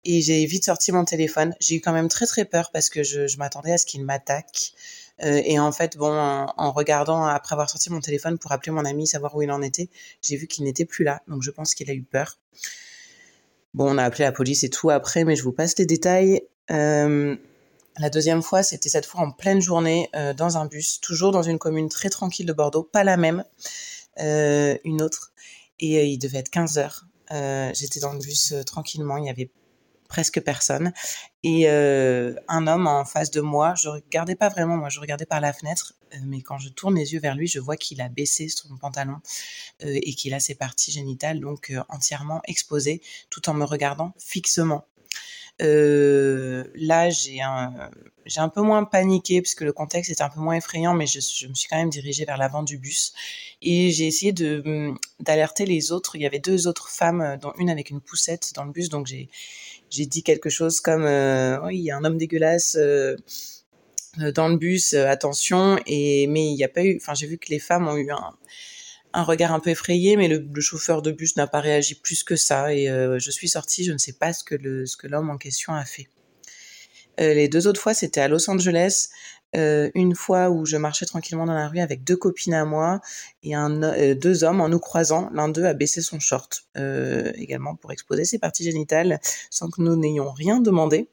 Et 0.05 0.21
j'ai 0.21 0.45
vite 0.45 0.63
sorti 0.63 0.93
mon 0.93 1.03
téléphone. 1.03 1.53
J'ai 1.59 1.75
eu 1.75 1.81
quand 1.81 1.91
même 1.91 2.07
très 2.07 2.25
très 2.25 2.45
peur 2.45 2.71
parce 2.71 2.89
que 2.89 3.03
je 3.03 3.37
m'attendais 3.37 3.73
à 3.73 3.77
ce 3.77 3.85
qu'il 3.85 4.05
m'attaque. 4.05 4.73
Euh, 5.23 5.41
et 5.43 5.59
en 5.59 5.71
fait, 5.71 5.97
bon, 5.97 6.11
en, 6.11 6.71
regardant, 6.71 7.25
après 7.25 7.53
avoir 7.53 7.69
sorti 7.69 7.91
mon 7.91 7.99
téléphone 7.99 8.37
pour 8.37 8.51
appeler 8.51 8.71
mon 8.71 8.85
ami, 8.85 9.07
savoir 9.07 9.35
où 9.35 9.41
il 9.41 9.51
en 9.51 9.61
était, 9.61 9.89
j'ai 10.21 10.37
vu 10.37 10.47
qu'il 10.47 10.63
n'était 10.63 10.85
plus 10.85 11.03
là. 11.03 11.21
Donc 11.27 11.43
je 11.43 11.51
pense 11.51 11.73
qu'il 11.73 11.89
a 11.89 11.93
eu 11.93 12.03
peur. 12.03 12.37
Bon, 13.73 13.93
on 13.93 13.97
a 13.97 14.03
appelé 14.03 14.23
la 14.23 14.31
police 14.31 14.63
et 14.63 14.69
tout 14.69 14.89
après, 14.89 15.23
mais 15.23 15.35
je 15.35 15.43
vous 15.43 15.51
passe 15.51 15.77
les 15.77 15.85
détails. 15.85 16.41
Euh, 16.71 17.35
la 17.97 18.09
deuxième 18.09 18.41
fois, 18.41 18.63
c'était 18.63 18.89
cette 18.89 19.05
fois 19.05 19.21
en 19.21 19.31
pleine 19.31 19.61
journée 19.61 20.09
euh, 20.15 20.33
dans 20.33 20.57
un 20.57 20.65
bus, 20.65 21.01
toujours 21.01 21.31
dans 21.31 21.43
une 21.43 21.59
commune 21.59 21.89
très 21.89 22.09
tranquille 22.09 22.45
de 22.45 22.53
Bordeaux, 22.53 22.83
pas 22.83 23.03
la 23.03 23.17
même, 23.17 23.43
une 24.17 25.01
autre. 25.01 25.31
Et 25.81 26.05
il 26.05 26.17
devait 26.17 26.39
être 26.39 26.49
15 26.49 26.77
heures. 26.77 27.05
J'étais 27.73 27.99
dans 27.99 28.13
le 28.13 28.19
bus 28.19 28.53
tranquillement, 28.65 29.17
il 29.17 29.25
y 29.25 29.29
avait 29.29 29.49
presque 30.09 30.41
personne. 30.41 30.91
Et 31.43 31.69
euh, 31.69 32.33
un 32.49 32.67
homme 32.67 32.87
en 32.87 33.05
face 33.05 33.31
de 33.31 33.39
moi, 33.39 33.75
je 33.75 33.87
regardais 33.87 34.35
pas 34.35 34.49
vraiment, 34.49 34.75
moi 34.75 34.89
je 34.89 34.99
regardais 34.99 35.25
par 35.25 35.39
la 35.39 35.53
fenêtre, 35.53 35.93
euh, 36.13 36.17
mais 36.25 36.41
quand 36.41 36.57
je 36.57 36.67
tourne 36.67 36.95
les 36.95 37.13
yeux 37.13 37.21
vers 37.21 37.35
lui, 37.35 37.47
je 37.47 37.59
vois 37.59 37.77
qu'il 37.77 38.01
a 38.01 38.09
baissé 38.09 38.49
son 38.49 38.75
pantalon 38.75 39.17
euh, 39.85 39.99
et 40.03 40.13
qu'il 40.15 40.33
a 40.33 40.41
ses 40.41 40.55
parties 40.55 40.91
génitales 40.91 41.39
donc 41.39 41.71
entièrement 41.87 42.41
exposées, 42.45 43.01
tout 43.29 43.49
en 43.49 43.53
me 43.53 43.63
regardant 43.63 44.13
fixement. 44.17 44.85
là, 45.59 47.09
j'ai 47.09 47.41
un, 47.41 47.91
un 48.37 48.49
peu 48.49 48.61
moins 48.61 48.83
paniqué 48.85 49.41
puisque 49.41 49.61
le 49.61 49.73
contexte 49.73 50.11
était 50.11 50.23
un 50.23 50.29
peu 50.29 50.39
moins 50.39 50.55
effrayant, 50.55 50.93
mais 50.93 51.05
je, 51.05 51.47
me 51.47 51.53
suis 51.53 51.69
quand 51.69 51.77
même 51.77 51.89
dirigée 51.89 52.25
vers 52.25 52.37
l'avant 52.37 52.63
du 52.63 52.77
bus 52.77 53.13
et 53.61 53.91
j'ai 53.91 54.07
essayé 54.07 54.33
hum, 54.65 54.97
d'alerter 55.19 55.65
les 55.65 55.91
autres. 55.91 56.15
Il 56.15 56.21
y 56.21 56.25
avait 56.25 56.39
deux 56.39 56.67
autres 56.67 56.89
femmes, 56.89 57.37
dont 57.41 57.53
une 57.59 57.69
avec 57.69 57.89
une 57.91 58.01
poussette 58.01 58.53
dans 58.55 58.63
le 58.63 58.71
bus, 58.71 58.89
donc 58.89 59.05
j'ai 59.07 59.29
j'ai 59.89 60.05
dit 60.05 60.23
quelque 60.23 60.49
chose 60.49 60.79
comme 60.79 61.03
euh, 61.05 61.59
oui, 61.65 61.77
il 61.77 61.83
y 61.83 61.91
a 61.91 61.97
un 61.97 62.03
homme 62.03 62.17
dégueulasse 62.17 62.75
euh, 62.79 63.15
euh, 64.19 64.31
dans 64.31 64.47
le 64.47 64.57
bus, 64.57 64.93
attention. 64.93 65.79
Et 65.85 66.27
mais 66.27 66.45
il 66.45 66.55
n'y 66.55 66.63
a 66.63 66.69
pas 66.69 66.83
eu. 66.83 66.97
Enfin, 66.97 67.13
j'ai 67.13 67.27
vu 67.27 67.37
que 67.37 67.49
les 67.49 67.59
femmes 67.59 67.87
ont 67.87 67.97
eu 67.97 68.11
un, 68.11 68.33
un 69.13 69.23
regard 69.23 69.53
un 69.53 69.59
peu 69.59 69.71
effrayé, 69.71 70.15
mais 70.17 70.27
le, 70.27 70.61
chauffeur 70.61 71.01
de 71.01 71.11
bus 71.11 71.35
n'a 71.35 71.47
pas 71.47 71.59
réagi 71.59 71.95
plus 71.95 72.23
que 72.23 72.35
ça. 72.35 72.73
Et 72.73 72.85
je 72.87 73.31
suis 73.31 73.49
sortie, 73.49 73.83
je 73.83 73.91
ne 73.91 73.97
sais 73.97 74.13
pas 74.13 74.33
ce 74.33 74.43
que 74.43 74.55
le 74.55 74.85
ce 74.85 74.97
que 74.97 75.07
l'homme 75.07 75.29
en 75.29 75.37
question 75.37 75.73
a 75.73 75.85
fait. 75.85 76.07
les 77.17 77.47
deux 77.49 77.67
autres 77.67 77.81
fois, 77.81 77.93
c'était 77.93 78.21
à 78.21 78.27
Los 78.27 78.49
Angeles. 78.49 79.09
Euh, 79.55 79.89
une 79.95 80.13
fois 80.13 80.49
où 80.51 80.65
je 80.65 80.77
marchais 80.77 81.05
tranquillement 81.05 81.45
dans 81.45 81.55
la 81.55 81.67
rue 81.67 81.79
avec 81.79 82.03
deux 82.03 82.15
copines 82.15 82.53
à 82.53 82.65
moi 82.65 83.01
et 83.41 83.57
euh, 83.57 84.13
deux 84.13 84.43
hommes 84.43 84.61
en 84.61 84.69
nous 84.69 84.79
croisant. 84.79 85.29
L'un 85.33 85.49
d'eux 85.49 85.65
a 85.65 85.73
baissé 85.73 86.01
son 86.01 86.19
short 86.19 86.65
euh, 86.77 87.31
également 87.35 87.75
pour 87.75 87.91
exposer 87.91 88.25
ses 88.25 88.37
parties 88.37 88.63
génitales 88.63 89.19
sans 89.49 89.69
que 89.69 89.81
nous 89.81 89.95
n'ayons 89.95 90.31
rien 90.31 90.59
demandé. 90.59 91.07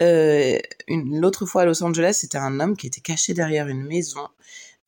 L'autre 0.00 1.46
fois 1.46 1.62
à 1.62 1.64
Los 1.64 1.82
Angeles, 1.82 2.18
c'était 2.20 2.38
un 2.38 2.60
homme 2.60 2.76
qui 2.76 2.86
était 2.86 3.00
caché 3.00 3.34
derrière 3.34 3.68
une 3.68 3.84
maison. 3.84 4.28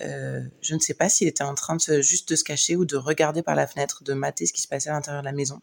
je 0.01 0.75
ne 0.75 0.81
sais 0.81 0.95
pas 0.95 1.09
s'il 1.09 1.29
était 1.29 1.45
en 1.45 1.55
train 1.55 1.77
de 1.77 2.01
juste 2.03 2.29
de 2.31 2.37
se 2.37 2.45
cacher 2.45 2.77
ou 2.77 2.85
de 2.85 2.97
regarder 2.97 3.43
par 3.43 3.55
la 3.55 3.67
fenêtre, 3.67 4.03
de 4.05 4.13
mater 4.13 4.45
ce 4.45 4.53
qui 4.53 4.61
se 4.61 4.69
passait 4.69 4.91
à 4.91 4.93
l'intérieur 4.93 5.23
de 5.23 5.27
la 5.27 5.33
maison 5.33 5.63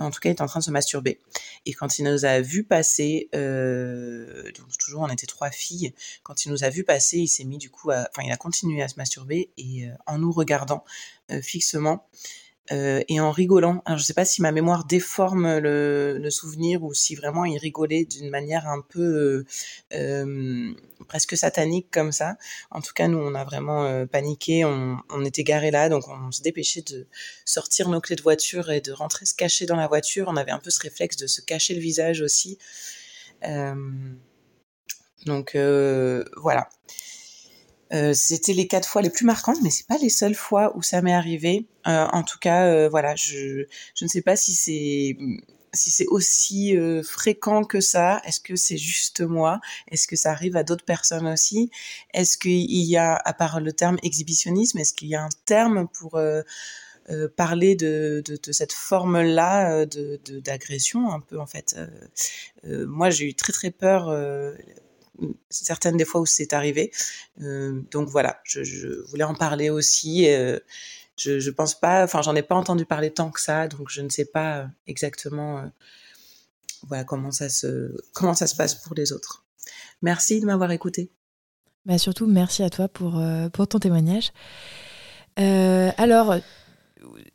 en 0.00 0.10
tout 0.10 0.20
cas, 0.20 0.28
il 0.28 0.32
était 0.32 0.42
en 0.42 0.46
train 0.46 0.60
de 0.60 0.64
se 0.64 0.70
masturber. 0.70 1.20
Et 1.66 1.72
quand 1.72 1.98
il 1.98 2.04
nous 2.04 2.24
a 2.24 2.40
vu 2.40 2.64
passer, 2.64 3.28
euh, 3.34 4.50
donc 4.52 4.76
toujours 4.78 5.02
on 5.02 5.08
était 5.08 5.26
trois 5.26 5.50
filles, 5.50 5.92
quand 6.22 6.44
il 6.44 6.50
nous 6.50 6.64
a 6.64 6.70
vu 6.70 6.84
passer, 6.84 7.18
il 7.18 7.28
s'est 7.28 7.44
mis 7.44 7.58
du 7.58 7.70
coup, 7.70 7.90
enfin 7.90 8.22
il 8.24 8.32
a 8.32 8.36
continué 8.36 8.82
à 8.82 8.88
se 8.88 8.96
masturber 8.96 9.50
et 9.56 9.86
euh, 9.86 9.92
en 10.06 10.18
nous 10.18 10.32
regardant 10.32 10.84
euh, 11.30 11.42
fixement, 11.42 12.06
euh, 12.72 13.02
et 13.08 13.18
en 13.20 13.32
rigolant. 13.32 13.82
Je 13.96 14.02
sais 14.02 14.14
pas 14.14 14.24
si 14.24 14.42
ma 14.42 14.52
mémoire 14.52 14.84
déforme 14.84 15.58
le, 15.58 16.18
le 16.18 16.30
souvenir 16.30 16.84
ou 16.84 16.94
si 16.94 17.16
vraiment 17.16 17.44
il 17.44 17.58
rigolait 17.58 18.04
d'une 18.04 18.30
manière 18.30 18.68
un 18.68 18.80
peu 18.80 19.00
euh, 19.00 19.44
euh, 19.94 20.72
presque 21.08 21.36
satanique 21.36 21.88
comme 21.90 22.12
ça. 22.12 22.36
En 22.70 22.80
tout 22.80 22.92
cas, 22.94 23.08
nous 23.08 23.18
on 23.18 23.34
a 23.34 23.44
vraiment 23.44 24.06
paniqué, 24.06 24.64
on, 24.64 24.98
on, 25.10 25.24
était 25.24 25.42
garés 25.42 25.72
là, 25.72 25.88
donc 25.88 26.04
on 26.08 26.30
se 26.30 26.42
dépêchait 26.42 26.82
de 26.82 27.06
sortir 27.44 27.88
nos 27.88 28.00
clés 28.00 28.16
de 28.16 28.22
voiture 28.22 28.70
et 28.70 28.80
de 28.80 28.92
rentrer 28.92 29.26
se 29.26 29.34
cacher 29.34 29.66
dans 29.66 29.76
la 29.76 29.88
voiture. 29.88 30.26
On 30.28 30.36
avait 30.36 30.52
un 30.52 30.60
peu 30.60 30.70
ce 30.70 30.80
réflexe 30.80 31.16
de 31.16 31.26
se 31.26 31.40
cacher 31.40 31.74
le 31.74 31.80
visage 31.80 32.20
aussi. 32.20 32.58
donc 35.26 35.56
voilà. 35.56 36.68
Euh, 37.92 38.12
c'était 38.14 38.52
les 38.52 38.66
quatre 38.68 38.88
fois 38.88 39.02
les 39.02 39.10
plus 39.10 39.24
marquantes, 39.24 39.58
mais 39.62 39.70
c'est 39.70 39.86
pas 39.86 39.98
les 39.98 40.10
seules 40.10 40.34
fois 40.34 40.76
où 40.76 40.82
ça 40.82 41.02
m'est 41.02 41.12
arrivé. 41.12 41.66
Euh, 41.88 42.06
en 42.12 42.22
tout 42.22 42.38
cas, 42.38 42.66
euh, 42.66 42.88
voilà, 42.88 43.16
je, 43.16 43.64
je 43.94 44.04
ne 44.04 44.08
sais 44.08 44.22
pas 44.22 44.36
si 44.36 44.54
c'est 44.54 45.16
si 45.72 45.92
c'est 45.92 46.06
aussi 46.08 46.76
fréquent 47.04 47.62
que 47.62 47.80
ça. 47.80 48.20
Est-ce 48.24 48.40
que 48.40 48.56
c'est 48.56 48.76
juste 48.76 49.20
moi? 49.20 49.60
Est-ce 49.88 50.08
que 50.08 50.16
ça 50.16 50.32
arrive 50.32 50.56
à 50.56 50.64
d'autres 50.64 50.84
personnes 50.84 51.28
aussi? 51.28 51.70
Est-ce 52.12 52.38
qu'il 52.38 52.68
y 52.68 52.96
a, 52.96 53.14
à 53.14 53.32
part 53.32 53.60
le 53.60 53.72
terme 53.72 53.96
exhibitionnisme, 54.02 54.78
est-ce 54.78 54.92
qu'il 54.92 55.06
y 55.06 55.14
a 55.14 55.22
un 55.22 55.28
terme 55.44 55.86
pour 55.86 56.20
parler 57.36 57.76
de, 57.76 58.20
de, 58.26 58.52
cette 58.52 58.72
forme-là 58.72 59.86
d'agression 59.86 61.12
un 61.12 61.20
peu 61.20 61.38
en 61.38 61.46
fait? 61.46 61.76
Moi, 62.64 63.10
j'ai 63.10 63.26
eu 63.26 63.34
très 63.34 63.52
très 63.52 63.70
peur 63.70 64.10
certaines 65.48 65.96
des 65.96 66.04
fois 66.04 66.20
où 66.20 66.26
c'est 66.26 66.52
arrivé. 66.52 66.92
Euh, 67.42 67.80
donc 67.90 68.08
voilà, 68.08 68.40
je, 68.44 69.06
voulais 69.08 69.24
en 69.24 69.34
parler 69.34 69.70
aussi. 69.70 70.28
Euh, 70.28 70.58
je, 71.16 71.38
je 71.38 71.50
pense 71.50 71.78
pas, 71.78 72.04
enfin 72.04 72.22
j'en 72.22 72.34
ai 72.34 72.42
pas 72.42 72.54
entendu 72.54 72.86
parler 72.86 73.10
tant 73.10 73.30
que 73.30 73.40
ça, 73.40 73.68
donc 73.68 73.90
je 73.90 74.00
ne 74.00 74.08
sais 74.08 74.24
pas 74.24 74.58
euh, 74.58 74.66
exactement 74.86 75.70
voilà 76.88 77.04
comment 77.04 77.30
ça 77.30 77.50
se 77.50 77.94
comment 78.14 78.32
ça 78.32 78.46
se 78.46 78.56
passe 78.56 78.74
pour 78.74 78.94
les 78.94 79.12
autres. 79.12 79.44
Merci 80.00 80.40
de 80.40 80.46
m'avoir 80.46 80.70
écouté. 80.70 81.10
Bah 81.84 81.98
surtout 81.98 82.26
merci 82.26 82.62
à 82.62 82.70
toi 82.70 82.88
pour 82.88 83.22
pour 83.52 83.68
ton 83.68 83.78
témoignage. 83.78 84.32
alors 85.36 86.36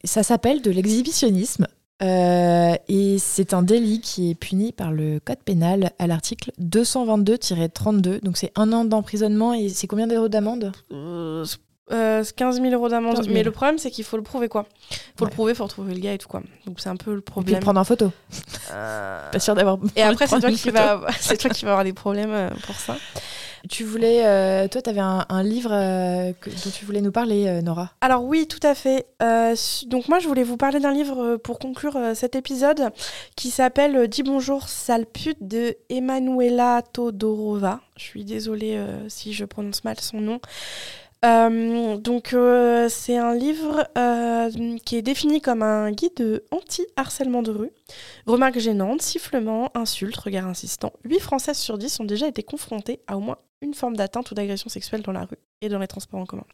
ça 0.04 0.24
s'appelle 0.24 0.64
de 0.64 0.72
l'exhibitionnisme. 0.72 1.68
Euh, 2.02 2.76
et 2.89 3.18
c'est 3.20 3.54
un 3.54 3.62
délit 3.62 4.02
qui 4.02 4.32
est 4.32 4.36
puni 4.36 4.74
par 4.74 4.91
le 4.91 5.20
code 5.20 5.39
pénal 5.39 5.91
à 5.98 6.08
l'article 6.08 6.52
222-32. 6.62 8.22
Donc 8.22 8.38
c'est 8.38 8.52
un 8.56 8.74
an 8.74 8.86
d'emprisonnement 8.86 9.54
et 9.54 9.70
c'est 9.70 9.88
combien 9.88 10.08
d'euros 10.08 10.28
d'amende 10.28 10.74
euh, 11.91 12.24
15 12.36 12.62
000 12.62 12.74
euros 12.74 12.89
d'amende. 12.89 13.26
Mais 13.30 13.43
le 13.43 13.52
problème, 13.52 13.78
c'est 13.78 13.91
qu'il 13.91 14.04
faut 14.04 14.18
le 14.18 14.24
prouver, 14.24 14.50
quoi. 14.50 14.66
Il 14.91 15.20
faut 15.20 15.26
le 15.26 15.32
prouver, 15.32 15.52
il 15.52 15.56
faut 15.56 15.66
retrouver 15.66 15.93
le 15.93 16.00
gars 16.00 16.14
et 16.14 16.18
tout, 16.18 16.28
quoi. 16.28 16.41
Donc 16.66 16.80
c'est 16.80 16.89
un 16.89 16.96
peu 16.96 17.14
le 17.14 17.22
problème. 17.22 17.56
Et 17.56 17.58
puis 17.58 17.64
prendre 17.64 17.80
en 17.80 17.84
photo. 17.84 18.12
Euh, 18.72 19.32
Pas 19.32 19.39
sûr 19.39 19.54
d'avoir. 19.54 19.78
Et 19.96 20.02
après, 20.02 20.26
c'est 20.28 20.39
toi, 20.39 20.52
qui 20.52 20.72
va... 20.72 21.02
toi 21.38 21.50
qui 21.52 21.66
vas 21.66 21.72
avoir 21.72 21.84
des 21.84 21.93
problèmes 21.93 22.32
euh, 22.32 22.50
pour 22.66 22.76
ça. 22.76 22.98
Tu 23.70 23.84
voulais, 23.84 24.26
euh, 24.26 24.68
toi, 24.68 24.82
tu 24.82 24.89
avais 24.89 24.99
un, 24.99 25.43
livre 25.43 25.72
euh, 25.72 26.34
dont 26.45 26.72
tu 26.72 26.86
voulais 26.86 27.01
nous 27.01 27.11
parler, 27.11 27.47
euh, 27.47 27.61
Nora. 27.61 27.91
Alors 28.01 28.24
oui, 28.24 28.47
tout 28.47 28.59
à 28.63 28.76
fait. 28.76 29.07
donc 29.88 30.07
moi, 30.07 30.20
je 30.20 30.28
voulais 30.28 30.43
vous 30.43 30.57
parler 30.57 30.80
d'un 30.80 30.91
livre 30.91 31.38
pour 31.38 31.59
conclure 31.59 31.97
cet 32.13 32.36
épisode 32.36 32.91
qui 33.36 33.49
s'appelle 33.49 34.07
Dis 34.07 34.24
bonjour, 34.24 34.70
sale 34.70 35.05
pute 35.05 35.38
de 35.41 35.76
Emanuela 35.89 36.82
Todorova. 36.93 37.82
Je 37.97 38.03
suis 38.03 38.26
désolée 38.26 38.80
si 39.07 39.34
je 39.34 39.45
prononce 39.45 39.84
mal 39.84 39.99
son 39.99 40.20
nom. 40.20 40.39
Donc 42.00 42.36
c'est 42.90 43.18
un 43.18 43.36
livre 43.36 43.88
qui 44.86 44.98
est 44.98 45.02
défini 45.02 45.42
comme 45.42 45.64
un 45.64 45.92
guide 45.92 46.44
anti-harcèlement 46.52 47.42
de 47.42 47.52
rue. 47.52 47.72
Remarques 48.26 48.60
gênantes, 48.60 49.02
sifflements, 49.02 49.72
insultes, 49.76 50.18
regards 50.18 50.48
insistants. 50.48 50.94
8 51.04 51.20
Françaises 51.20 51.58
sur 51.58 51.78
10 51.78 52.00
ont 52.00 52.06
déjà 52.06 52.28
été 52.28 52.44
confrontées 52.44 53.02
à 53.08 53.18
au 53.18 53.20
moins 53.20 53.38
une 53.62 53.74
forme 53.74 53.96
d'atteinte 53.96 54.30
ou 54.32 54.36
d'agression 54.36 54.70
sexuelle 54.70 55.02
dans 55.02 55.14
la 55.14 55.26
rue 55.26 55.38
et 55.62 55.70
dans 55.70 55.80
les 55.80 55.88
transports 55.88 56.20
en 56.20 56.26
commun. 56.26 56.46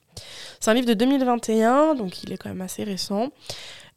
C'est 0.59 0.71
un 0.71 0.73
livre 0.73 0.87
de 0.87 0.93
2021, 0.93 1.95
donc 1.95 2.23
il 2.23 2.31
est 2.31 2.37
quand 2.37 2.49
même 2.49 2.61
assez 2.61 2.83
récent. 2.83 3.29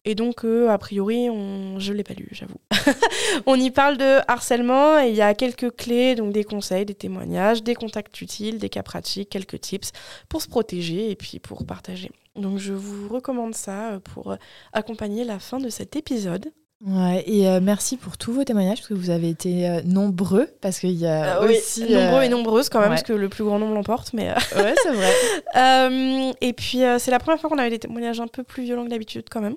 Et 0.07 0.15
donc, 0.15 0.45
euh, 0.45 0.69
a 0.69 0.77
priori, 0.77 1.31
on... 1.31 1.79
je 1.79 1.93
ne 1.93 1.97
l'ai 1.97 2.05
pas 2.05 2.15
lu, 2.15 2.29
j'avoue. 2.33 2.61
on 3.47 3.59
y 3.59 3.71
parle 3.71 3.97
de 3.97 4.21
harcèlement 4.29 5.01
et 5.01 5.09
il 5.09 5.15
y 5.15 5.23
a 5.23 5.33
quelques 5.35 5.75
clés, 5.75 6.15
donc 6.15 6.33
des 6.33 6.45
conseils, 6.45 6.85
des 6.85 6.95
témoignages, 6.95 7.63
des 7.63 7.75
contacts 7.75 8.21
utiles, 8.21 8.59
des 8.59 8.69
cas 8.69 8.83
pratiques, 8.83 9.31
quelques 9.31 9.61
tips 9.61 9.93
pour 10.29 10.43
se 10.43 10.49
protéger 10.49 11.11
et 11.11 11.17
puis 11.17 11.39
pour 11.39 11.65
partager. 11.65 12.11
Donc, 12.37 12.59
je 12.59 12.73
vous 12.73 13.09
recommande 13.09 13.55
ça 13.55 13.93
euh, 13.93 14.01
pour 14.01 14.37
accompagner 14.73 15.25
la 15.25 15.39
fin 15.39 15.59
de 15.59 15.71
cet 15.71 15.97
épisode. 15.97 16.53
Ouais, 16.85 17.25
et 17.27 17.49
euh, 17.49 17.61
merci 17.63 17.97
pour 17.97 18.19
tous 18.19 18.33
vos 18.33 18.45
témoignages, 18.45 18.79
parce 18.79 18.89
que 18.89 18.95
vous 18.95 19.09
avez 19.09 19.31
été 19.31 19.67
euh, 19.67 19.81
nombreux, 19.85 20.49
parce 20.61 20.81
qu'il 20.81 20.91
y 20.91 21.07
a 21.07 21.37
ah 21.37 21.45
aussi... 21.45 21.91
Nombreux 21.91 22.25
et 22.25 22.29
nombreuses 22.29 22.69
quand 22.69 22.81
même, 22.81 22.91
parce 22.91 23.05
que 23.05 23.15
le 23.15 23.31
plus 23.31 23.43
grand 23.43 23.59
nombre 23.59 23.73
l'emporte, 23.73 24.13
mais... 24.13 24.29
ouais, 24.57 24.75
c'est 24.83 24.93
vrai. 24.93 26.35
et 26.43 26.53
puis, 26.53 26.81
c'est 26.99 27.11
la 27.11 27.19
première 27.19 27.41
fois 27.41 27.49
qu'on 27.49 27.57
avait 27.57 27.71
des 27.71 27.79
témoignages 27.79 28.21
un 28.21 28.27
peu 28.27 28.43
plus 28.43 28.65
violents 28.65 28.85
que 28.85 28.91
d'habitude, 28.91 29.25
quand 29.31 29.41
même. 29.41 29.55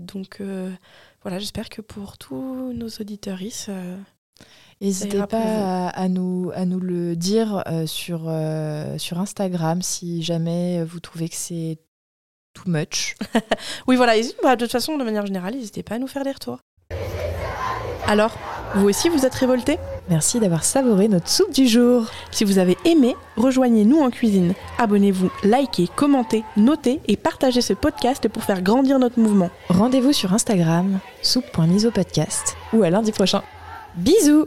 Donc, 0.00 0.40
voilà, 1.22 1.38
j'espère 1.38 1.68
que 1.68 1.80
pour 1.80 2.18
tous 2.18 2.72
nos 2.72 2.88
auditeurs, 2.88 3.38
N'hésitez 4.80 5.22
pas 5.26 5.88
à, 5.88 6.08
nous, 6.08 6.50
à 6.54 6.64
nous 6.66 6.80
le 6.80 7.16
dire 7.16 7.62
sur, 7.86 8.30
sur 8.98 9.20
Instagram 9.20 9.82
si 9.82 10.22
jamais 10.22 10.84
vous 10.84 11.00
trouvez 11.00 11.28
que 11.28 11.36
c'est 11.36 11.78
too 12.54 12.70
much. 12.70 13.16
oui, 13.86 13.96
voilà. 13.96 14.14
Bah, 14.42 14.56
de 14.56 14.64
toute 14.64 14.72
façon, 14.72 14.96
de 14.96 15.04
manière 15.04 15.26
générale, 15.26 15.54
n'hésitez 15.54 15.82
pas 15.82 15.96
à 15.96 15.98
nous 15.98 16.06
faire 16.06 16.24
des 16.24 16.32
retours. 16.32 16.58
Alors, 18.06 18.36
vous 18.74 18.88
aussi, 18.88 19.08
vous 19.08 19.24
êtes 19.24 19.34
révoltés? 19.34 19.78
Merci 20.10 20.38
d'avoir 20.38 20.64
savouré 20.64 21.08
notre 21.08 21.28
soupe 21.28 21.52
du 21.52 21.66
jour. 21.66 22.06
Si 22.30 22.44
vous 22.44 22.58
avez 22.58 22.76
aimé, 22.84 23.16
rejoignez-nous 23.36 24.00
en 24.00 24.10
cuisine. 24.10 24.54
Abonnez-vous, 24.78 25.30
likez, 25.44 25.88
commentez, 25.96 26.44
notez 26.56 27.00
et 27.08 27.16
partagez 27.16 27.62
ce 27.62 27.72
podcast 27.72 28.28
pour 28.28 28.44
faire 28.44 28.60
grandir 28.60 28.98
notre 28.98 29.18
mouvement. 29.18 29.50
Rendez-vous 29.70 30.12
sur 30.12 30.34
Instagram, 30.34 30.98
soupe.misopodcast 31.22 32.56
ou 32.74 32.82
à 32.82 32.90
lundi 32.90 33.12
prochain. 33.12 33.42
Bisous 33.96 34.46